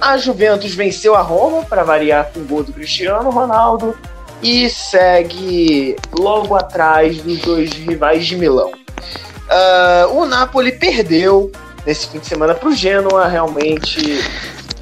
A 0.00 0.16
Juventus 0.16 0.72
venceu 0.72 1.16
a 1.16 1.20
Roma 1.20 1.64
para 1.64 1.82
variar 1.82 2.30
com 2.32 2.40
o 2.40 2.44
gol 2.44 2.62
do 2.62 2.72
Cristiano 2.72 3.28
Ronaldo 3.30 3.98
e 4.40 4.70
segue 4.70 5.96
logo 6.12 6.54
atrás 6.54 7.20
dos 7.20 7.40
dois 7.40 7.72
rivais 7.72 8.24
de 8.24 8.36
Milão. 8.36 8.70
Uh, 8.70 10.16
o 10.16 10.26
Napoli 10.26 10.72
perdeu 10.72 11.50
nesse 11.84 12.08
fim 12.08 12.20
de 12.20 12.26
semana 12.26 12.54
para 12.54 12.68
o 12.68 12.74
Genoa, 12.74 13.26
realmente. 13.26 14.00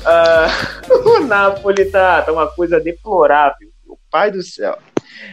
Uh, 0.01 0.93
o 1.09 1.21
Napoli 1.21 1.87
tá, 1.87 2.23
tá 2.23 2.33
uma 2.33 2.47
coisa 2.47 2.79
deplorável. 2.79 3.69
O 3.89 3.97
pai 4.11 4.31
do 4.31 4.43
céu. 4.43 4.79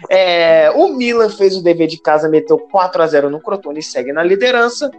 É, 0.10 0.71
o 0.76 0.89
Milan 0.89 1.30
fez 1.30 1.56
o 1.56 1.63
dever 1.63 1.88
de 1.88 1.97
casa, 1.97 2.30
meteu 2.30 2.58
4 2.58 3.02
a 3.02 3.08
0 3.08 3.30
no 3.30 3.41
Crotone 3.41 3.80
e 3.80 3.84
segue 3.84 4.12
na 4.12 4.23
liderança. 4.23 4.91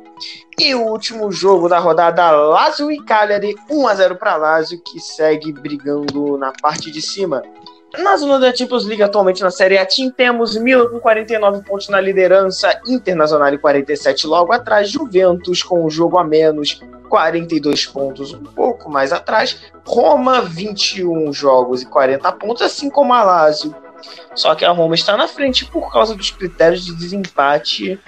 E 0.59 0.75
o 0.75 0.87
último 0.87 1.31
jogo 1.31 1.69
da 1.69 1.79
rodada, 1.79 2.31
Lazio 2.31 2.91
e 2.91 3.03
Cagliari, 3.05 3.55
1 3.71 3.89
a 3.89 3.95
0 3.95 4.17
para 4.17 4.37
Lazio, 4.37 4.81
que 4.81 5.01
segue 5.01 5.53
brigando 5.53 6.37
na 6.37 6.53
parte 6.61 6.91
de 6.91 7.01
cima. 7.01 7.43
Na 7.97 8.17
zona 8.19 8.39
da 8.39 8.55
Champions 8.55 8.85
League, 8.85 9.03
atualmente 9.03 9.43
na 9.43 9.51
Série 9.51 9.79
A, 9.79 9.87
Team, 9.87 10.11
temos 10.11 10.55
Milan 10.57 10.91
com 10.91 11.01
49 11.01 11.65
pontos 11.65 11.89
na 11.89 11.99
liderança, 11.99 12.79
Internacional 12.87 13.53
e 13.55 13.59
47 13.59 14.27
logo 14.27 14.53
atrás, 14.53 14.91
Juventus 14.91 15.63
com 15.63 15.87
um 15.87 15.89
jogo 15.89 16.19
a 16.19 16.25
menos, 16.25 16.83
42 17.09 17.87
pontos 17.87 18.35
um 18.35 18.43
pouco 18.43 18.91
mais 18.91 19.11
atrás, 19.11 19.59
Roma 19.87 20.43
21 20.43 21.33
jogos 21.33 21.81
e 21.81 21.87
40 21.87 22.31
pontos, 22.33 22.63
assim 22.63 22.91
como 22.91 23.15
a 23.15 23.23
Lazio 23.23 23.75
só 24.35 24.55
que 24.55 24.65
a 24.65 24.71
Roma 24.71 24.95
está 24.95 25.17
na 25.17 25.29
frente 25.29 25.65
por 25.65 25.93
causa 25.93 26.15
dos 26.15 26.31
critérios 26.31 26.85
de 26.85 26.95
desempate, 26.95 27.99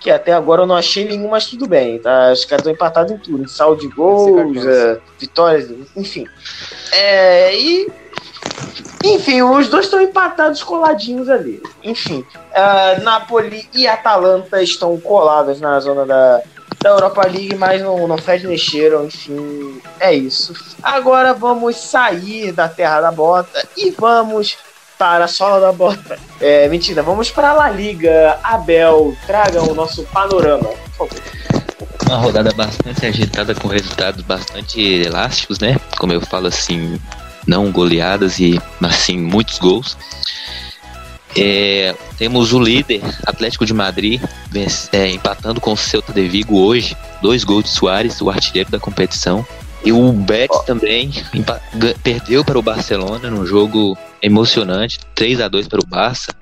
que 0.00 0.10
até 0.10 0.32
agora 0.32 0.62
eu 0.62 0.66
não 0.66 0.76
achei 0.76 1.04
nenhum, 1.06 1.30
mas 1.30 1.46
tudo 1.46 1.66
bem. 1.66 1.98
Tá? 1.98 2.32
Os 2.32 2.44
caras 2.44 2.60
estão 2.60 2.72
empatados 2.72 3.12
em 3.12 3.18
tudo, 3.18 3.42
em 3.42 3.48
saldo 3.48 3.80
de 3.80 3.88
gols, 3.88 4.64
é, 4.66 5.00
vitórias, 5.18 5.70
enfim. 5.96 6.26
É, 6.92 7.56
e. 7.56 7.90
Enfim, 9.02 9.42
os 9.42 9.68
dois 9.68 9.84
estão 9.84 10.00
empatados 10.00 10.62
coladinhos 10.62 11.28
ali. 11.28 11.62
Enfim, 11.82 12.24
uh, 12.52 13.02
Napoli 13.02 13.68
e 13.74 13.86
Atalanta 13.86 14.62
estão 14.62 14.98
coladas 14.98 15.60
na 15.60 15.78
zona 15.78 16.06
da, 16.06 16.40
da 16.80 16.90
Europa 16.90 17.22
League, 17.26 17.54
mas 17.54 17.82
não, 17.82 18.08
não 18.08 18.16
fede 18.16 18.46
mexeram, 18.46 19.04
enfim, 19.04 19.80
é 20.00 20.14
isso. 20.14 20.54
Agora 20.82 21.34
vamos 21.34 21.76
sair 21.76 22.50
da 22.52 22.66
terra 22.66 23.02
da 23.02 23.12
bota 23.12 23.66
e 23.76 23.90
vamos 23.90 24.56
para 24.98 25.24
a 25.24 25.28
sola 25.28 25.60
da 25.60 25.72
bota. 25.72 26.18
É, 26.40 26.68
mentira, 26.68 27.02
vamos 27.02 27.30
para 27.30 27.50
a 27.50 27.54
La 27.54 27.70
Liga. 27.70 28.38
Abel, 28.42 29.16
traga 29.26 29.62
o 29.62 29.74
nosso 29.74 30.04
panorama, 30.04 30.68
por 30.96 31.08
favor. 31.08 31.22
Uma 32.06 32.16
rodada 32.16 32.52
bastante 32.52 33.06
agitada 33.06 33.54
com 33.54 33.68
resultados 33.68 34.22
bastante 34.22 34.80
elásticos, 34.80 35.58
né? 35.58 35.76
Como 35.98 36.12
eu 36.12 36.20
falo 36.20 36.46
assim, 36.46 37.00
não 37.46 37.70
goleadas 37.70 38.38
e 38.38 38.60
mas 38.78 38.96
sim 38.96 39.18
muitos 39.18 39.58
gols. 39.58 39.96
É, 41.36 41.94
temos 42.16 42.52
o 42.52 42.60
líder 42.60 43.02
Atlético 43.26 43.66
de 43.66 43.74
Madrid 43.74 44.22
é, 44.92 45.08
empatando 45.08 45.60
com 45.60 45.72
o 45.72 45.76
Celta 45.76 46.12
de 46.12 46.28
Vigo 46.28 46.58
hoje, 46.58 46.96
dois 47.20 47.42
gols 47.42 47.64
de 47.64 47.70
Soares, 47.70 48.20
o 48.20 48.30
artilheiro 48.30 48.70
da 48.70 48.78
competição. 48.78 49.44
E 49.84 49.92
o 49.92 50.12
Betis 50.12 50.60
também 50.60 51.10
perdeu 52.02 52.42
para 52.42 52.58
o 52.58 52.62
Barcelona 52.62 53.30
num 53.30 53.44
jogo 53.44 53.96
emocionante, 54.22 54.98
3 55.14 55.42
a 55.42 55.48
2 55.48 55.68
para 55.68 55.80
o 55.80 55.86
Barça. 55.86 56.34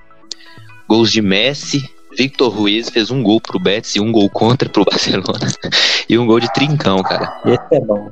Gols 0.88 1.10
de 1.10 1.20
Messi, 1.20 1.82
Victor 2.16 2.52
Ruiz 2.52 2.88
fez 2.88 3.10
um 3.10 3.22
gol 3.22 3.40
pro 3.40 3.58
Betis 3.58 3.96
e 3.96 4.00
um 4.00 4.12
gol 4.12 4.30
contra 4.30 4.68
pro 4.68 4.84
Barcelona. 4.84 5.48
e 6.08 6.16
um 6.16 6.26
gol 6.26 6.38
de 6.38 6.52
trincão, 6.52 7.02
cara. 7.02 7.40
Esse 7.44 7.74
é 7.74 7.80
bom. 7.80 8.10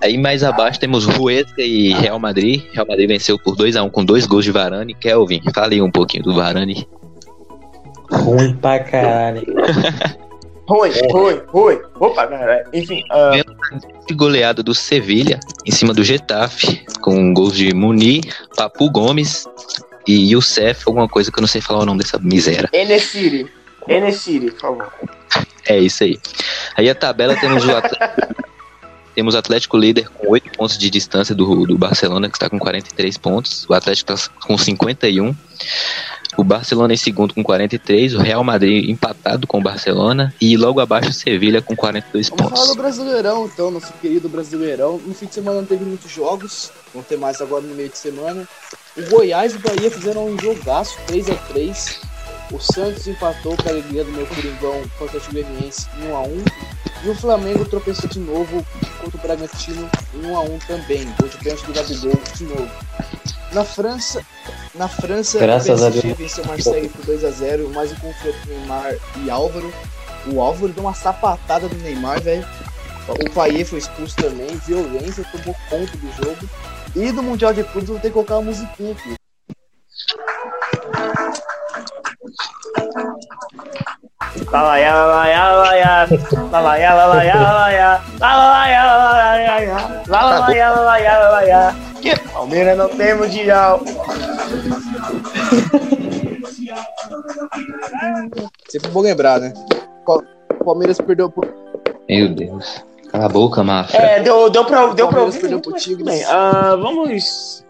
Aí 0.00 0.18
mais 0.18 0.42
abaixo 0.42 0.80
temos 0.80 1.04
Ruesca 1.04 1.62
e 1.62 1.92
Real 1.92 2.18
Madrid. 2.18 2.62
Real 2.72 2.86
Madrid 2.86 3.08
venceu 3.08 3.38
por 3.38 3.56
2 3.56 3.76
a 3.76 3.82
1 3.82 3.90
com 3.90 4.04
dois 4.04 4.26
gols 4.26 4.44
de 4.44 4.50
Varane. 4.50 4.94
Kelvin, 4.94 5.40
fale 5.54 5.80
um 5.80 5.90
pouquinho 5.90 6.24
do 6.24 6.34
Varane. 6.34 6.86
Ruim 8.10 8.54
pra 8.56 8.80
caralho. 8.80 9.42
Ruim, 10.68 10.92
ruim, 11.10 11.40
ruim. 11.48 11.78
Opa, 11.98 12.26
cara. 12.26 12.64
Enfim. 12.72 13.02
Uh... 13.10 14.06
De 14.06 14.14
goleada 14.14 14.62
do 14.62 14.74
Sevilha 14.74 15.40
em 15.66 15.72
cima 15.72 15.92
do 15.92 16.04
Getafe, 16.04 16.84
com 17.00 17.34
gols 17.34 17.56
de 17.56 17.74
Munir, 17.74 18.22
Papu 18.56 18.90
Gomes 18.90 19.44
e 20.06 20.32
Youssef, 20.32 20.84
alguma 20.86 21.08
coisa 21.08 21.30
que 21.30 21.38
eu 21.38 21.42
não 21.42 21.48
sei 21.48 21.60
falar 21.60 21.80
o 21.80 21.86
nome 21.86 22.00
dessa 22.00 22.18
miséria. 22.18 22.68
Enesiri. 22.72 23.50
Enesiri, 23.88 24.50
por 24.52 24.60
favor. 24.60 24.92
É 25.66 25.78
isso 25.78 26.04
aí. 26.04 26.18
Aí 26.76 26.88
a 26.88 26.94
tabela 26.94 27.36
temos 27.36 27.64
o 27.64 27.70
Atlético, 27.70 28.34
temos 29.14 29.34
Atlético 29.34 29.76
líder 29.76 30.08
com 30.08 30.30
8 30.30 30.50
pontos 30.56 30.78
de 30.78 30.90
distância 30.90 31.34
do, 31.34 31.66
do 31.66 31.76
Barcelona, 31.76 32.28
que 32.28 32.36
está 32.36 32.48
com 32.48 32.58
43 32.58 33.16
pontos. 33.18 33.66
O 33.68 33.74
Atlético 33.74 34.12
está 34.12 34.30
com 34.46 34.56
51. 34.56 35.34
O 36.36 36.44
Barcelona 36.44 36.94
em 36.94 36.96
segundo 36.96 37.34
com 37.34 37.42
43, 37.42 38.14
o 38.14 38.18
Real 38.18 38.42
Madrid 38.42 38.88
empatado 38.88 39.46
com 39.46 39.58
o 39.58 39.62
Barcelona 39.62 40.34
e 40.40 40.56
logo 40.56 40.80
abaixo 40.80 41.10
o 41.10 41.12
Sevilha 41.12 41.60
com 41.60 41.76
42 41.76 42.28
Vamos 42.28 42.42
pontos. 42.42 42.60
falar 42.60 42.72
do 42.72 42.80
Brasileirão, 42.80 43.50
então, 43.52 43.70
nosso 43.70 43.92
querido 44.00 44.28
Brasileirão. 44.28 44.98
No 45.04 45.14
fim 45.14 45.26
de 45.26 45.34
semana 45.34 45.60
não 45.60 45.66
teve 45.66 45.84
muitos 45.84 46.10
jogos, 46.10 46.70
vão 46.94 47.02
ter 47.02 47.18
mais 47.18 47.40
agora 47.40 47.62
no 47.62 47.74
meio 47.74 47.88
de 47.88 47.98
semana. 47.98 48.48
O 48.96 49.10
Goiás 49.10 49.54
e 49.54 49.56
o 49.56 49.60
Bahia 49.60 49.90
fizeram 49.90 50.26
um 50.26 50.38
jogaço, 50.38 50.96
3 51.06 51.30
a 51.30 51.34
3 51.34 52.11
O 52.52 52.60
Santos 52.60 53.06
empatou 53.06 53.56
para 53.56 53.70
a 53.70 53.72
alegria 53.72 54.04
do 54.04 54.12
meu 54.12 54.26
Coringão 54.26 54.82
contra 54.98 55.18
o 55.18 55.32
Goianiense 55.32 55.86
1 56.02 56.14
a 56.14 56.20
1 56.20 56.44
E 57.04 57.08
o 57.08 57.14
Flamengo 57.14 57.64
tropeçou 57.64 58.10
de 58.10 58.20
novo 58.20 58.64
contra 59.00 59.18
o 59.18 59.20
Bragantino 59.22 59.90
em 60.14 60.26
1 60.26 60.36
a 60.36 60.40
1 60.40 60.58
também. 60.58 61.06
Contra 61.18 61.38
o 61.38 61.42
pênalti 61.42 61.64
do 61.64 61.72
Gabigol 61.72 62.20
de 62.36 62.44
novo. 62.44 62.70
Na 63.52 63.64
França, 63.64 64.24
na 64.74 64.86
França, 64.86 65.38
Graças 65.38 65.80
o 65.80 65.90
PSG 65.90 66.14
venceu 66.14 66.44
o 66.44 66.46
Marseille 66.48 66.88
por 66.88 67.04
2 67.06 67.24
a 67.24 67.30
0 67.30 67.70
mais 67.70 67.90
um 67.92 67.96
confronto 67.96 68.38
Neymar 68.46 68.94
e 69.24 69.30
Álvaro. 69.30 69.72
O 70.26 70.40
Álvaro 70.40 70.72
deu 70.72 70.84
uma 70.84 70.94
sapatada 70.94 71.68
do 71.68 71.76
Neymar, 71.76 72.20
velho. 72.20 72.46
O 73.08 73.30
Payet 73.30 73.64
foi 73.64 73.78
expulso 73.78 74.14
também, 74.16 74.56
violência, 74.66 75.24
tomou 75.32 75.56
conta 75.68 75.96
do 75.96 76.12
jogo. 76.22 76.48
E 76.94 77.10
do 77.10 77.22
Mundial 77.22 77.54
de 77.54 77.64
Clubes 77.64 77.88
vou 77.88 77.98
ter 77.98 78.08
que 78.08 78.14
colocar 78.14 78.36
uma 78.36 78.50
musiquinha 78.50 78.92
aqui. 78.92 79.21
Palmeiras 92.32 92.78
não 92.78 92.88
tem 92.88 93.14
mundial. 93.14 93.80
Sempre 98.68 98.90
bom 98.90 99.00
lembrar, 99.00 99.40
né? 99.40 99.52
Palmeiras 100.64 100.98
perdeu 100.98 101.30
por. 101.30 101.46
Meu 102.08 102.34
Deus. 102.34 102.84
Cala 103.10 103.26
a 103.26 103.28
boca, 103.28 103.62
Mafra. 103.62 103.98
É, 103.98 104.20
deu, 104.20 104.48
deu 104.50 104.64
pra, 104.64 104.86
deu 104.88 105.08
pra. 105.08 105.30
Perdeu 105.30 105.58
uh, 105.58 106.80
vamos. 106.80 107.64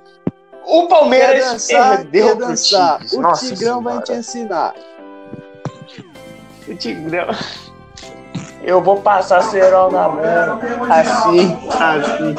O 0.66 0.86
Palmeiras 0.86 1.66
quer 1.66 1.78
dançar, 1.80 1.96
perdeu 1.98 2.26
quer 2.28 2.36
dançar. 2.36 3.00
O 3.12 3.20
Nossa 3.20 3.46
Tigrão 3.46 3.82
vai 3.82 4.00
te 4.02 4.12
ensinar. 4.12 4.74
O 6.68 6.74
Tigrão... 6.74 7.26
Eu 8.64 8.80
vou 8.80 9.00
passar 9.00 9.42
cerol 9.42 9.90
na 9.90 10.08
mão. 10.08 10.60
Assim, 10.88 11.58
assim. 11.68 12.34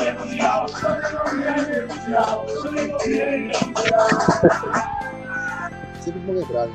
Sempre 6.00 6.32
lembrar. 6.32 6.70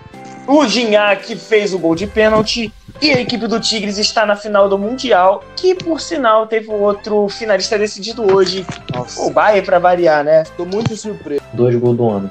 O 0.47 0.67
Gignac 0.67 1.35
fez 1.37 1.73
o 1.73 1.79
gol 1.79 1.95
de 1.95 2.07
pênalti 2.07 2.73
e 3.01 3.11
a 3.11 3.21
equipe 3.21 3.47
do 3.47 3.59
Tigres 3.61 3.97
está 3.99 4.27
na 4.27 4.37
final 4.37 4.69
do 4.69 4.79
Mundial, 4.79 5.43
que 5.57 5.75
por 5.75 6.01
sinal 6.01 6.47
teve 6.47 6.71
outro 6.71 7.29
finalista 7.29 7.79
decidido 7.79 8.35
hoje, 8.35 8.67
Nossa, 8.95 9.21
o 9.23 9.31
Bayern 9.31 9.65
para 9.65 9.79
variar, 9.79 10.25
né? 10.25 10.45
tô 10.57 10.65
muito 10.65 10.97
surpreso. 10.97 11.43
Dois 11.53 11.77
gols 11.77 11.97
do 11.97 12.09
ano. 12.09 12.31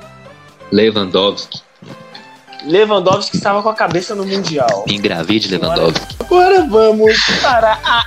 Lewandowski. 0.72 1.62
Lewandowski 2.68 3.38
estava 3.38 3.64
com 3.64 3.70
a 3.70 3.74
cabeça 3.74 4.14
no 4.14 4.26
Mundial. 4.26 4.84
Engravide 4.88 5.48
Lewandowski. 5.48 6.18
Agora 6.20 6.66
vamos 6.66 7.16
para 7.42 7.80
a 7.84 8.06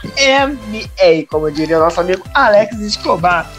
NBA, 0.48 1.26
como 1.30 1.50
diria 1.50 1.78
nosso 1.78 2.00
amigo 2.00 2.22
Alex 2.34 2.78
Escobar. 2.78 3.50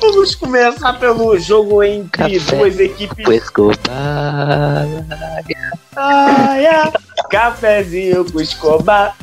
Vamos 0.00 0.34
começar 0.36 0.92
pelo 0.94 1.36
jogo 1.38 1.82
entre 1.82 2.38
Café. 2.38 2.56
duas 2.56 2.78
equipes. 2.78 3.26
O 3.26 3.32
Escobar. 3.32 4.86
Ai, 5.96 6.66
ai, 6.66 6.92
cafezinho 7.28 8.24
com 8.30 8.40
Escobar. 8.40 9.16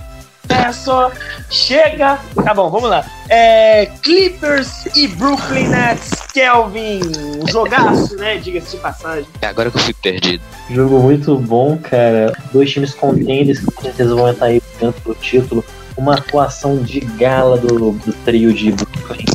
É 0.49 0.71
só. 0.71 1.12
Chega. 1.49 2.19
Tá 2.43 2.53
bom, 2.53 2.69
vamos 2.69 2.89
lá. 2.89 3.05
É, 3.29 3.88
Clippers 4.01 4.86
e 4.95 5.07
Brooklyn 5.07 5.67
Nets. 5.67 6.12
Kelvin. 6.33 7.01
Um 7.41 7.47
jogaço, 7.47 8.15
né? 8.17 8.38
Diga-se 8.38 8.75
de 8.75 8.81
passagem. 8.81 9.25
É 9.41 9.47
agora 9.47 9.71
que 9.71 9.77
eu 9.77 9.81
fico 9.81 9.99
perdido. 10.01 10.43
Jogo 10.69 10.99
muito 10.99 11.36
bom, 11.36 11.77
cara. 11.77 12.33
Dois 12.53 12.71
times 12.71 12.93
contenders 12.93 13.60
que 13.60 13.65
com 13.65 13.81
certeza 13.81 14.15
vão 14.15 14.29
entrar 14.29 14.47
aí 14.47 14.62
dentro 14.79 15.01
do 15.03 15.15
título. 15.15 15.65
Uma 15.97 16.13
atuação 16.15 16.77
de 16.77 16.99
gala 16.99 17.57
do, 17.57 17.91
do 17.91 18.13
trio 18.23 18.53
de 18.53 18.71
Brooklyn. 18.71 19.25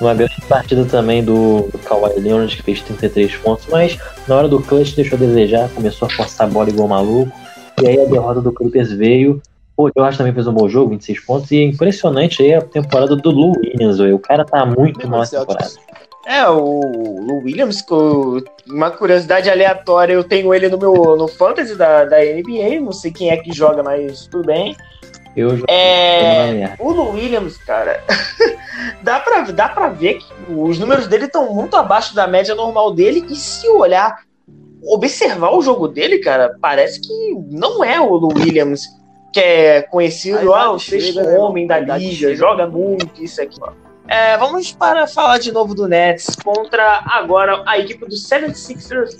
Uma 0.00 0.14
grande 0.14 0.40
partida 0.48 0.84
também 0.84 1.22
do, 1.22 1.68
do 1.70 1.78
Kawhi 1.78 2.18
Leonard, 2.18 2.56
que 2.56 2.62
fez 2.62 2.80
33 2.82 3.36
pontos, 3.36 3.66
mas 3.70 3.96
na 4.26 4.34
hora 4.34 4.48
do 4.48 4.60
clutch 4.60 4.96
deixou 4.96 5.16
a 5.16 5.20
desejar, 5.20 5.68
começou 5.68 6.08
a 6.08 6.10
forçar 6.10 6.48
a 6.48 6.50
bola 6.50 6.68
igual 6.70 6.88
maluco. 6.88 7.30
E 7.80 7.86
aí 7.86 8.00
a 8.00 8.04
derrota 8.06 8.40
do 8.40 8.52
Clippers 8.52 8.90
veio. 8.90 9.40
Pô, 9.82 9.88
o 9.88 9.92
George 9.96 10.18
também 10.18 10.32
fez 10.32 10.46
um 10.46 10.52
bom 10.52 10.68
jogo, 10.68 10.90
26 10.90 11.20
pontos. 11.20 11.50
E 11.50 11.58
é 11.58 11.64
impressionante 11.64 12.42
aí 12.42 12.54
a 12.54 12.62
temporada 12.62 13.16
do 13.16 13.30
Lou 13.30 13.52
Williams, 13.56 13.98
velho. 13.98 14.14
O 14.14 14.18
cara 14.20 14.44
tá 14.44 14.64
muito 14.64 15.08
mal 15.08 15.20
nessa 15.20 15.40
temporada. 15.40 15.70
É, 16.24 16.48
o 16.48 17.20
Lou 17.20 17.42
Williams, 17.42 17.84
uma 18.68 18.92
curiosidade 18.92 19.50
aleatória, 19.50 20.12
eu 20.12 20.22
tenho 20.22 20.54
ele 20.54 20.68
no 20.68 20.78
meu 20.78 21.16
no 21.16 21.26
fantasy 21.26 21.74
da, 21.74 22.04
da 22.04 22.18
NBA, 22.18 22.80
não 22.80 22.92
sei 22.92 23.10
quem 23.10 23.30
é 23.30 23.36
que 23.36 23.52
joga, 23.52 23.82
mas 23.82 24.28
tudo 24.28 24.46
bem. 24.46 24.76
Eu 25.36 25.50
jogo 25.50 25.66
É. 25.68 26.76
O 26.78 26.92
Lou 26.92 27.14
Williams, 27.14 27.56
cara, 27.56 28.04
dá, 29.02 29.18
pra, 29.18 29.40
dá 29.50 29.68
pra 29.68 29.88
ver 29.88 30.18
que 30.18 30.26
os 30.48 30.78
números 30.78 31.08
dele 31.08 31.24
estão 31.24 31.52
muito 31.52 31.74
abaixo 31.74 32.14
da 32.14 32.28
média 32.28 32.54
normal 32.54 32.94
dele. 32.94 33.26
E 33.28 33.34
se 33.34 33.66
olhar, 33.68 34.20
observar 34.84 35.50
o 35.50 35.62
jogo 35.62 35.88
dele, 35.88 36.18
cara, 36.18 36.56
parece 36.60 37.00
que 37.00 37.34
não 37.50 37.82
é 37.82 38.00
o 38.00 38.14
Lou 38.14 38.32
Williams 38.32 39.01
que 39.32 39.40
é 39.40 39.82
conhecido, 39.82 40.52
ah, 40.52 40.72
o 40.72 40.78
sexto 40.78 41.22
né, 41.22 41.38
homem 41.38 41.66
da 41.66 41.78
liga, 41.78 42.34
joga 42.36 42.66
muito, 42.66 43.22
isso 43.22 43.40
aqui. 43.40 43.58
É, 44.06 44.36
vamos 44.36 44.72
para 44.72 45.06
falar 45.06 45.38
de 45.38 45.50
novo 45.50 45.74
do 45.74 45.88
Nets 45.88 46.36
contra 46.36 47.02
agora 47.06 47.62
a 47.66 47.78
equipe 47.78 48.04
do 48.04 48.14
76ers. 48.14 49.16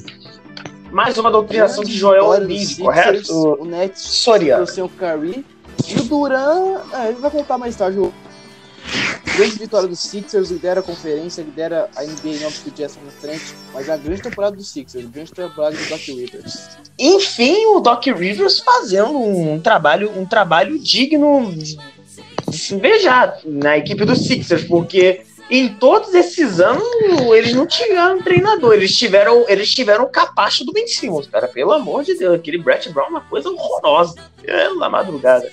Mais 0.91 1.17
uma 1.17 1.31
doutrinação 1.31 1.83
de 1.83 1.97
Joel 1.97 2.43
Embiid, 2.43 2.77
correto? 2.77 3.63
O 3.63 3.65
Nets 3.65 4.23
trouxe 4.23 4.83
o 4.83 4.89
Curry. 4.91 5.47
E 5.89 5.99
o 5.99 6.05
Duran, 6.05 6.81
é, 6.93 7.09
ele 7.09 7.19
vai 7.19 7.31
contar 7.31 7.57
mais 7.57 7.75
tarde. 7.75 7.99
O 7.99 8.13
grande 9.37 9.59
vitória 9.59 9.89
do 9.89 9.97
Sixers, 9.97 10.51
lidera 10.51 10.81
a 10.81 10.83
conferência, 10.83 11.43
lidera 11.43 11.89
a 11.97 12.03
NBA 12.03 12.41
não 12.41 12.53
porque 12.53 12.71
o 12.71 12.73
Jazz 12.73 12.95
tá 12.95 13.01
na 13.05 13.11
frente. 13.11 13.55
Mas 13.73 13.89
é 13.89 13.93
a 13.93 13.97
grande 13.97 14.23
temporada 14.23 14.57
do 14.57 14.63
Sixers, 14.63 15.07
a 15.07 15.09
grande 15.09 15.33
temporada 15.33 15.77
do 15.77 15.89
Doc 15.89 16.01
Rivers. 16.01 16.69
enfim, 16.99 17.67
o 17.67 17.81
Doc 17.81 18.05
Rivers 18.07 18.61
fazendo 18.61 19.19
um 19.19 19.61
trabalho, 19.61 20.13
um 20.19 20.27
trabalho 20.27 20.79
digno 20.79 21.53
de 21.53 21.79
se 22.53 22.75
invejar 22.75 23.39
na 23.45 23.79
equipe 23.79 24.05
do 24.05 24.15
Sixers, 24.15 24.65
porque 24.65 25.23
em 25.51 25.69
todos 25.75 26.15
esses 26.15 26.61
anos 26.61 26.83
eles 27.35 27.55
não 27.55 27.67
tiveram 27.67 28.23
treinador, 28.23 28.75
eles 28.75 28.97
tiveram, 28.97 29.45
eles 29.49 29.75
tiveram 29.75 30.05
o 30.05 30.09
capacho 30.09 30.65
do 30.65 30.73
Ben 30.73 30.87
Simmons, 30.87 31.27
cara, 31.27 31.49
pelo 31.49 31.73
amor 31.73 32.05
de 32.05 32.15
Deus, 32.15 32.35
aquele 32.35 32.59
Brett 32.59 32.89
Brown 32.91 33.07
é 33.07 33.11
uma 33.11 33.21
coisa 33.23 33.51
horrorosa, 33.51 34.15
pela 34.41 34.89
madrugada. 34.89 35.51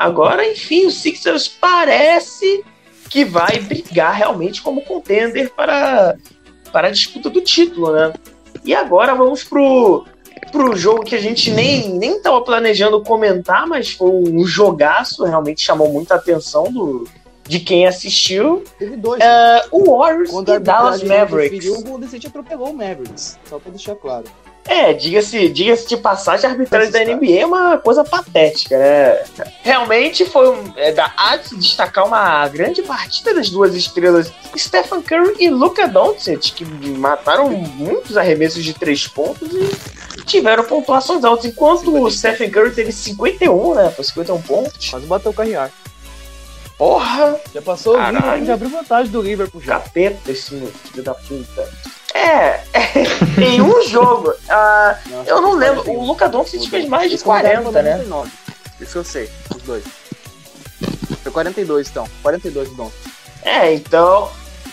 Agora, 0.00 0.50
enfim, 0.50 0.86
o 0.86 0.90
Sixers 0.90 1.46
parece 1.46 2.64
que 3.10 3.22
vai 3.22 3.60
brigar 3.60 4.14
realmente 4.14 4.62
como 4.62 4.80
contender 4.80 5.52
para, 5.52 6.16
para 6.72 6.88
a 6.88 6.90
disputa 6.90 7.28
do 7.28 7.42
título, 7.42 7.92
né? 7.92 8.14
E 8.64 8.74
agora 8.74 9.14
vamos 9.14 9.44
pro 9.44 10.06
pro 10.50 10.74
jogo 10.74 11.04
que 11.04 11.14
a 11.14 11.20
gente 11.20 11.50
nem 11.50 11.90
nem 11.90 12.18
tava 12.22 12.40
planejando 12.40 13.02
comentar, 13.02 13.66
mas 13.66 13.90
foi 13.90 14.08
um 14.10 14.42
jogaço, 14.46 15.22
realmente 15.24 15.60
chamou 15.60 15.92
muita 15.92 16.14
atenção 16.14 16.72
do, 16.72 17.06
de 17.46 17.60
quem 17.60 17.86
assistiu. 17.86 18.64
Teve 18.78 18.96
dois. 18.96 19.20
É, 19.20 19.66
o 19.70 19.98
Warriors 19.98 20.30
Quando 20.30 20.54
e 20.54 20.58
Dallas 20.60 21.02
Mavericks. 21.02 21.58
preferiu, 21.58 21.74
o 21.74 21.84
Golden 21.84 22.06
State 22.06 22.26
atropelou 22.26 22.70
o 22.70 22.74
Mavericks. 22.74 23.38
Só 23.44 23.58
pra 23.58 23.70
deixar 23.70 23.96
claro. 23.96 24.24
É, 24.66 24.92
diga-se 24.92 25.48
diga 25.48 25.74
de 25.76 25.96
passagem, 25.96 26.46
a 26.46 26.52
arbitragem 26.52 26.92
da 26.92 27.04
NBA 27.04 27.40
é 27.40 27.46
uma 27.46 27.78
coisa 27.78 28.04
patética, 28.04 28.78
né? 28.78 29.24
Realmente 29.62 30.24
foi 30.24 30.50
um, 30.50 30.72
é, 30.76 30.92
da 30.92 31.12
há 31.16 31.36
de 31.36 31.48
se 31.48 31.56
destacar 31.56 32.06
uma 32.06 32.46
grande 32.48 32.82
partida 32.82 33.34
das 33.34 33.50
duas 33.50 33.74
estrelas, 33.74 34.32
Stephen 34.56 35.02
Curry 35.02 35.34
e 35.38 35.50
Luka 35.50 35.88
Doncic, 35.88 36.52
que 36.52 36.64
mataram 36.64 37.50
muitos 37.50 38.16
arremessos 38.16 38.62
de 38.62 38.74
três 38.74 39.08
pontos 39.08 39.48
e 39.52 40.24
tiveram 40.24 40.62
pontuações 40.64 41.24
altas, 41.24 41.46
enquanto 41.46 42.02
o 42.02 42.10
Stephen 42.10 42.50
Curry 42.50 42.70
teve 42.72 42.92
51, 42.92 43.74
né? 43.74 43.90
Foi 43.90 44.04
51 44.04 44.42
pontos. 44.42 44.90
Quase 44.90 45.06
bateu 45.06 45.30
o 45.32 45.34
carrear. 45.34 45.70
Porra, 46.78 47.38
Já 47.52 47.60
passou 47.60 47.94
o. 47.94 47.98
Liverpool, 47.98 48.46
já 48.46 48.54
abriu 48.54 48.70
vantagem 48.70 49.12
do 49.12 49.20
Liverpool 49.20 49.60
já. 49.60 49.80
capeta 49.80 50.30
esse 50.30 50.50
filho 50.50 51.02
da 51.02 51.14
puta. 51.14 51.68
É, 52.14 52.60
em 53.40 53.60
um 53.60 53.82
jogo, 53.88 54.32
ah, 54.48 54.98
Nossa, 55.06 55.30
eu 55.30 55.40
não 55.40 55.54
lembro, 55.54 55.84
41. 55.84 55.98
o 55.98 56.06
Luka 56.06 56.28
Doncic 56.28 56.68
fez 56.68 56.88
mais 56.88 57.04
de 57.04 57.10
Eles 57.10 57.22
contaram 57.22 57.62
40, 57.62 57.82
né? 57.82 57.96
99. 57.96 58.30
Isso 58.80 58.98
eu 58.98 59.04
sei, 59.04 59.30
os 59.54 59.62
dois. 59.62 59.84
Foi 61.22 61.30
42 61.32 61.88
então. 61.88 62.08
42 62.22 62.70
Dom. 62.70 62.90
É, 63.42 63.74
então. 63.74 64.30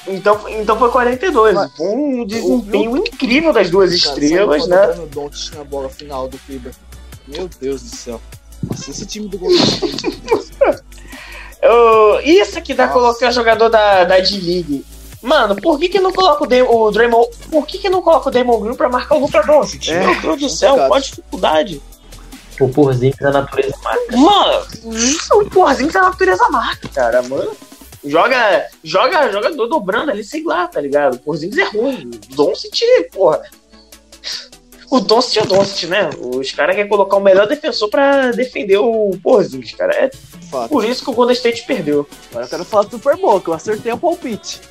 Então, 0.07 0.47
então 0.47 0.79
foi 0.79 0.89
42. 0.89 1.53
Mas- 1.53 1.71
um 1.79 2.25
desempenho 2.25 2.97
incrível 2.97 3.51
das 3.51 3.69
duas 3.69 3.91
estrelas, 3.93 4.65
né? 4.67 4.89
O 4.91 5.05
Doncic 5.07 5.55
na 5.55 5.63
bola 5.63 5.89
final 5.89 6.27
do 6.27 6.37
Clipper. 6.39 6.73
Meu 7.27 7.49
Deus 7.59 7.81
do 7.81 7.95
céu. 7.95 8.21
Nossa, 8.63 8.89
esse 8.89 9.05
time 9.05 9.27
do 9.27 9.37
Golden 9.37 9.61
State. 9.61 10.21
Isso 12.23 12.61
que 12.61 12.73
dá 12.73 12.87
Nossa. 12.87 12.99
colocar 12.99 13.31
jogador 13.31 13.69
da, 13.69 14.03
da 14.05 14.19
D-League. 14.19 14.85
Mano, 15.21 15.55
por 15.55 15.79
que 15.79 15.89
que 15.89 15.99
não 15.99 16.11
coloca 16.13 16.43
o, 16.43 16.47
Dam- 16.47 16.69
o 16.69 16.91
Draymond... 16.91 17.27
Por 17.49 17.65
que 17.65 17.79
que 17.79 17.89
não 17.89 18.01
coloca 18.01 18.29
o 18.29 18.31
Damon 18.31 18.59
Green 18.61 18.75
pra 18.75 18.87
marcar 18.89 19.15
o 19.15 19.19
Luka 19.19 19.41
Doncic? 19.41 19.89
É, 19.89 19.99
Meu 20.05 20.21
Deus 20.21 20.39
do 20.39 20.49
céu, 20.49 20.69
complicado. 20.71 20.89
qual 20.89 20.97
a 20.97 21.01
dificuldade? 21.01 21.81
O 22.59 22.69
Porzingis 22.69 23.21
a 23.21 23.31
natureza 23.31 23.75
marca. 23.83 24.17
Mano, 24.17 24.65
o 25.35 25.49
Porzingis 25.49 25.95
é 25.95 25.99
a 25.99 26.03
natureza 26.03 26.49
marca, 26.49 26.87
cara, 26.89 27.21
mano. 27.23 27.51
Joga, 28.05 28.67
joga, 28.83 29.31
joga 29.31 29.51
do- 29.51 29.67
dobrando 29.67 30.11
ali, 30.11 30.23
sei 30.23 30.43
lá, 30.43 30.67
tá 30.67 30.79
ligado? 30.81 31.15
O 31.15 31.19
Porzingis 31.19 31.57
é 31.57 31.65
ruim. 31.65 32.09
O 32.31 32.35
Doncic, 32.35 32.79
porra. 33.11 33.41
O 34.89 34.99
Doncic 35.01 35.37
é 35.37 35.43
o 35.43 35.45
Doncic, 35.45 35.87
né? 35.89 36.09
Os 36.17 36.51
caras 36.51 36.75
querem 36.75 36.89
colocar 36.89 37.17
o 37.17 37.21
melhor 37.21 37.45
defensor 37.47 37.89
pra 37.89 38.31
defender 38.31 38.77
o 38.77 39.11
Porzingis, 39.21 39.73
cara. 39.73 39.93
É 39.93 40.09
Fato. 40.49 40.69
por 40.69 40.85
isso 40.85 41.03
que 41.03 41.09
o 41.09 41.13
Golden 41.13 41.35
State 41.35 41.65
perdeu. 41.65 42.07
Agora 42.31 42.45
eu 42.45 42.49
quero 42.49 42.63
falar 42.65 42.83
do 42.83 42.91
Super 42.91 43.17
Bowl, 43.17 43.41
que 43.41 43.49
eu 43.49 43.53
acertei 43.53 43.91
o 43.91 43.97
palpite. 43.97 44.61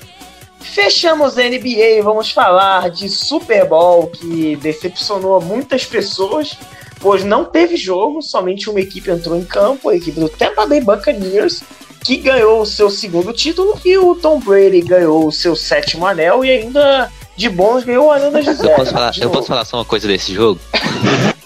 Fechamos 0.61 1.39
a 1.39 1.43
NBA 1.43 2.03
vamos 2.03 2.31
falar 2.31 2.91
de 2.91 3.09
Super 3.09 3.67
Bowl 3.67 4.09
que 4.09 4.57
decepcionou 4.57 5.41
muitas 5.41 5.85
pessoas, 5.85 6.57
pois 7.01 7.25
não 7.25 7.45
teve 7.45 7.77
jogo, 7.77 8.21
somente 8.23 8.69
uma 8.69 8.81
equipe 8.81 9.11
entrou 9.11 9.37
em 9.37 9.45
campo, 9.45 9.89
a 9.89 9.97
equipe 9.97 10.19
do 10.19 10.29
Tampa 10.29 10.67
Bay 10.67 10.81
Buccaneers, 10.81 11.63
que 12.05 12.17
ganhou 12.19 12.61
o 12.61 12.67
seu 12.67 12.91
segundo 12.91 13.33
título, 13.33 13.79
e 13.85 13.99
o 13.99 14.15
Tom 14.15 14.39
Brady 14.39 14.81
ganhou 14.81 15.27
o 15.27 15.33
seu 15.33 15.57
sétimo 15.57 16.07
anel 16.07 16.45
e 16.45 16.51
ainda 16.51 17.11
de 17.37 17.49
bons 17.49 17.85
ganhou 17.85 18.07
o 18.07 18.13
anel 18.13 18.31
da 18.31 18.41
Gisele. 18.41 18.71
Eu 18.71 18.77
posso 18.77 18.93
falar, 18.93 19.13
eu 19.19 19.31
posso 19.31 19.49
falar 19.49 19.65
só 19.65 19.79
uma 19.79 19.85
coisa 19.85 20.09
desse 20.09 20.33
jogo? 20.33 20.61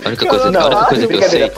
A 0.05 0.09
única 0.09 0.27
coisa, 0.27 0.51
Não, 0.51 0.61
a 0.61 0.67
única 0.67 0.87
coisa 0.87 1.07
que 1.07 1.15
eu 1.15 1.23
sei. 1.23 1.53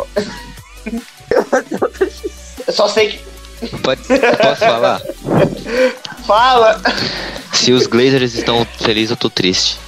Eu 2.67 2.73
só 2.73 2.89
sei 2.89 3.09
que. 3.09 3.33
Pode, 3.79 4.03
posso 4.03 4.61
falar? 4.61 5.01
Fala! 6.27 6.81
Se 7.53 7.73
os 7.73 7.87
Glazers 7.87 8.35
estão 8.35 8.65
felizes, 8.65 9.11
eu 9.11 9.17
tô 9.17 9.31
triste. 9.31 9.79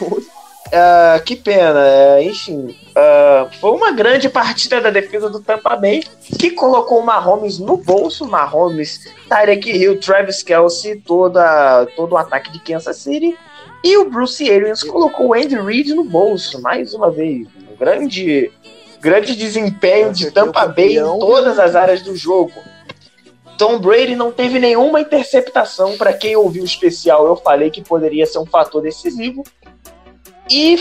Ah, 0.72 1.20
que 1.26 1.34
pena, 1.34 1.80
é, 1.84 2.22
enfim. 2.22 2.76
ah, 2.94 3.48
foi 3.60 3.72
uma 3.72 3.90
grande 3.90 4.28
partida 4.28 4.80
da 4.80 4.88
defesa 4.88 5.28
do 5.28 5.40
Tampa 5.40 5.74
Bay 5.74 6.04
que 6.38 6.52
colocou 6.52 7.00
o 7.00 7.04
Mahomes 7.04 7.58
no 7.58 7.76
bolso. 7.76 8.24
Mahomes, 8.24 9.00
Tyreek 9.28 9.68
Hill, 9.68 9.98
Travis 9.98 10.44
Kelsey, 10.44 11.00
toda, 11.00 11.86
todo 11.96 12.12
o 12.12 12.16
ataque 12.16 12.52
de 12.52 12.60
Kansas 12.60 12.98
City. 12.98 13.36
E 13.82 13.96
o 13.96 14.08
Bruce 14.08 14.48
Arians 14.48 14.84
colocou 14.84 15.30
o 15.30 15.34
Andy 15.34 15.56
Reid 15.56 15.92
no 15.92 16.04
bolso, 16.04 16.62
mais 16.62 16.94
uma 16.94 17.10
vez. 17.10 17.48
Um 17.68 17.76
grande, 17.76 18.52
grande 19.00 19.34
desempenho 19.34 20.12
de 20.12 20.30
Tampa 20.30 20.68
Bay 20.68 20.98
em 20.98 21.18
todas 21.18 21.58
as 21.58 21.74
áreas 21.74 22.02
do 22.02 22.14
jogo. 22.14 22.52
Tom 23.60 23.78
Brady 23.78 24.16
não 24.16 24.32
teve 24.32 24.58
nenhuma 24.58 25.00
interceptação. 25.02 25.96
Para 25.98 26.12
quem 26.14 26.34
ouviu 26.34 26.62
o 26.62 26.66
especial, 26.66 27.26
eu 27.26 27.36
falei 27.36 27.70
que 27.70 27.82
poderia 27.82 28.24
ser 28.26 28.38
um 28.38 28.46
fator 28.46 28.80
decisivo. 28.82 29.44
E 30.50 30.78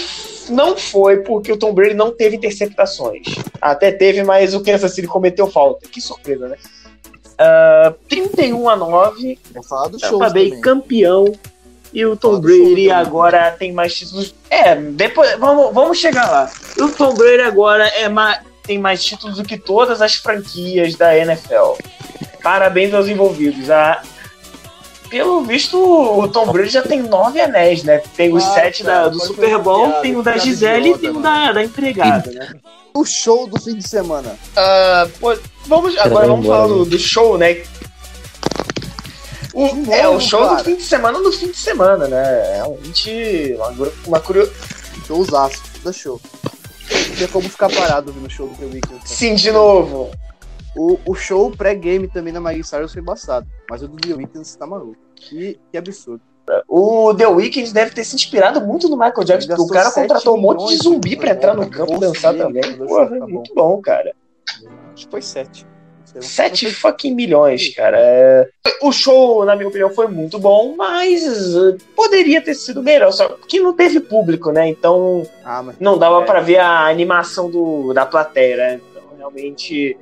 não 0.50 0.78
foi 0.78 1.18
porque 1.18 1.52
o 1.52 1.58
Tom 1.58 1.74
Brady 1.74 1.94
não 1.94 2.12
teve 2.16 2.38
interceptações. 2.38 3.28
Até 3.62 3.92
teve, 3.92 4.24
mas 4.24 4.56
o 4.56 4.64
Kansas 4.64 4.94
City 4.94 5.08
cometeu 5.08 5.48
falta. 5.48 5.88
Que 5.90 6.00
surpresa, 6.02 6.48
né? 6.48 6.56
Ah, 7.38 7.94
31 8.08 8.70
a 8.70 8.76
9, 8.76 9.38
Vou 9.54 9.64
falar 9.64 9.90
do 9.90 10.00
show 10.00 10.18
Tampa 10.20 10.34
Bay 10.34 10.52
campeão. 10.62 11.34
E 11.92 12.06
o 12.06 12.16
Tom 12.16 12.40
Brady 12.40 12.90
agora 12.92 13.52
tem 13.52 13.72
mais 13.74 13.94
títulos. 13.96 14.34
É, 14.50 14.76
depois 14.76 15.38
vamos, 15.38 15.74
vamos 15.74 15.98
chegar 15.98 16.30
lá. 16.32 16.50
E 16.78 16.82
o 16.82 16.92
Tom 16.92 17.14
Brady 17.14 17.42
agora 17.42 17.86
é 17.88 18.08
ma- 18.08 18.40
tem 18.64 18.78
mais 18.78 19.04
títulos 19.04 19.38
do 19.38 19.44
que 19.44 19.58
todas 19.58 20.02
as 20.02 20.16
franquias 20.16 20.96
da 20.96 21.18
NFL. 21.18 21.74
Parabéns 22.42 22.94
aos 22.94 23.08
envolvidos. 23.08 23.70
A- 23.70 24.02
pelo 25.10 25.42
visto, 25.44 25.76
o 25.80 26.28
Tom 26.28 26.52
Brady 26.52 26.70
já 26.70 26.82
tem 26.84 27.02
nove 27.02 27.42
anéis, 27.42 27.84
né? 27.84 28.02
Tem 28.16 28.32
os 28.34 28.44
Ah, 28.44 28.54
sete 28.54 28.84
cara, 28.84 29.04
da- 29.04 29.10
do 29.10 29.20
Super 29.20 29.58
Bowl, 29.58 29.88
piada, 29.88 30.02
tem 30.02 30.16
o 30.16 30.22
da 30.22 30.38
Gisele 30.38 30.92
e 30.92 30.98
tem 31.00 31.10
o 31.10 31.20
da, 31.20 31.52
da 31.52 31.64
empregada, 31.64 32.30
né? 32.32 32.54
O 32.94 33.04
show 33.06 33.48
do 33.48 33.60
fim 33.60 33.76
de 33.76 33.88
semana. 33.88 34.36
Ah, 34.56 35.08
pô, 35.20 35.36
vamos, 35.66 35.98
agora 35.98 36.28
vamos 36.28 36.46
embora, 36.46 36.62
falar 36.64 36.68
do, 36.68 36.84
né? 36.84 36.90
do 36.92 37.00
show, 37.00 37.38
né? 37.38 37.64
O, 39.54 39.92
é, 39.92 40.08
o 40.08 40.20
show 40.20 40.42
do 40.44 40.50
cara. 40.50 40.64
fim 40.64 40.76
de 40.76 40.84
semana 40.84 41.20
no 41.20 41.32
fim 41.32 41.48
de 41.48 41.58
semana, 41.58 42.08
né? 42.08 42.54
Realmente 42.58 43.56
uma, 43.58 43.92
uma 44.06 44.20
curiosidade. 44.20 44.70
Showzaço, 45.08 45.60
da 45.84 45.92
show. 45.92 46.22
Não 46.92 47.16
tinha 47.16 47.28
como 47.30 47.50
ficar 47.50 47.68
parado 47.70 48.10
ouvindo 48.10 48.28
o 48.28 48.30
show 48.30 48.48
do 48.48 48.56
The 48.56 48.66
Weeknd. 48.66 49.00
Sim, 49.06 49.34
de 49.34 49.52
novo. 49.52 50.12
O, 50.76 50.98
o 51.06 51.16
show 51.16 51.50
pré-game 51.52 52.08
também 52.08 52.32
da 52.34 52.40
Miley 52.40 52.64
Cyrus 52.64 52.94
foi 52.94 53.02
embaçado. 53.02 53.48
Mas 53.70 53.82
o 53.82 53.88
do 53.88 53.98
The 53.98 54.14
Weeknd 54.14 54.48
você 54.48 54.58
tá 54.58 54.68
maluco. 54.68 54.96
Que, 55.16 55.60
que 55.72 55.78
absurdo. 55.78 56.22
O 56.68 57.14
The 57.14 57.28
Weeknd 57.28 57.72
deve 57.74 57.92
ter 57.92 58.04
se 58.04 58.16
inspirado 58.16 58.60
muito 58.62 58.90
no 58.90 58.96
Michael 58.98 59.24
Jackson, 59.24 59.54
o 59.54 59.68
cara 59.68 59.90
7 59.92 60.08
contratou 60.08 60.36
um 60.36 60.42
monte 60.42 60.68
de 60.70 60.78
zumbi 60.78 61.16
no 61.16 61.22
pra 61.22 61.32
entrar 61.32 61.54
no 61.56 61.70
campo 61.70 61.96
e 61.96 62.00
dançar 62.00 62.36
também. 62.36 62.62
Porra, 62.78 63.08
tá 63.08 63.20
bom. 63.20 63.28
muito 63.28 63.54
bom, 63.54 63.82
cara. 63.82 64.14
Acho 64.94 65.06
que 65.06 65.12
foi 65.12 65.22
sete. 65.22 65.64
Não 65.66 66.06
sei, 66.08 66.22
Sete 66.24 66.66
mas 66.66 66.74
fucking 66.76 67.14
milhões, 67.14 67.76
cara. 67.76 67.98
É, 68.00 68.50
O 68.82 68.92
show, 68.92 69.46
na 69.46 69.56
minha 69.56 69.68
opinião, 69.68 69.92
foi 69.92 70.08
muito 70.08 70.40
bom, 70.40 70.74
mas 70.76 71.56
uh, 71.56 71.78
poderia 71.96 72.42
ter 72.42 72.56
sido 72.56 72.82
melhor, 72.82 73.12
só 73.12 73.28
que 73.48 73.60
não 73.60 73.74
teve 73.74 74.00
público, 74.00 74.52
né? 74.52 74.68
Então 74.68 75.22
Ah, 75.46 75.64
não 75.80 76.00
dava 76.00 76.24
É. 76.24 76.26
pra 76.26 76.42
ver 76.42 76.58
a 76.58 76.88
animação 76.88 77.52
do, 77.52 77.94
da 77.94 78.08
plateia, 78.08 78.58
né? 78.58 78.82
Então 78.92 79.04
realmente. 79.18 79.96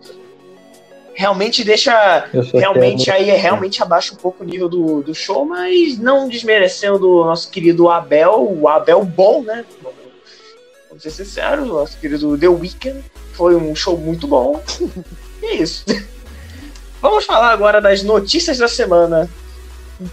Realmente 1.18 1.64
deixa. 1.64 2.30
Realmente 2.54 3.10
aí 3.10 3.32
é 3.32 3.36
realmente 3.36 3.82
abaixa 3.82 4.14
um 4.14 4.18
pouco 4.18 4.44
o 4.44 4.46
nível 4.46 4.70
do, 4.70 5.02
do 5.02 5.16
show, 5.16 5.46
mas 5.46 5.98
não 5.98 6.30
desmerecendo 6.30 7.10
o 7.10 7.26
nosso 7.26 7.50
querido 7.50 7.90
Abel, 7.90 8.48
o 8.48 8.68
Abel 8.68 9.04
bom, 9.04 9.42
né? 9.42 9.66
Vamos 10.88 11.02
ser 11.02 11.10
sinceros, 11.10 11.68
o 11.68 11.74
nosso 11.74 11.98
querido 11.98 12.38
The 12.38 12.48
Weeknd 12.48 13.04
foi 13.34 13.56
um 13.56 13.76
show 13.76 13.98
muito 13.98 14.28
bom. 14.28 14.62
E 15.42 15.46
é 15.46 15.56
isso. 15.56 15.86
Vamos 17.00 17.26
falar 17.26 17.52
agora 17.52 17.80
das 17.80 18.02
notícias 18.02 18.58
da 18.58 18.68
semana. 18.68 19.30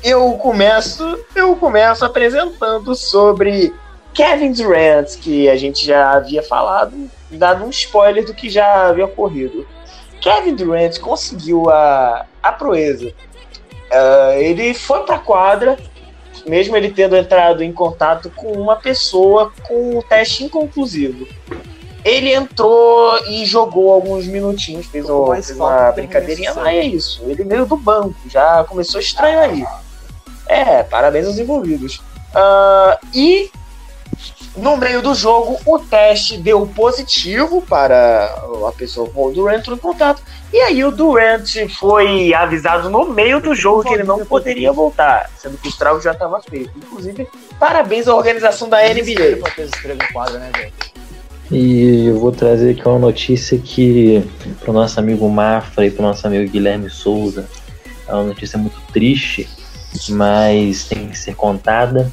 Eu 0.02 0.32
começo, 0.34 1.18
eu 1.34 1.56
começo 1.56 2.04
apresentando 2.04 2.94
sobre 2.94 3.72
Kevin 4.12 4.52
Durant, 4.52 5.16
que 5.16 5.48
a 5.48 5.56
gente 5.56 5.84
já 5.84 6.12
havia 6.12 6.42
falado, 6.42 7.10
dado 7.30 7.64
um 7.64 7.70
spoiler 7.70 8.24
do 8.26 8.34
que 8.34 8.50
já 8.50 8.88
havia 8.88 9.06
ocorrido. 9.06 9.66
Kevin 10.24 10.54
Durant 10.56 10.98
conseguiu 11.00 11.68
a, 11.70 12.24
a 12.42 12.50
proeza. 12.50 13.12
Ah, 13.92 14.32
ele 14.38 14.72
foi 14.72 15.02
pra 15.02 15.18
quadra, 15.18 15.76
mesmo 16.46 16.74
ele 16.76 16.90
tendo 16.90 17.14
entrado 17.14 17.62
em 17.62 17.70
contato 17.72 18.30
com 18.34 18.50
uma 18.52 18.76
pessoa 18.76 19.52
com 19.68 19.98
um 19.98 20.02
teste 20.02 20.42
inconclusivo. 20.44 21.28
Ele 22.02 22.34
entrou 22.34 23.18
e 23.28 23.44
jogou 23.44 23.92
alguns 23.92 24.26
minutinhos, 24.26 24.86
fez, 24.86 25.08
o- 25.08 25.26
fez 25.32 25.50
uma 25.50 25.92
brincadeirinha 25.92 26.52
lá, 26.54 26.72
e 26.72 26.78
é 26.78 26.84
isso. 26.86 27.22
Ele 27.26 27.44
veio 27.44 27.66
do 27.66 27.76
banco, 27.76 28.14
já 28.28 28.64
começou 28.64 29.00
estranho 29.00 29.38
aí. 29.40 29.66
É, 30.46 30.82
parabéns 30.82 31.26
aos 31.26 31.38
envolvidos. 31.38 32.02
Ah, 32.34 32.98
e 33.14 33.50
no 34.56 34.76
meio 34.76 35.02
do 35.02 35.14
jogo, 35.14 35.58
o 35.66 35.78
teste 35.78 36.36
deu 36.36 36.66
positivo 36.66 37.60
para 37.62 38.26
a 38.68 38.72
pessoa 38.72 39.08
com 39.10 39.26
o 39.26 39.32
Durant 39.32 39.58
entrou 39.58 39.76
em 39.76 39.80
contato. 39.80 40.22
E 40.52 40.58
aí 40.58 40.84
o 40.84 40.92
Durant 40.92 41.48
foi 41.78 42.32
avisado 42.32 42.88
no 42.88 43.08
meio 43.08 43.40
do 43.40 43.54
jogo 43.54 43.82
que 43.82 43.92
ele 43.92 44.04
não 44.04 44.24
poderia 44.24 44.72
voltar, 44.72 45.28
sendo 45.36 45.58
que 45.58 45.66
o 45.66 45.70
estrago 45.70 46.00
já 46.00 46.12
estava 46.12 46.40
feito. 46.40 46.70
Inclusive, 46.76 47.26
parabéns 47.58 48.06
à 48.06 48.14
organização 48.14 48.68
da 48.68 48.78
NBA. 48.78 49.36
né? 50.38 50.52
E 51.50 52.06
eu 52.06 52.18
vou 52.18 52.30
trazer 52.30 52.70
aqui 52.70 52.86
uma 52.86 52.98
notícia 52.98 53.58
que 53.58 54.24
pro 54.60 54.72
nosso 54.72 54.98
amigo 55.00 55.28
Mafra 55.28 55.86
e 55.86 55.90
pro 55.90 56.02
nosso 56.02 56.26
amigo 56.26 56.50
Guilherme 56.50 56.88
Souza 56.88 57.48
é 58.06 58.14
uma 58.14 58.24
notícia 58.24 58.58
muito 58.58 58.80
triste, 58.92 59.48
mas 60.10 60.84
tem 60.84 61.08
que 61.08 61.18
ser 61.18 61.34
contada. 61.34 62.10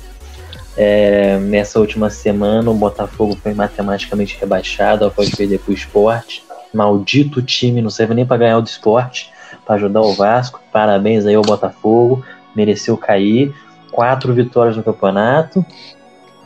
É, 0.83 1.37
nessa 1.37 1.79
última 1.79 2.09
semana 2.09 2.71
o 2.71 2.73
Botafogo 2.73 3.37
foi 3.43 3.53
matematicamente 3.53 4.35
rebaixado 4.39 5.05
após 5.05 5.29
perder 5.29 5.59
pro 5.59 5.71
esporte. 5.71 6.43
Maldito 6.73 7.39
time, 7.39 7.83
não 7.83 7.91
serve 7.91 8.15
nem 8.15 8.25
para 8.25 8.37
ganhar 8.37 8.57
o 8.57 8.63
do 8.63 8.67
esporte, 8.67 9.31
para 9.63 9.75
ajudar 9.75 10.01
o 10.01 10.15
Vasco. 10.15 10.59
Parabéns 10.71 11.23
aí 11.27 11.35
ao 11.35 11.43
Botafogo, 11.43 12.25
mereceu 12.55 12.97
cair. 12.97 13.53
Quatro 13.91 14.33
vitórias 14.33 14.75
no 14.75 14.81
campeonato, 14.81 15.63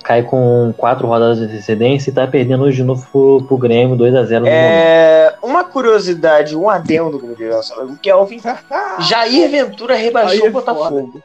cai 0.04 0.22
com 0.24 0.74
quatro 0.76 1.08
rodadas 1.08 1.38
de 1.38 1.46
antecedência 1.46 2.10
e 2.10 2.14
tá 2.14 2.28
perdendo 2.28 2.66
hoje 2.66 2.78
de 2.78 2.84
novo 2.84 3.08
pro, 3.10 3.42
pro 3.48 3.58
Grêmio 3.58 3.96
2x0 3.96 4.40
no 4.40 4.40
momento. 4.42 4.50
É, 4.50 5.34
uma 5.42 5.64
curiosidade, 5.64 6.58
um 6.58 6.70
adendo, 6.70 7.20
como 7.20 7.36
diria 7.36 7.58
amigo 7.78 8.00
Kelvin. 8.02 8.42
Jair 9.00 9.50
Ventura 9.50 9.96
rebaixou 9.96 10.32
Aí 10.32 10.42
o 10.42 10.48
é 10.48 10.50
Botafogo. 10.50 11.24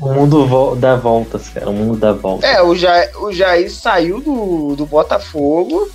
O 0.00 0.12
mundo 0.12 0.46
vol- 0.46 0.76
dá 0.76 0.96
voltas, 0.96 1.48
cara. 1.48 1.68
O 1.70 1.72
mundo 1.72 1.96
dá 1.98 2.12
voltas. 2.12 2.48
É, 2.50 2.62
o 2.62 2.74
Jair, 2.74 3.10
o 3.22 3.32
Jair 3.32 3.70
saiu 3.72 4.20
do, 4.20 4.74
do 4.76 4.84
Botafogo, 4.86 5.88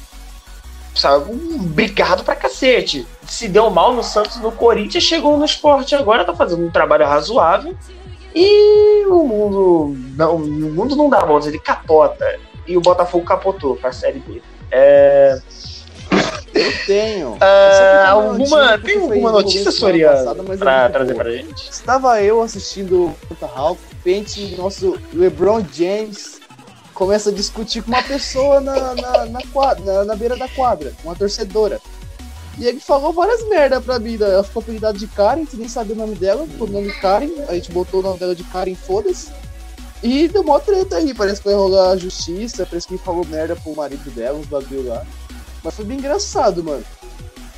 saiu 0.95 1.25
brigado 1.61 2.23
pra 2.23 2.35
cacete. 2.35 3.05
Se 3.27 3.47
deu 3.47 3.69
mal 3.69 3.93
no 3.93 4.03
Santos 4.03 4.37
no 4.37 4.51
Corinthians, 4.51 5.03
chegou 5.03 5.37
no 5.37 5.45
esporte 5.45 5.95
agora, 5.95 6.25
tá 6.25 6.33
fazendo 6.33 6.65
um 6.65 6.71
trabalho 6.71 7.05
razoável. 7.05 7.75
E 8.33 9.05
o 9.07 9.23
mundo. 9.23 9.95
Não, 10.15 10.35
o 10.35 10.39
mundo 10.39 10.95
não 10.95 11.09
dá 11.09 11.19
voltas, 11.19 11.47
ele 11.47 11.59
capota. 11.59 12.25
E 12.67 12.77
o 12.77 12.81
Botafogo 12.81 13.25
capotou 13.25 13.75
pra 13.75 13.91
Série 13.91 14.19
B. 14.19 14.41
É, 14.71 15.39
Eu 16.59 16.85
tenho. 16.85 17.37
Ah, 17.39 17.69
Essa 17.71 18.01
aqui 18.01 18.09
alguma, 18.09 18.77
tem 18.79 18.93
foi 18.95 19.03
alguma 19.03 19.31
no 19.31 19.37
notícia, 19.41 19.71
Soriano, 19.71 20.43
pra 20.57 20.89
trazer 20.89 21.13
boa. 21.13 21.23
pra 21.23 21.31
gente? 21.33 21.69
Estava 21.69 22.21
eu 22.21 22.41
assistindo 22.41 23.15
o 23.29 23.45
Hawks, 23.55 23.83
repente 23.91 24.55
nosso 24.57 24.97
LeBron 25.13 25.63
James 25.71 26.39
começa 26.93 27.29
a 27.29 27.33
discutir 27.33 27.81
com 27.81 27.91
uma 27.91 28.03
pessoa 28.03 28.59
na, 28.59 28.95
na, 28.95 29.25
na, 29.27 29.39
quadra, 29.53 29.85
na, 29.85 30.05
na 30.05 30.15
beira 30.15 30.35
da 30.35 30.47
quadra, 30.49 30.93
uma 31.03 31.15
torcedora. 31.15 31.79
E 32.57 32.65
ele 32.65 32.79
falou 32.81 33.13
várias 33.13 33.47
merda 33.47 33.79
pra 33.79 33.99
mim. 33.99 34.17
né? 34.17 34.29
Ela 34.33 34.43
ficou 34.43 34.61
apelidada 34.61 34.97
de 34.97 35.07
Karen, 35.07 35.45
que 35.45 35.55
nem 35.55 35.69
sabia 35.69 35.95
o 35.95 35.97
nome 35.97 36.15
dela, 36.15 36.45
o 36.59 36.67
nome 36.67 36.91
Karen, 36.99 37.29
a 37.47 37.53
gente 37.53 37.71
botou 37.71 38.01
o 38.01 38.03
nome 38.03 38.19
dela 38.19 38.35
de 38.35 38.43
Karen, 38.43 38.75
foda-se. 38.75 39.29
E 40.03 40.27
deu 40.27 40.43
mó 40.43 40.59
treta 40.59 40.97
aí, 40.97 41.13
parece 41.13 41.41
que 41.41 41.47
vai 41.47 41.55
rolar 41.55 41.91
a 41.91 41.97
justiça, 41.97 42.65
parece 42.65 42.87
que 42.87 42.93
ele 42.95 43.03
falou 43.03 43.25
merda 43.25 43.55
pro 43.55 43.75
marido 43.75 44.09
dela, 44.11 44.37
uns 44.37 44.47
bagulho 44.47 44.87
lá. 44.87 45.05
Mas 45.63 45.75
foi 45.75 45.85
bem 45.85 45.97
engraçado, 45.97 46.63
mano. 46.63 46.83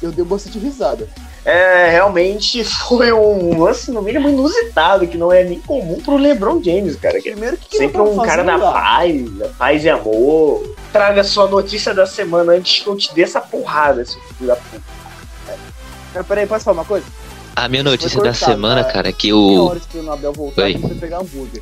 Eu 0.01 0.11
dei 0.11 0.25
bastante 0.25 0.57
risada. 0.57 1.07
É, 1.43 1.89
realmente 1.89 2.63
foi 2.63 3.11
um 3.11 3.63
lance, 3.63 3.91
no 3.91 4.01
mínimo, 4.01 4.29
inusitado, 4.29 5.07
que 5.07 5.17
não 5.17 5.31
é 5.31 5.43
nem 5.43 5.59
comum 5.59 5.99
pro 5.99 6.17
LeBron 6.17 6.61
James, 6.63 6.95
cara. 6.95 7.19
Que 7.19 7.31
Primeiro 7.31 7.57
que 7.57 7.69
que 7.69 7.77
Sempre 7.77 8.01
ele 8.01 8.09
um 8.09 8.17
cara 8.17 8.43
da 8.43 8.59
paz, 8.59 9.31
da 9.31 9.47
paz 9.49 9.83
e 9.83 9.89
amor. 9.89 10.75
Traga 10.91 11.23
sua 11.23 11.47
notícia 11.47 11.93
da 11.93 12.05
semana 12.05 12.53
antes 12.53 12.83
que 12.83 12.87
eu 12.87 12.95
te 12.95 13.13
dê 13.13 13.23
essa 13.23 13.41
porrada, 13.41 14.05
seu 14.05 14.21
filho 14.21 14.47
da 14.47 14.55
puta. 14.55 16.23
Peraí, 16.27 16.45
posso 16.45 16.65
falar 16.65 16.79
uma 16.79 16.85
coisa? 16.85 17.05
A 17.55 17.67
minha 17.67 17.83
notícia 17.83 18.09
Foi 18.09 18.23
da 18.23 18.31
cortado, 18.31 18.51
semana, 18.51 18.83
cara, 18.83 19.09
é 19.09 19.13
que 19.13 19.33
o. 19.33 19.65
hora 19.65 19.77
esperando 19.77 20.29
o 20.29 20.33
voltar 20.33 20.63
Oi. 20.63 20.77
pra 20.77 20.89
você 20.89 20.95
pegar 20.95 21.19
hambúrguer. 21.19 21.61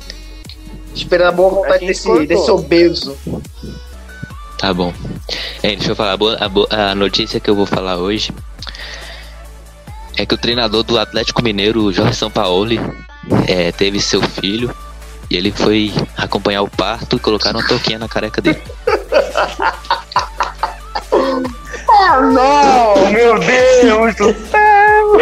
Esperando 0.94 1.28
a 1.28 1.32
boa 1.32 1.50
vontade 1.50 1.86
desse, 1.86 2.06
cortou. 2.06 2.26
desse 2.26 2.50
obeso. 2.50 3.16
Tá 4.58 4.74
bom. 4.74 4.92
É, 5.62 5.76
deixa 5.76 5.92
eu 5.92 5.96
falar. 5.96 6.12
A, 6.12 6.16
boa- 6.16 6.36
a 6.40 6.48
boa- 6.48 6.68
a 6.70 6.94
notícia 6.94 7.38
que 7.40 7.50
eu 7.50 7.54
vou 7.54 7.66
falar 7.66 7.96
hoje 7.98 8.32
é 10.16 10.24
que 10.24 10.34
o 10.34 10.38
treinador 10.38 10.82
do 10.82 10.98
Atlético 10.98 11.42
Mineiro, 11.42 11.92
Jorge 11.92 12.14
Sampaoli, 12.16 12.80
é, 13.46 13.70
teve 13.72 14.00
seu 14.00 14.22
filho 14.22 14.74
e 15.30 15.36
ele 15.36 15.52
foi 15.52 15.92
acompanhar 16.16 16.62
o 16.62 16.68
parto 16.70 17.16
e 17.16 17.18
colocaram 17.20 17.60
uma 17.60 17.68
touquinha 17.68 17.98
na 17.98 18.08
careca 18.08 18.40
dele. 18.40 18.60
Oh 21.12 22.20
não, 22.22 23.10
meu 23.10 23.38
Deus 23.38 24.14
do 24.16 24.34
céu! 24.48 25.18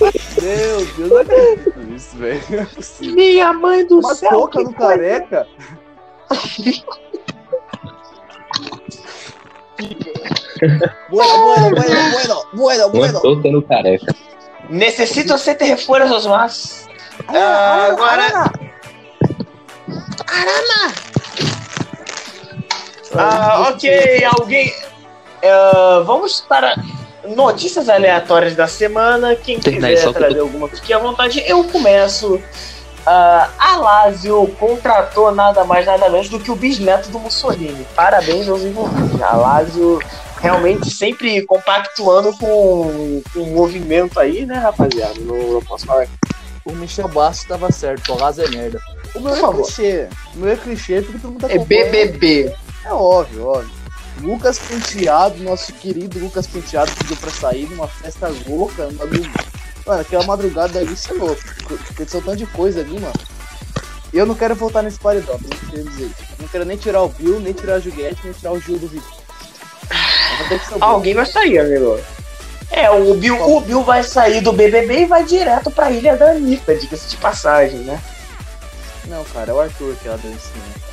Meu 0.00 0.12
Deus, 0.40 0.98
não 0.98 1.16
acredito 1.18 1.78
nisso, 1.80 2.16
velho. 2.16 2.40
É. 2.52 2.66
Minha 3.06 3.52
mãe 3.52 3.86
do 3.86 3.98
Uma 3.98 4.14
céu! 4.14 4.30
touca 4.30 4.58
que 4.58 4.64
no 4.64 4.72
careca? 4.74 5.46
Bueno, 11.10 11.44
bueno, 11.44 11.70
bueno, 11.70 11.94
bueno, 12.10 12.42
bueno, 12.52 12.88
bueno. 12.90 13.20
touca 13.20 13.48
no 13.50 13.64
careca. 13.66 14.14
Necesito 14.68 15.34
hacerte 15.34 15.66
refuerzos 15.66 16.26
más. 16.26 16.86
Ah, 17.28 17.88
agora. 17.90 18.52
Ah, 23.16 23.70
ok, 23.70 23.84
alguém. 24.38 24.72
Ah, 25.44 26.02
vamos 26.06 26.44
para 26.48 26.74
notícias 27.24 27.88
aleatórias 27.88 28.56
da 28.56 28.66
semana. 28.66 29.36
Quem 29.36 29.58
quiser 29.58 30.12
trazer 30.12 30.40
alguma 30.40 30.68
fique 30.68 30.92
à 30.92 30.98
vontade, 30.98 31.42
eu 31.46 31.64
começo. 31.64 32.40
Ah, 33.06 33.50
a 33.58 33.76
Lazio 33.76 34.46
contratou 34.58 35.30
nada 35.34 35.64
mais 35.64 35.84
nada 35.84 36.08
menos 36.08 36.28
do 36.28 36.40
que 36.40 36.50
o 36.50 36.56
bisneto 36.56 37.10
do 37.10 37.18
Mussolini. 37.18 37.86
Parabéns 37.94 38.48
aos 38.48 38.62
envolvidos. 38.62 39.20
A 39.20 39.36
Lazio 39.36 39.98
realmente 40.40 40.90
sempre 40.90 41.42
compactuando 41.42 42.32
com, 42.38 43.22
com 43.32 43.40
o 43.40 43.46
movimento 43.54 44.18
aí, 44.20 44.46
né, 44.46 44.56
rapaziada? 44.58 45.14
Não, 45.20 45.54
não 45.54 45.62
posso 45.62 45.86
falar 45.86 46.06
O 46.64 46.72
Michel 46.72 47.08
Bastos 47.08 47.46
tava 47.48 47.70
certo, 47.70 48.12
o 48.12 48.20
Lázaro 48.20 48.48
é 48.48 48.56
merda. 48.56 48.80
O 49.14 49.20
meu 49.20 49.30
Por 49.30 49.38
é 49.38 49.40
favor. 49.40 49.62
clichê. 49.64 50.08
O 50.34 50.38
meu 50.38 50.52
é 50.52 50.56
clichê 50.56 51.02
porque 51.02 51.18
todo 51.18 51.32
mundo 51.32 51.46
tá 51.46 51.52
É. 51.52 51.58
BBB. 51.58 52.54
É 52.84 52.92
óbvio, 52.92 53.46
óbvio. 53.46 53.70
Lucas 54.20 54.58
Penteado, 54.58 55.42
nosso 55.42 55.72
querido 55.74 56.18
Lucas 56.18 56.46
Penteado, 56.46 56.90
pediu 56.92 57.16
pra 57.16 57.30
sair 57.30 57.68
numa 57.68 57.88
festa 57.88 58.30
louca. 58.46 58.86
Um 58.86 58.94
bagulho... 58.94 59.30
Mano, 59.86 60.00
aquela 60.00 60.24
madrugada 60.24 60.78
ali, 60.78 60.92
isso 60.94 61.12
é 61.12 61.16
louco. 61.16 61.42
Aconteceu 61.90 62.22
tanto 62.22 62.36
de 62.36 62.46
coisa 62.46 62.80
ali, 62.80 62.98
mano. 62.98 63.14
E 64.12 64.18
eu 64.18 64.24
não 64.24 64.34
quero 64.34 64.54
voltar 64.54 64.82
nesse 64.82 64.98
paredão, 64.98 65.38
não 65.40 65.70
quero 65.70 65.84
dizer 65.90 66.04
isso. 66.04 66.24
Não 66.38 66.48
quero 66.48 66.64
nem 66.64 66.76
tirar 66.76 67.02
o 67.02 67.08
Bill, 67.08 67.40
nem 67.40 67.52
tirar 67.52 67.74
a 67.74 67.80
Juliette, 67.80 68.20
nem 68.24 68.32
tirar 68.32 68.52
o 68.52 68.60
Gil 68.60 68.78
do 68.78 68.86
vídeo. 68.86 69.04
O. 70.78 70.84
Alguém 70.84 71.14
vai 71.14 71.26
sair, 71.26 71.58
amigo. 71.58 72.00
É, 72.70 72.90
o 72.90 73.14
Bill, 73.14 73.40
o 73.40 73.60
Bill 73.60 73.82
vai 73.82 74.02
sair 74.02 74.40
do 74.40 74.52
BBB 74.52 75.02
e 75.02 75.06
vai 75.06 75.24
direto 75.24 75.70
pra 75.70 75.90
ilha 75.90 76.16
da 76.16 76.30
Anitta, 76.30 76.74
diga-se 76.74 77.10
de 77.10 77.16
passagem, 77.18 77.80
né? 77.80 78.00
Não, 79.06 79.22
cara, 79.24 79.50
é 79.50 79.54
o 79.54 79.60
Arthur 79.60 79.94
que 79.96 80.08
ela 80.08 80.16
deu 80.18 80.32
esse 80.32 80.48
nome. 80.48 80.84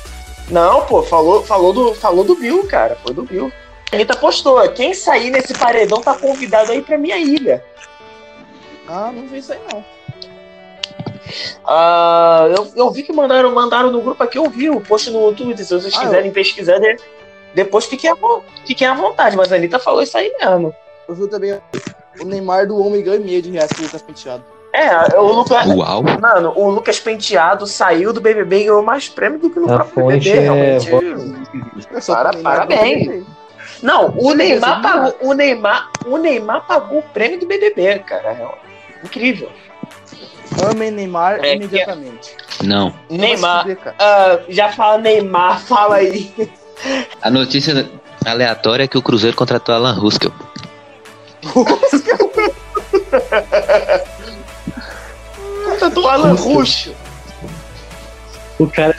Não, 0.50 0.84
pô, 0.86 1.02
falou, 1.02 1.42
falou, 1.44 1.72
do, 1.72 1.94
falou 1.94 2.24
do 2.24 2.36
Bill, 2.36 2.66
cara. 2.66 2.96
Foi 3.02 3.14
do 3.14 3.22
Bill. 3.22 3.50
A 3.90 3.96
Anitta 3.96 4.16
postou: 4.16 4.68
quem 4.72 4.94
sair 4.94 5.30
nesse 5.30 5.54
paredão 5.54 6.00
tá 6.00 6.14
convidado 6.14 6.72
aí 6.72 6.82
pra 6.82 6.98
minha 6.98 7.18
ilha. 7.18 7.64
Ah, 8.92 9.10
não 9.12 9.26
vi 9.26 9.38
isso 9.38 9.52
aí 9.52 9.58
não. 9.72 9.82
Ah, 11.64 12.46
eu, 12.54 12.68
eu 12.76 12.90
vi 12.90 13.02
que 13.02 13.12
mandaram, 13.12 13.50
mandaram 13.54 13.90
no 13.90 14.02
grupo 14.02 14.22
aqui, 14.22 14.36
eu 14.38 14.48
vi 14.50 14.68
o 14.68 14.80
post 14.80 15.10
no 15.10 15.32
Twitter. 15.32 15.64
Se 15.64 15.74
vocês 15.74 15.94
Ah, 15.96 16.00
quiserem 16.00 16.30
pesquisar, 16.30 16.78
de- 16.78 16.96
depois 17.54 17.86
fiquem 17.86 18.10
à, 18.10 18.16
fiquem 18.66 18.86
à 18.86 18.94
vontade. 18.94 19.36
Mas 19.36 19.52
a 19.52 19.56
Anitta 19.56 19.78
falou 19.78 20.02
isso 20.02 20.16
aí 20.18 20.30
mesmo. 20.40 20.74
Eu 21.08 21.14
vi 21.14 21.28
também 21.28 21.58
o 22.20 22.24
Neymar 22.24 22.66
do 22.66 22.80
1 22.80 22.90
milhão 22.90 23.14
e 23.14 23.20
meio 23.20 23.40
de 23.42 23.50
reais 23.50 23.70
com 23.72 23.80
o 23.80 23.84
Lucas 23.84 24.02
Penteado. 24.02 24.44
É, 24.74 25.18
o 25.18 25.26
Lucas. 25.32 25.66
Uau! 25.66 26.02
Mano, 26.20 26.52
o 26.56 26.70
Lucas 26.70 26.98
Penteado 26.98 27.66
saiu 27.66 28.12
do 28.12 28.20
BBB 28.22 28.56
e 28.56 28.64
ganhou 28.64 28.82
mais 28.82 29.08
prêmio 29.08 29.38
do 29.38 29.50
que 29.50 29.60
no 29.60 29.70
A 29.72 29.76
próprio 29.76 30.06
BBB, 30.06 30.30
é 30.30 30.40
realmente. 30.40 30.88
É 30.88 32.00
Para- 32.06 32.32
Neymar 32.32 32.42
parabéns. 32.56 33.24
Não, 33.82 34.14
o 34.16 34.32
Neymar 34.32 34.80
viu? 34.80 34.90
pagou, 34.90 35.14
o 35.22 35.32
Neymar, 35.34 35.90
o 36.06 36.16
Neymar 36.16 36.66
pagou 36.66 37.00
o 37.00 37.02
prêmio 37.02 37.38
do 37.40 37.46
BBB, 37.46 37.98
cara. 38.00 38.36
Incrível. 39.04 39.50
Amem 40.70 40.90
Neymar 40.90 41.40
É, 41.42 41.54
imediatamente. 41.54 42.36
Não. 42.62 42.94
Neymar, 43.08 43.66
ah, 43.98 44.40
já 44.48 44.70
fala 44.70 44.98
Neymar, 44.98 45.60
fala 45.66 45.96
aí. 45.96 46.32
A 47.20 47.30
notícia 47.30 47.88
aleatória 48.24 48.84
é 48.84 48.88
que 48.88 48.98
o 48.98 49.02
Cruzeiro 49.02 49.36
contratou 49.36 49.74
Alan 49.74 49.94
Ruskell. 49.94 50.32
Contratou 55.64 56.08
Alan 56.08 56.34
Ruxo. 56.34 56.94
O 58.58 58.68
cara 58.68 58.94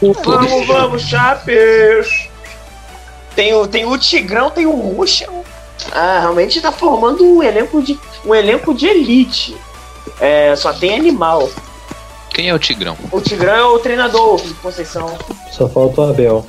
Vamos, 0.00 0.66
vamos, 0.66 1.02
Chapes. 1.02 2.28
Tem 3.34 3.52
o, 3.52 3.66
tem 3.66 3.84
o 3.84 3.98
Tigrão, 3.98 4.50
tem 4.50 4.64
o 4.66 4.72
Ruxa. 4.72 5.26
Ah, 5.92 6.20
realmente 6.20 6.60
tá 6.60 6.72
formando 6.72 7.24
um 7.24 7.42
elenco 7.42 7.82
de, 7.82 7.98
um 8.24 8.34
elenco 8.34 8.74
de 8.74 8.86
elite. 8.86 9.56
É, 10.20 10.54
só 10.56 10.72
tem 10.72 10.94
animal. 10.94 11.48
Quem 12.30 12.48
é 12.48 12.54
o 12.54 12.58
Tigrão? 12.58 12.96
O 13.10 13.20
Tigrão 13.20 13.54
é 13.54 13.64
o 13.64 13.78
treinador, 13.78 14.40
Conceição. 14.62 15.16
só 15.50 15.68
falta 15.68 16.00
o 16.00 16.10
Abel. 16.10 16.46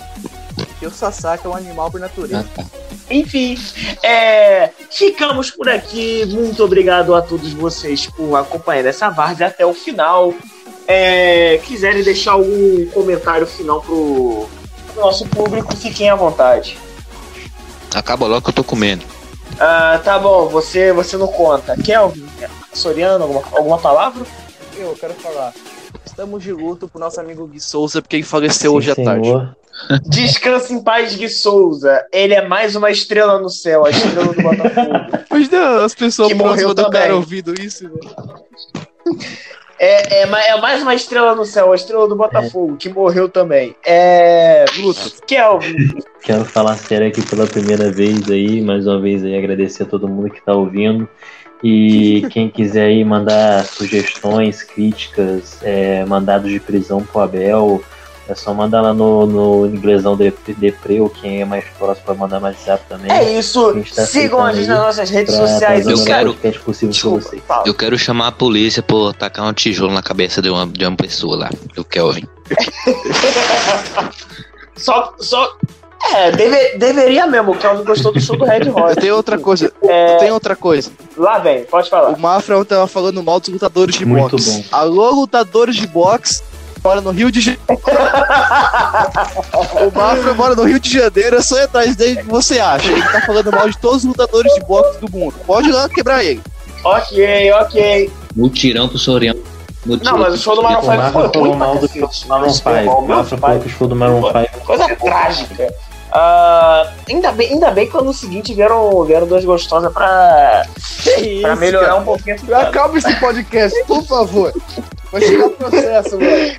Porque 0.56 0.86
o 0.86 0.92
Sasaki 0.92 1.46
é 1.46 1.50
um 1.50 1.56
animal 1.56 1.90
por 1.90 2.00
natureza. 2.00 2.46
Ah, 2.58 2.62
tá. 2.62 2.66
Enfim, 3.10 3.58
é, 4.04 4.70
ficamos 4.92 5.50
por 5.52 5.68
aqui. 5.68 6.26
Muito 6.28 6.64
obrigado 6.64 7.16
a 7.16 7.22
todos 7.22 7.54
vocês 7.54 8.06
por 8.08 8.36
acompanhar 8.36 8.86
essa 8.86 9.10
várzea 9.10 9.48
até 9.48 9.66
o 9.66 9.74
final. 9.74 10.34
É, 10.88 11.60
quiserem 11.66 12.04
deixar 12.04 12.34
algum 12.34 12.86
comentário 12.88 13.46
final 13.48 13.82
pro, 13.82 14.48
pro 14.94 15.02
nosso 15.02 15.26
público, 15.28 15.76
fiquem 15.76 16.10
à 16.10 16.16
vontade. 16.16 16.78
Acaba 17.94 18.28
logo 18.28 18.42
que 18.42 18.50
eu 18.50 18.54
tô 18.54 18.64
comendo. 18.64 19.06
Ah, 19.60 20.00
tá 20.04 20.20
bom, 20.20 20.48
você, 20.48 20.92
você 20.92 21.18
não 21.18 21.28
conta. 21.28 21.76
Kelvin, 21.78 22.26
Soriano, 22.74 23.24
alguma, 23.24 23.44
alguma 23.52 23.78
palavra? 23.78 24.26
Eu 24.78 24.96
quero 25.00 25.14
falar. 25.16 25.54
Estamos 26.06 26.44
de 26.44 26.52
luto 26.52 26.88
pro 26.88 27.00
nosso 27.00 27.20
amigo 27.20 27.48
Gui 27.48 27.60
Souza, 27.60 28.02
porque 28.02 28.18
ele 28.18 28.24
faleceu 28.24 28.74
hoje 28.74 28.92
à 28.92 28.96
Sim, 28.96 29.04
tarde. 29.04 29.28
senhor. 29.28 29.56
Descanse 30.06 30.74
em 30.74 30.84
paz, 30.84 31.16
Gui 31.16 31.30
Souza. 31.30 32.06
Ele 32.12 32.34
é 32.34 32.46
mais 32.48 32.76
uma 32.76 32.92
estrela 32.92 33.40
no 33.40 33.50
céu, 33.50 33.86
a 33.86 33.90
estrela 33.90 34.34
do 34.34 34.42
Botafogo. 34.42 34.92
Imagina 35.32 35.86
as 35.86 35.96
pessoas 35.96 36.28
Que 36.30 36.34
morreu 36.36 36.74
do 36.74 36.90
cara 36.90 37.16
ouvindo 37.16 37.54
isso, 37.60 37.88
velho. 37.88 38.00
É, 39.80 40.22
é, 40.22 40.22
é 40.24 40.62
mais 40.62 40.82
uma 40.82 40.94
estrela 40.94 41.34
no 41.34 41.46
céu, 41.46 41.72
a 41.72 41.76
estrela 41.76 42.08
do 42.08 42.16
Botafogo, 42.16 42.76
que 42.76 42.90
morreu 42.90 43.30
também. 43.30 43.76
É. 43.86 44.66
Luto. 44.78 45.14
Kelvin, 45.26 46.00
Quero 46.22 46.44
falar 46.44 46.76
sério 46.76 47.08
aqui 47.08 47.22
pela 47.22 47.48
primeira 47.48 47.90
vez 47.90 48.30
aí, 48.30 48.62
mais 48.62 48.86
uma 48.86 49.00
vez 49.00 49.24
aí 49.24 49.38
agradecer 49.38 49.84
a 49.84 49.86
todo 49.86 50.08
mundo 50.08 50.30
que 50.30 50.42
tá 50.42 50.54
ouvindo. 50.54 51.08
E 51.64 52.26
quem 52.30 52.50
quiser 52.50 52.86
aí 52.88 53.04
mandar 53.04 53.66
sugestões, 53.66 54.64
críticas, 54.64 55.60
é, 55.62 56.06
mandados 56.06 56.52
de 56.52 56.60
prisão 56.60 57.04
pro 57.04 57.22
Abel, 57.22 57.82
É 58.30 58.36
só 58.36 58.54
mandar 58.54 58.82
lá 58.82 58.94
no, 58.94 59.26
no 59.26 59.66
inglesão 59.66 60.16
Depre, 60.16 61.02
ou 61.02 61.10
quem 61.10 61.42
é 61.42 61.46
mais 61.46 61.66
próximo 61.80 62.06
pra 62.06 62.14
mandar 62.14 62.40
mais 62.40 62.56
WhatsApp 62.58 62.84
também. 62.88 63.12
É 63.12 63.40
isso. 63.40 63.74
Tá 63.96 64.06
Sigam 64.06 64.44
a 64.46 64.54
gente 64.54 64.68
nas 64.68 64.78
nossas 64.80 65.10
redes 65.10 65.36
pra 65.36 65.48
sociais. 65.48 65.84
trazer 65.84 65.92
Eu 65.92 65.98
o 66.04 66.06
quero- 66.06 66.34
pra 66.36 66.52
Desculpa. 66.52 67.64
Eu 67.66 67.74
quero 67.74 67.98
chamar 67.98 68.28
a 68.28 68.32
polícia 68.32 68.84
por 68.84 69.14
tacar 69.16 69.48
um 69.48 69.54
tijolo 69.54 69.92
na 69.92 70.04
cabeça 70.04 70.44
de 70.44 70.50
uma, 70.52 70.68
de 70.68 70.86
uma 70.86 70.96
pessoa 70.96 71.36
lá, 71.36 71.50
do 71.76 71.84
Kelvin. 71.84 72.28
Só, 74.76 75.14
só. 75.20 75.54
É, 76.16 76.32
deve- 76.32 76.78
deveria 76.78 77.28
mesmo, 77.28 77.54
que 77.56 77.68
não 77.68 77.84
gostou 77.84 78.14
do 78.14 78.22
show 78.22 78.38
do 78.38 78.46
Red 78.46 78.70
Hot. 78.70 78.96
Tem 78.96 79.12
outra 79.12 79.38
coisa. 79.38 79.72
É, 79.84 80.16
Tem 80.18 80.32
outra 80.32 80.56
coisa. 80.56 80.90
lá 81.18 81.38
vem, 81.40 81.66
pode 81.66 81.90
falar. 81.90 82.10
O 82.12 82.20
Mafra 82.20 82.64
tava 82.64 82.88
falando 82.88 83.22
mal 83.22 83.40
dos 83.42 83.50
lutadores 83.50 83.96
de 83.96 84.06
Muito 84.06 84.32
boxe. 84.38 84.50
bom. 84.50 84.64
Alô, 84.72 85.10
lutadores 85.12 85.76
de 85.76 85.86
boxe. 85.86 86.42
Mora 86.84 87.02
no 87.02 87.12
Rio 87.12 87.32
de 87.32 87.42
Janeiro. 87.42 87.62
o 89.82 89.92
Mafra 89.98 90.34
mora 90.34 90.56
no 90.56 90.64
Rio 90.64 90.80
de 90.80 90.92
Janeiro. 90.92 91.36
É 91.38 91.42
só 91.42 91.58
ir 91.58 91.64
atrás 91.64 91.96
dele 91.96 92.22
o 92.22 92.26
que 92.26 92.30
você 92.30 92.60
acha. 92.60 92.92
Ele 92.92 93.02
tá 93.02 93.22
falando 93.22 93.52
mal 93.52 93.70
de 93.70 93.78
todos 93.78 93.98
os 93.98 94.06
lutadores 94.06 94.54
de 94.54 94.62
boxe 94.62 95.00
do 95.00 95.12
mundo. 95.12 95.36
Pode 95.46 95.70
ir 95.70 95.74
lá 95.74 95.90
quebrar 95.90 96.24
ele. 96.24 96.42
Ok, 96.84 97.52
ok. 97.54 98.12
Mutirão 98.36 98.88
pro 98.88 98.98
Soriano. 98.98 99.42
Não, 99.86 100.18
mas 100.18 100.34
o 100.34 100.38
show 100.38 100.56
do 100.56 100.62
Maroon 100.64 100.80
O 100.80 100.82
5 100.84 100.96
Marco 100.98 101.12
foi 101.34 101.42
ruim 101.42 101.56
mal 101.56 101.78
do 101.78 101.88
cacete. 101.88 102.28
Maroon 102.28 102.50
5. 102.50 102.64
Foi 102.64 102.84
mal, 102.84 103.02
O 103.04 103.08
Rafa 103.08 103.38
falou 103.38 103.60
que 103.60 103.68
o 103.68 103.70
show 103.70 103.88
do 103.88 103.96
Maroon 103.96 104.22
5 104.22 104.66
Coisa 104.66 104.96
trágica. 104.96 105.74
Ah, 106.12 106.92
ainda, 107.08 107.32
bem, 107.32 107.54
ainda 107.54 107.72
bem 107.72 107.90
que 107.90 107.96
ano 107.96 108.12
seguinte 108.14 108.54
vieram, 108.54 109.04
vieram 109.04 109.28
duas 109.28 109.46
gostosas 109.46 109.92
pra, 109.94 110.66
Que 111.04 111.42
pra 111.42 111.52
isso, 111.54 111.60
melhorar 111.62 111.88
cara? 111.88 112.00
um 112.00 112.04
pouquinho. 112.04 112.38
Acaba 112.56 112.98
esse 112.98 113.16
podcast, 113.20 113.84
por 113.86 114.04
favor. 114.04 114.52
Vai 115.12 115.22
chegar 115.22 115.50
processo, 115.50 116.20
mano. 116.20 116.56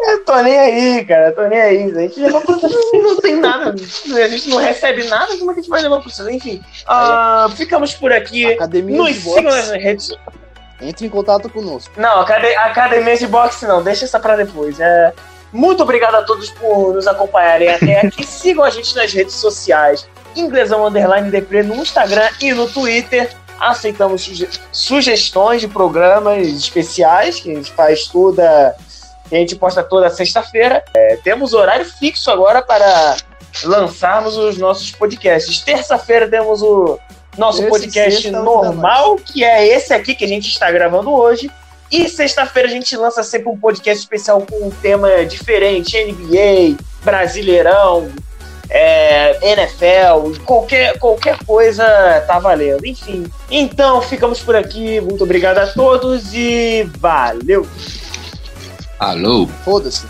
Eu 0.00 0.24
tô 0.24 0.36
nem 0.42 0.58
aí, 0.58 1.04
cara, 1.04 1.32
tô 1.32 1.42
nem 1.48 1.60
aí. 1.60 1.84
A 1.90 2.00
gente 2.00 2.20
levou 2.20 2.40
pro 2.40 2.58
não 3.02 3.16
tem 3.16 3.36
nada. 3.36 3.70
A 3.74 4.28
gente 4.28 4.48
não 4.48 4.58
recebe 4.58 5.04
nada, 5.04 5.36
como 5.36 5.50
é 5.50 5.54
que 5.54 5.60
a 5.60 5.62
gente 5.62 5.70
vai 5.70 5.82
levar 5.82 6.00
pro 6.00 6.10
vocês? 6.10 6.28
Enfim, 6.28 6.62
ah, 6.86 7.48
ficamos 7.56 7.94
por 7.94 8.12
aqui. 8.12 8.46
Academia 8.52 8.96
Nos 8.96 9.14
de 9.14 9.20
sigam 9.20 9.42
nas 9.42 9.70
redes 9.70 10.10
Entre 10.80 11.06
em 11.06 11.08
contato 11.10 11.48
conosco. 11.50 11.92
Não, 11.96 12.20
acade- 12.20 12.54
academia 12.54 13.16
de 13.16 13.26
boxe 13.26 13.66
não, 13.66 13.82
deixa 13.82 14.04
essa 14.04 14.20
pra 14.20 14.36
depois. 14.36 14.78
É, 14.78 15.12
muito 15.52 15.82
obrigado 15.82 16.14
a 16.14 16.22
todos 16.22 16.48
por 16.50 16.94
nos 16.94 17.06
acompanharem 17.08 17.68
até 17.70 18.00
aqui. 18.06 18.24
Sigam 18.26 18.64
a 18.64 18.70
gente 18.70 18.94
nas 18.94 19.12
redes 19.12 19.34
sociais, 19.34 20.06
Inglesão 20.36 20.86
Underline 20.86 21.30
Depre 21.30 21.62
no 21.64 21.74
Instagram 21.76 22.28
e 22.40 22.52
no 22.52 22.68
Twitter. 22.68 23.28
Aceitamos 23.58 24.22
suge- 24.22 24.48
sugestões 24.70 25.60
de 25.60 25.66
programas 25.66 26.46
especiais 26.46 27.40
que 27.40 27.50
a 27.50 27.54
gente 27.56 27.72
faz 27.72 28.06
toda. 28.06 28.76
Que 29.28 29.36
a 29.36 29.38
gente 29.38 29.56
posta 29.56 29.82
toda 29.82 30.10
sexta-feira. 30.10 30.82
É, 30.94 31.16
temos 31.16 31.52
horário 31.52 31.84
fixo 31.84 32.30
agora 32.30 32.62
para 32.62 33.16
lançarmos 33.64 34.36
os 34.36 34.56
nossos 34.56 34.90
podcasts. 34.90 35.60
Terça-feira 35.60 36.28
temos 36.28 36.62
o 36.62 36.98
nosso 37.36 37.58
Terça 37.58 37.68
e 37.68 37.80
podcast 37.80 38.22
sexta, 38.22 38.42
normal, 38.42 39.16
que 39.16 39.44
é 39.44 39.66
esse 39.66 39.92
aqui 39.92 40.14
que 40.14 40.24
a 40.24 40.28
gente 40.28 40.48
está 40.48 40.70
gravando 40.70 41.10
hoje. 41.10 41.50
E 41.90 42.08
sexta-feira 42.08 42.68
a 42.68 42.70
gente 42.70 42.94
lança 42.96 43.22
sempre 43.22 43.48
um 43.48 43.56
podcast 43.56 44.02
especial 44.02 44.42
com 44.42 44.66
um 44.66 44.70
tema 44.70 45.24
diferente: 45.24 45.96
NBA, 45.96 46.76
Brasileirão, 47.02 48.10
é, 48.68 49.52
NFL, 49.52 50.42
qualquer, 50.44 50.98
qualquer 50.98 51.38
coisa 51.44 51.84
tá 52.26 52.38
valendo. 52.38 52.84
Enfim. 52.84 53.30
Então 53.50 54.02
ficamos 54.02 54.40
por 54.40 54.54
aqui. 54.54 55.00
Muito 55.00 55.24
obrigado 55.24 55.58
a 55.58 55.66
todos 55.68 56.34
e 56.34 56.86
valeu! 56.98 57.66
Alô? 58.98 59.46
Foda-se. 59.64 60.06